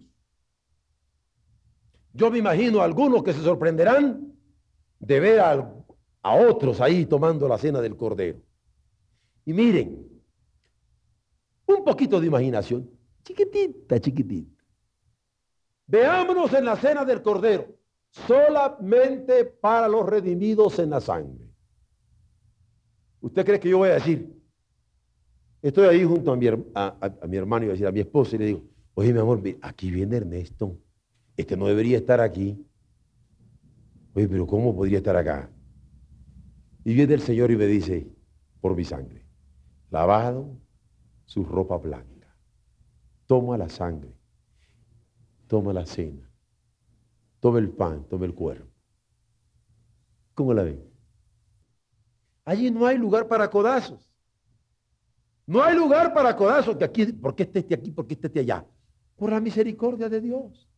Yo 2.14 2.32
me 2.32 2.38
imagino 2.38 2.80
a 2.80 2.86
algunos 2.86 3.24
que 3.24 3.34
se 3.34 3.42
sorprenderán 3.42 4.34
de 5.00 5.20
ver 5.20 5.40
a, 5.42 5.72
otros 6.24 6.82
ahí 6.82 7.06
tomando 7.06 7.48
la 7.48 7.58
cena 7.58 7.82
del 7.82 7.96
Cordero. 7.96 8.42
Y 9.44 9.54
miren, 9.54 10.08
un 11.68 11.84
poquito 11.84 12.20
de 12.20 12.28
imaginación, 12.28 12.90
chiquitita, 13.24 14.00
chiquitita. 14.00 14.64
Veámonos 15.86 16.52
en 16.54 16.66
la 16.66 16.76
cena 16.78 17.06
del 17.06 17.22
Cordero 17.22 17.76
solamente 18.10 19.46
para 19.46 19.88
los 19.88 20.06
redimidos 20.06 20.80
en 20.80 20.90
la 20.90 21.02
sangre. 21.02 21.46
¿Usted 23.20 23.46
cree 23.46 23.60
que 23.60 23.70
yo 23.70 23.80
voy 23.80 23.90
a 23.90 23.96
decir? 23.96 24.34
Estoy 25.62 25.88
ahí 25.88 26.04
junto 26.04 26.32
a 26.32 26.36
mi, 26.38 26.48
hermano 27.38 27.66
y 27.66 27.70
a 27.70 27.72
decir 27.72 27.88
a 27.88 27.92
mi 27.92 28.00
esposa 28.00 28.36
y 28.36 28.40
le 28.40 28.46
digo, 28.46 28.64
oye 28.96 29.14
mi 29.14 29.20
amor, 29.20 29.42
aquí 29.62 29.92
viene 29.92 30.18
Ernesto. 30.18 30.78
Este 31.38 31.56
no 31.56 31.68
debería 31.68 31.98
estar 31.98 32.20
aquí. 32.20 32.66
Oye, 34.14 34.28
pero 34.28 34.48
¿cómo 34.48 34.76
podría 34.76 34.98
estar 34.98 35.16
acá? 35.16 35.50
Y 36.84 36.94
viene 36.94 37.14
el 37.14 37.22
Señor 37.22 37.52
y 37.52 37.56
me 37.56 37.68
dice, 37.68 38.10
por 38.60 38.76
mi 38.76 38.84
sangre, 38.84 39.26
lavado 39.90 40.58
su 41.26 41.44
ropa 41.44 41.78
blanca, 41.78 42.36
toma 43.26 43.58
la 43.58 43.70
sangre, 43.70 44.14
toma 45.48 45.74
la 45.74 45.86
cena 45.86 46.26
tome 47.46 47.60
el 47.60 47.70
pan, 47.70 48.04
tome 48.10 48.26
el 48.26 48.34
cuerpo. 48.34 48.66
¿Cómo 50.34 50.52
la 50.52 50.64
ven? 50.64 50.84
Allí 52.44 52.72
no 52.72 52.88
hay 52.88 52.98
lugar 52.98 53.28
para 53.28 53.48
codazos. 53.52 54.10
No 55.46 55.62
hay 55.62 55.76
lugar 55.76 56.12
para 56.12 56.36
codazos. 56.36 56.76
Que 56.76 56.86
aquí, 56.86 57.06
¿Por 57.06 57.36
qué 57.36 57.44
esté 57.44 57.60
aquí? 57.72 57.92
¿Por 57.92 58.08
qué 58.08 58.16
esté 58.16 58.40
allá? 58.40 58.66
Por 59.16 59.32
la 59.32 59.40
misericordia 59.40 60.10
de 60.10 60.22
Dios. 60.22 60.70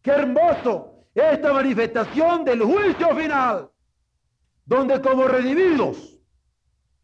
Qué 0.00 0.10
hermoso 0.10 1.06
esta 1.14 1.52
manifestación 1.52 2.44
del 2.44 2.62
juicio 2.62 3.14
final, 3.14 3.70
donde 4.64 5.00
como 5.00 5.28
redimidos 5.28 6.18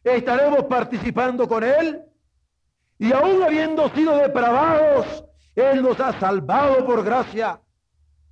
estaremos 0.03 0.65
participando 0.65 1.47
con 1.47 1.63
Él 1.63 2.03
y 2.99 3.13
aún 3.13 3.43
habiendo 3.43 3.89
sido 3.91 4.17
depravados, 4.17 5.25
Él 5.55 5.83
nos 5.83 6.01
ha 6.01 6.19
salvado 6.19 6.85
por 6.87 7.05
gracia 7.05 7.61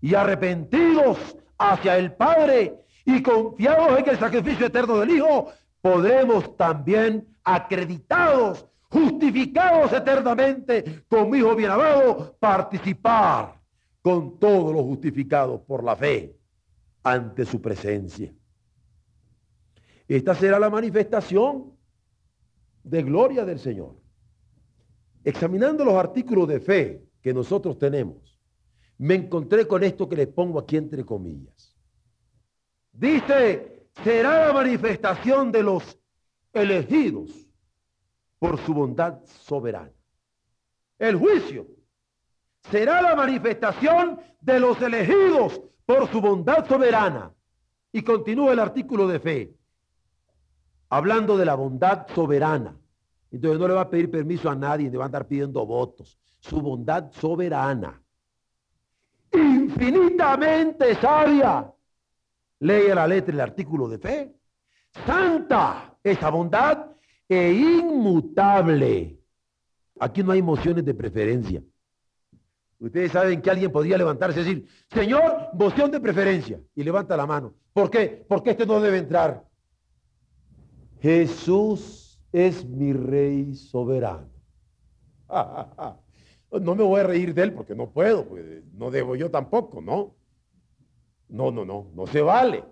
y 0.00 0.14
arrepentidos 0.14 1.36
hacia 1.58 1.98
el 1.98 2.12
Padre 2.14 2.80
y 3.04 3.22
confiados 3.22 3.98
en 3.98 4.08
el 4.08 4.18
sacrificio 4.18 4.66
eterno 4.66 4.98
del 4.98 5.10
Hijo, 5.10 5.52
podremos 5.80 6.56
también 6.56 7.28
acreditados, 7.44 8.66
justificados 8.88 9.92
eternamente 9.92 11.04
como 11.08 11.34
hijo 11.34 11.54
bien 11.54 11.70
participar 12.38 13.60
con 14.02 14.38
todos 14.38 14.72
los 14.72 14.82
justificados 14.82 15.60
por 15.62 15.82
la 15.82 15.96
fe 15.96 16.36
ante 17.02 17.44
su 17.44 17.60
presencia. 17.60 18.32
Esta 20.08 20.34
será 20.34 20.58
la 20.58 20.70
manifestación 20.70 21.76
de 22.84 23.02
gloria 23.02 23.44
del 23.44 23.58
Señor. 23.58 23.96
Examinando 25.24 25.84
los 25.84 25.94
artículos 25.94 26.46
de 26.46 26.60
fe 26.60 27.02
que 27.20 27.34
nosotros 27.34 27.76
tenemos, 27.78 28.38
me 28.98 29.14
encontré 29.14 29.66
con 29.66 29.82
esto 29.82 30.08
que 30.08 30.16
les 30.16 30.28
pongo 30.28 30.60
aquí 30.60 30.76
entre 30.76 31.04
comillas. 31.04 31.76
Dice, 32.92 33.88
será 34.04 34.46
la 34.46 34.52
manifestación 34.52 35.50
de 35.50 35.62
los 35.64 35.98
elegidos 36.52 37.45
por 38.38 38.58
su 38.58 38.74
bondad 38.74 39.20
soberana. 39.24 39.92
El 40.98 41.16
juicio 41.16 41.66
será 42.70 43.02
la 43.02 43.14
manifestación 43.14 44.20
de 44.40 44.60
los 44.60 44.80
elegidos 44.80 45.60
por 45.84 46.08
su 46.08 46.20
bondad 46.20 46.66
soberana. 46.66 47.32
Y 47.92 48.02
continúa 48.02 48.52
el 48.52 48.58
artículo 48.58 49.08
de 49.08 49.20
fe, 49.20 49.54
hablando 50.90 51.36
de 51.36 51.46
la 51.46 51.54
bondad 51.54 52.06
soberana. 52.14 52.76
Entonces 53.30 53.58
no 53.58 53.68
le 53.68 53.74
va 53.74 53.82
a 53.82 53.90
pedir 53.90 54.10
permiso 54.10 54.50
a 54.50 54.54
nadie, 54.54 54.90
le 54.90 54.98
va 54.98 55.04
a 55.04 55.06
andar 55.06 55.26
pidiendo 55.26 55.64
votos. 55.64 56.18
Su 56.40 56.60
bondad 56.60 57.10
soberana 57.12 58.02
infinitamente 59.36 60.94
sabia. 60.96 61.72
Leia 62.60 62.94
la 62.94 63.06
letra 63.06 63.34
el 63.34 63.40
artículo 63.40 63.88
de 63.88 63.98
fe. 63.98 64.32
santa, 65.04 65.94
esa 66.02 66.30
bondad 66.30 66.86
e 67.28 67.52
inmutable. 67.52 69.20
Aquí 69.98 70.22
no 70.22 70.32
hay 70.32 70.40
emociones 70.40 70.84
de 70.84 70.94
preferencia. 70.94 71.62
Ustedes 72.78 73.12
saben 73.12 73.40
que 73.40 73.50
alguien 73.50 73.72
podría 73.72 73.96
levantarse 73.96 74.40
y 74.40 74.44
decir, 74.44 74.68
Señor, 74.90 75.48
moción 75.54 75.90
de 75.90 76.00
preferencia. 76.00 76.60
Y 76.74 76.84
levanta 76.84 77.16
la 77.16 77.26
mano. 77.26 77.54
¿Por 77.72 77.90
qué? 77.90 78.24
Porque 78.28 78.50
este 78.50 78.66
no 78.66 78.80
debe 78.80 78.98
entrar. 78.98 79.44
Jesús 81.00 82.20
es 82.32 82.64
mi 82.64 82.92
rey 82.92 83.54
soberano. 83.54 84.28
No 86.48 86.76
me 86.76 86.84
voy 86.84 87.00
a 87.00 87.02
reír 87.02 87.34
de 87.34 87.42
él 87.42 87.52
porque 87.52 87.74
no 87.74 87.90
puedo, 87.90 88.24
pues, 88.24 88.64
no 88.72 88.90
debo 88.90 89.16
yo 89.16 89.30
tampoco, 89.30 89.82
¿no? 89.82 90.14
No, 91.28 91.50
no, 91.50 91.64
no, 91.64 91.90
no 91.92 92.06
se 92.06 92.22
vale. 92.22 92.64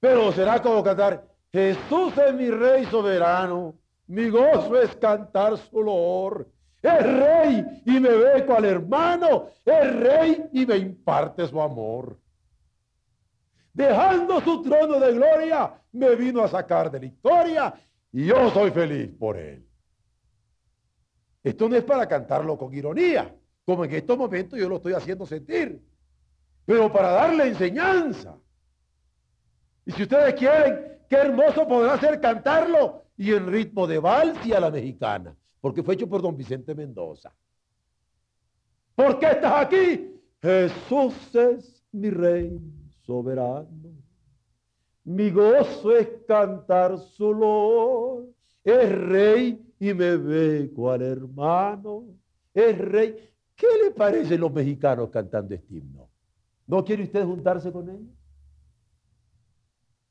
Pero 0.00 0.32
será 0.32 0.60
como 0.60 0.82
cantar, 0.82 1.26
Jesús 1.56 2.12
es 2.18 2.34
mi 2.34 2.50
rey 2.50 2.84
soberano, 2.84 3.74
mi 4.08 4.28
gozo 4.28 4.78
es 4.78 4.94
cantar 4.96 5.56
su 5.56 5.78
olor. 5.78 6.46
Es 6.82 7.02
rey 7.02 7.82
y 7.86 7.98
me 7.98 8.10
ve 8.10 8.44
cual 8.44 8.66
hermano, 8.66 9.48
es 9.64 9.96
rey 9.96 10.50
y 10.52 10.66
me 10.66 10.76
imparte 10.76 11.48
su 11.48 11.58
amor. 11.58 12.18
Dejando 13.72 14.38
su 14.42 14.60
trono 14.60 15.00
de 15.00 15.14
gloria, 15.14 15.72
me 15.92 16.14
vino 16.14 16.42
a 16.42 16.48
sacar 16.48 16.90
de 16.90 17.00
la 17.00 17.06
historia 17.06 17.74
y 18.12 18.26
yo 18.26 18.50
soy 18.50 18.70
feliz 18.70 19.10
por 19.18 19.38
él. 19.38 19.66
Esto 21.42 21.70
no 21.70 21.76
es 21.76 21.84
para 21.84 22.06
cantarlo 22.06 22.58
con 22.58 22.74
ironía, 22.74 23.34
como 23.64 23.86
en 23.86 23.94
estos 23.94 24.18
momentos 24.18 24.58
yo 24.58 24.68
lo 24.68 24.76
estoy 24.76 24.92
haciendo 24.92 25.24
sentir, 25.24 25.82
pero 26.66 26.92
para 26.92 27.12
darle 27.12 27.48
enseñanza. 27.48 28.36
Y 29.86 29.92
si 29.92 30.02
ustedes 30.02 30.34
quieren, 30.34 30.95
qué 31.08 31.16
hermoso 31.16 31.66
podrá 31.66 31.98
ser 31.98 32.20
cantarlo 32.20 33.04
y 33.16 33.32
en 33.32 33.46
ritmo 33.46 33.86
de 33.86 33.98
vals 33.98 34.44
y 34.44 34.52
a 34.52 34.60
la 34.60 34.70
mexicana, 34.70 35.34
porque 35.60 35.82
fue 35.82 35.94
hecho 35.94 36.08
por 36.08 36.22
don 36.22 36.36
Vicente 36.36 36.74
Mendoza. 36.74 37.32
¿Por 38.94 39.18
qué 39.18 39.26
estás 39.26 39.66
aquí? 39.66 40.10
Jesús 40.40 41.34
es 41.34 41.84
mi 41.92 42.10
rey 42.10 42.58
soberano. 43.02 43.68
Mi 45.04 45.30
gozo 45.30 45.96
es 45.96 46.08
cantar 46.26 46.98
su 46.98 47.26
olor. 47.26 48.26
Es 48.64 48.90
rey 48.90 49.64
y 49.78 49.94
me 49.94 50.16
ve 50.16 50.70
cual 50.74 51.02
hermano. 51.02 52.04
Es 52.52 52.76
rey. 52.78 53.30
¿Qué 53.54 53.66
le 53.84 53.90
parece 53.92 54.36
los 54.36 54.52
mexicanos 54.52 55.10
cantando 55.10 55.54
este 55.54 55.76
himno? 55.76 56.08
¿No 56.66 56.84
quiere 56.84 57.04
usted 57.04 57.24
juntarse 57.24 57.70
con 57.70 57.88
ellos? 57.88 58.15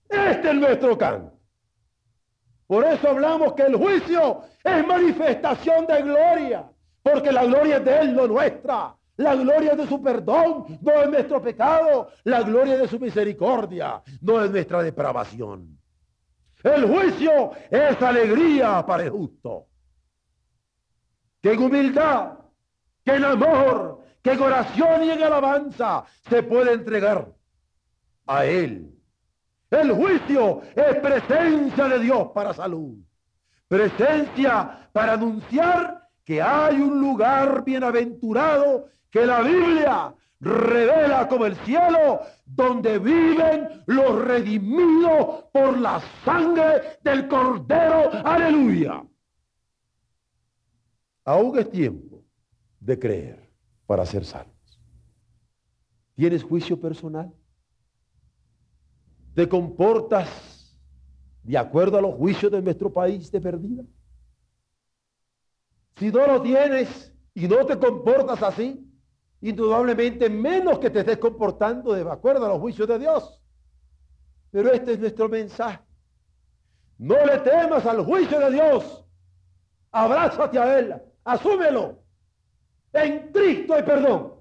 Este 0.10 0.50
es 0.50 0.56
nuestro 0.56 0.98
canto. 0.98 1.36
Por 2.68 2.84
eso 2.86 3.10
hablamos 3.10 3.54
que 3.54 3.64
el 3.64 3.76
juicio 3.76 4.42
es 4.64 4.88
manifestación 4.88 5.86
de 5.86 6.02
gloria, 6.02 6.70
porque 7.04 7.32
la 7.32 7.46
gloria 7.46 7.78
es 7.78 7.86
de 7.86 8.00
Él, 8.00 8.16
no 8.16 8.28
nuestra. 8.28 8.96
La 9.18 9.36
gloria 9.36 9.76
de 9.76 9.88
su 9.88 10.02
perdón, 10.02 10.80
no 10.82 10.92
es 10.92 11.10
nuestro 11.10 11.42
pecado. 11.42 12.10
La 12.24 12.42
gloria 12.42 12.78
de 12.78 12.88
su 12.88 13.00
misericordia, 13.00 14.02
no 14.22 14.44
es 14.44 14.52
nuestra 14.52 14.82
depravación. 14.82 15.80
El 16.64 16.86
juicio 16.88 17.52
es 17.70 18.02
alegría 18.02 18.84
para 18.86 19.04
el 19.04 19.12
justo. 19.12 19.68
Que 21.42 21.54
en 21.54 21.62
humildad, 21.62 22.40
que 23.06 23.14
en 23.14 23.24
amor, 23.24 24.04
que 24.24 24.32
en 24.32 24.42
oración 24.42 25.04
y 25.04 25.12
en 25.12 25.24
alabanza 25.24 26.04
se 26.28 26.42
puede 26.42 26.74
entregar 26.74 27.32
a 28.26 28.46
Él 28.46 28.95
el 29.82 29.92
juicio 29.92 30.62
es 30.76 30.96
presencia 30.98 31.88
de 31.88 32.00
Dios 32.00 32.30
para 32.34 32.54
salud. 32.54 32.96
Presencia 33.68 34.90
para 34.92 35.14
anunciar 35.14 36.10
que 36.24 36.42
hay 36.42 36.80
un 36.80 37.00
lugar 37.00 37.64
bienaventurado 37.64 38.88
que 39.10 39.26
la 39.26 39.42
Biblia 39.42 40.14
revela 40.40 41.28
como 41.28 41.46
el 41.46 41.56
cielo, 41.58 42.22
donde 42.46 43.00
viven 43.00 43.84
los 43.88 44.24
redimidos 44.26 45.46
por 45.52 45.78
la 45.80 46.02
sangre 46.24 47.00
del 47.04 47.28
Cordero. 47.28 48.12
Aleluya. 48.24 49.04
Aún 51.24 51.58
es 51.58 51.72
tiempo 51.72 52.24
de 52.80 53.00
creer 53.00 53.50
para 53.88 54.06
ser 54.06 54.26
salvos. 54.26 54.54
¿Tienes 56.16 56.44
juicio 56.44 56.80
personal? 56.80 57.34
¿Te 59.36 59.50
comportas 59.50 60.74
de 61.44 61.58
acuerdo 61.58 61.98
a 61.98 62.02
los 62.02 62.16
juicios 62.16 62.50
de 62.50 62.62
nuestro 62.62 62.92
país 62.92 63.30
de 63.30 63.42
perdida? 63.42 63.84
Si 65.98 66.10
no 66.10 66.26
lo 66.26 66.42
tienes 66.42 67.14
y 67.34 67.46
no 67.46 67.66
te 67.66 67.78
comportas 67.78 68.42
así, 68.42 68.90
indudablemente 69.42 70.30
menos 70.30 70.80
que 70.80 70.90
te 70.90 71.00
estés 71.00 71.18
comportando 71.18 71.94
de 71.94 72.10
acuerdo 72.10 72.46
a 72.46 72.50
los 72.50 72.60
juicios 72.60 72.88
de 72.88 72.98
Dios. 72.98 73.42
Pero 74.52 74.72
este 74.72 74.94
es 74.94 75.00
nuestro 75.00 75.28
mensaje. 75.28 75.84
No 76.98 77.26
le 77.26 77.38
temas 77.40 77.86
al 77.86 78.06
juicio 78.06 78.40
de 78.40 78.52
Dios. 78.52 79.06
Abrázate 79.92 80.58
a 80.58 80.80
Él. 80.80 80.96
Asúmelo. 81.26 82.00
En 82.94 83.34
Cristo 83.34 83.74
hay 83.74 83.84
perdón. 83.84 84.36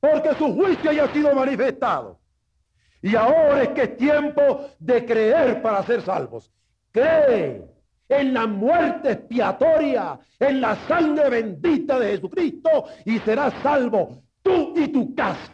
Porque 0.00 0.34
su 0.36 0.54
juicio 0.54 0.90
haya 0.90 1.12
sido 1.12 1.34
manifestado. 1.34 2.18
Y 3.02 3.14
ahora 3.14 3.62
es 3.62 3.68
que 3.70 3.82
es 3.82 3.96
tiempo 3.96 4.70
de 4.78 5.04
creer 5.04 5.62
para 5.62 5.82
ser 5.84 6.02
salvos. 6.02 6.50
Cree 6.92 7.76
en 8.08 8.34
la 8.34 8.46
muerte 8.46 9.12
expiatoria, 9.12 10.18
en 10.38 10.60
la 10.60 10.76
sangre 10.86 11.28
bendita 11.28 11.98
de 11.98 12.12
Jesucristo 12.12 12.86
y 13.04 13.18
serás 13.20 13.52
salvo 13.62 14.22
tú 14.42 14.72
y 14.76 14.88
tu 14.88 15.14
casa. 15.14 15.52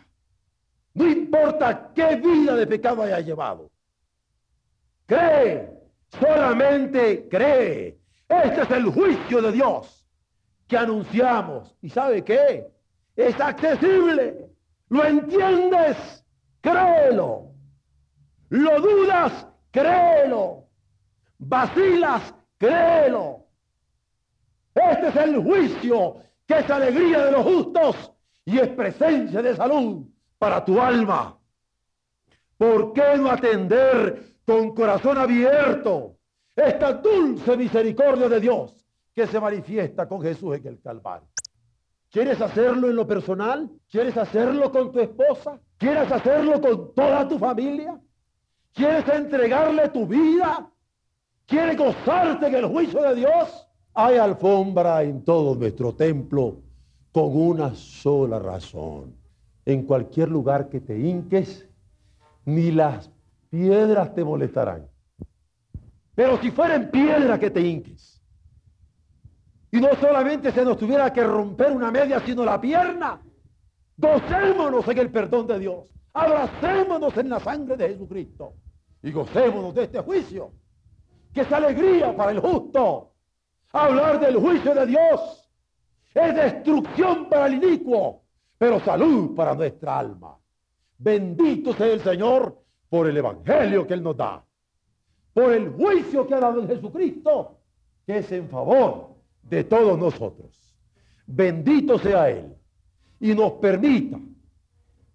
No 0.94 1.08
importa 1.08 1.90
qué 1.94 2.16
vida 2.16 2.54
de 2.54 2.66
pecado 2.66 3.02
haya 3.02 3.20
llevado. 3.20 3.70
Cree, 5.06 5.70
solamente 6.20 7.28
cree. 7.28 7.98
Este 8.28 8.62
es 8.62 8.70
el 8.70 8.86
juicio 8.86 9.42
de 9.42 9.52
Dios 9.52 10.06
que 10.66 10.76
anunciamos. 10.76 11.74
¿Y 11.80 11.90
sabe 11.90 12.22
qué? 12.22 12.66
Es 13.16 13.38
accesible. 13.40 14.48
¿Lo 14.88 15.04
entiendes? 15.04 16.21
Créelo. 16.62 17.52
Lo 18.48 18.80
dudas, 18.80 19.46
créelo. 19.70 20.68
Vacilas, 21.38 22.34
créelo. 22.56 23.46
Este 24.74 25.08
es 25.08 25.16
el 25.16 25.42
juicio 25.42 26.16
que 26.46 26.58
es 26.58 26.70
alegría 26.70 27.26
de 27.26 27.32
los 27.32 27.42
justos 27.42 28.12
y 28.44 28.58
es 28.58 28.68
presencia 28.68 29.42
de 29.42 29.54
salud 29.54 30.06
para 30.38 30.64
tu 30.64 30.80
alma. 30.80 31.38
¿Por 32.56 32.92
qué 32.92 33.16
no 33.16 33.30
atender 33.30 34.36
con 34.46 34.74
corazón 34.74 35.18
abierto 35.18 36.16
esta 36.54 36.92
dulce 36.94 37.56
misericordia 37.56 38.28
de 38.28 38.40
Dios 38.40 38.86
que 39.14 39.26
se 39.26 39.40
manifiesta 39.40 40.08
con 40.08 40.22
Jesús 40.22 40.56
en 40.56 40.66
el 40.66 40.80
Calvario? 40.80 41.28
¿Quieres 42.12 42.42
hacerlo 42.42 42.90
en 42.90 42.96
lo 42.96 43.06
personal? 43.06 43.70
¿Quieres 43.90 44.18
hacerlo 44.18 44.70
con 44.70 44.92
tu 44.92 45.00
esposa? 45.00 45.58
¿Quieres 45.78 46.12
hacerlo 46.12 46.60
con 46.60 46.94
toda 46.94 47.26
tu 47.26 47.38
familia? 47.38 47.98
¿Quieres 48.74 49.08
entregarle 49.08 49.88
tu 49.88 50.06
vida? 50.06 50.70
¿Quieres 51.46 51.78
gozarte 51.78 52.48
en 52.48 52.54
el 52.54 52.66
juicio 52.66 53.00
de 53.00 53.14
Dios? 53.14 53.66
Hay 53.94 54.18
alfombra 54.18 55.02
en 55.02 55.24
todo 55.24 55.54
nuestro 55.54 55.94
templo 55.94 56.60
con 57.12 57.34
una 57.34 57.74
sola 57.74 58.38
razón. 58.38 59.16
En 59.64 59.84
cualquier 59.84 60.28
lugar 60.28 60.68
que 60.68 60.80
te 60.80 60.98
hinques, 60.98 61.66
ni 62.44 62.72
las 62.72 63.10
piedras 63.48 64.14
te 64.14 64.22
molestarán. 64.22 64.86
Pero 66.14 66.38
si 66.42 66.50
fueran 66.50 66.90
piedras 66.90 67.38
que 67.38 67.50
te 67.50 67.62
hinques, 67.62 68.21
y 69.72 69.80
no 69.80 69.88
solamente 69.96 70.52
se 70.52 70.64
nos 70.66 70.76
tuviera 70.76 71.10
que 71.10 71.24
romper 71.24 71.72
una 71.72 71.90
media, 71.90 72.20
sino 72.20 72.44
la 72.44 72.60
pierna. 72.60 73.18
Gocémonos 73.96 74.86
en 74.86 74.98
el 74.98 75.10
perdón 75.10 75.46
de 75.46 75.58
Dios. 75.58 75.90
Abracémonos 76.12 77.16
en 77.16 77.30
la 77.30 77.40
sangre 77.40 77.78
de 77.78 77.88
Jesucristo. 77.88 78.52
Y 79.02 79.10
gocémonos 79.12 79.74
de 79.74 79.84
este 79.84 80.00
juicio. 80.00 80.52
Que 81.32 81.40
es 81.40 81.50
alegría 81.50 82.14
para 82.14 82.32
el 82.32 82.40
justo. 82.40 83.12
Hablar 83.72 84.20
del 84.20 84.36
juicio 84.36 84.74
de 84.74 84.86
Dios 84.86 85.50
es 86.12 86.34
destrucción 86.34 87.30
para 87.30 87.46
el 87.46 87.54
inicuo, 87.54 88.24
pero 88.58 88.78
salud 88.80 89.34
para 89.34 89.54
nuestra 89.54 90.00
alma. 90.00 90.36
Bendito 90.98 91.72
sea 91.72 91.86
el 91.86 92.02
Señor 92.02 92.58
por 92.90 93.08
el 93.08 93.16
Evangelio 93.16 93.86
que 93.86 93.94
Él 93.94 94.02
nos 94.02 94.18
da. 94.18 94.44
Por 95.32 95.50
el 95.54 95.70
juicio 95.70 96.26
que 96.26 96.34
ha 96.34 96.40
dado 96.40 96.60
en 96.60 96.68
Jesucristo, 96.68 97.56
que 98.04 98.18
es 98.18 98.30
en 98.32 98.50
favor 98.50 99.11
de 99.42 99.64
todos 99.64 99.98
nosotros. 99.98 100.74
Bendito 101.26 101.98
sea 101.98 102.30
Él 102.30 102.54
y 103.20 103.34
nos 103.34 103.52
permita 103.52 104.18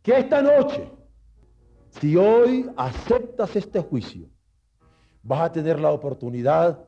que 0.02 0.18
esta 0.18 0.42
noche, 0.42 0.90
si 2.00 2.16
hoy 2.16 2.70
aceptas 2.78 3.56
este 3.56 3.82
juicio, 3.82 4.30
vas 5.24 5.42
a 5.42 5.52
tener 5.52 5.80
la 5.80 5.92
oportunidad 5.92 6.88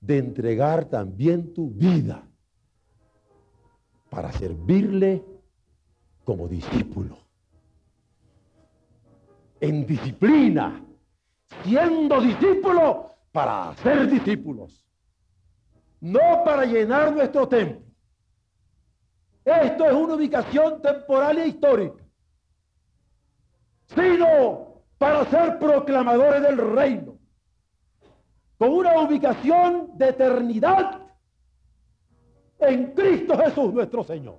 de 0.00 0.18
entregar 0.18 0.86
también 0.86 1.54
tu 1.54 1.70
vida 1.70 2.28
para 4.10 4.32
servirle 4.32 5.24
como 6.24 6.48
discípulo. 6.48 7.18
En 9.60 9.86
disciplina, 9.86 10.84
siendo 11.62 12.20
discípulo 12.20 13.10
para 13.32 13.74
ser 13.76 14.10
discípulos, 14.10 14.85
no 16.00 16.44
para 16.44 16.64
llenar 16.64 17.12
nuestro 17.12 17.48
templo. 17.48 17.86
Esto 19.44 19.84
es 19.84 19.92
una 19.92 20.14
ubicación 20.14 20.82
temporal 20.82 21.38
e 21.38 21.48
histórica, 21.48 22.02
sino 23.94 24.82
para 24.98 25.24
ser 25.26 25.58
proclamadores 25.58 26.42
del 26.42 26.58
reino, 26.74 27.18
con 28.58 28.70
una 28.70 28.98
ubicación 29.00 29.96
de 29.96 30.08
eternidad 30.08 31.02
en 32.58 32.92
Cristo 32.92 33.38
Jesús 33.38 33.72
nuestro 33.72 34.02
Señor. 34.02 34.38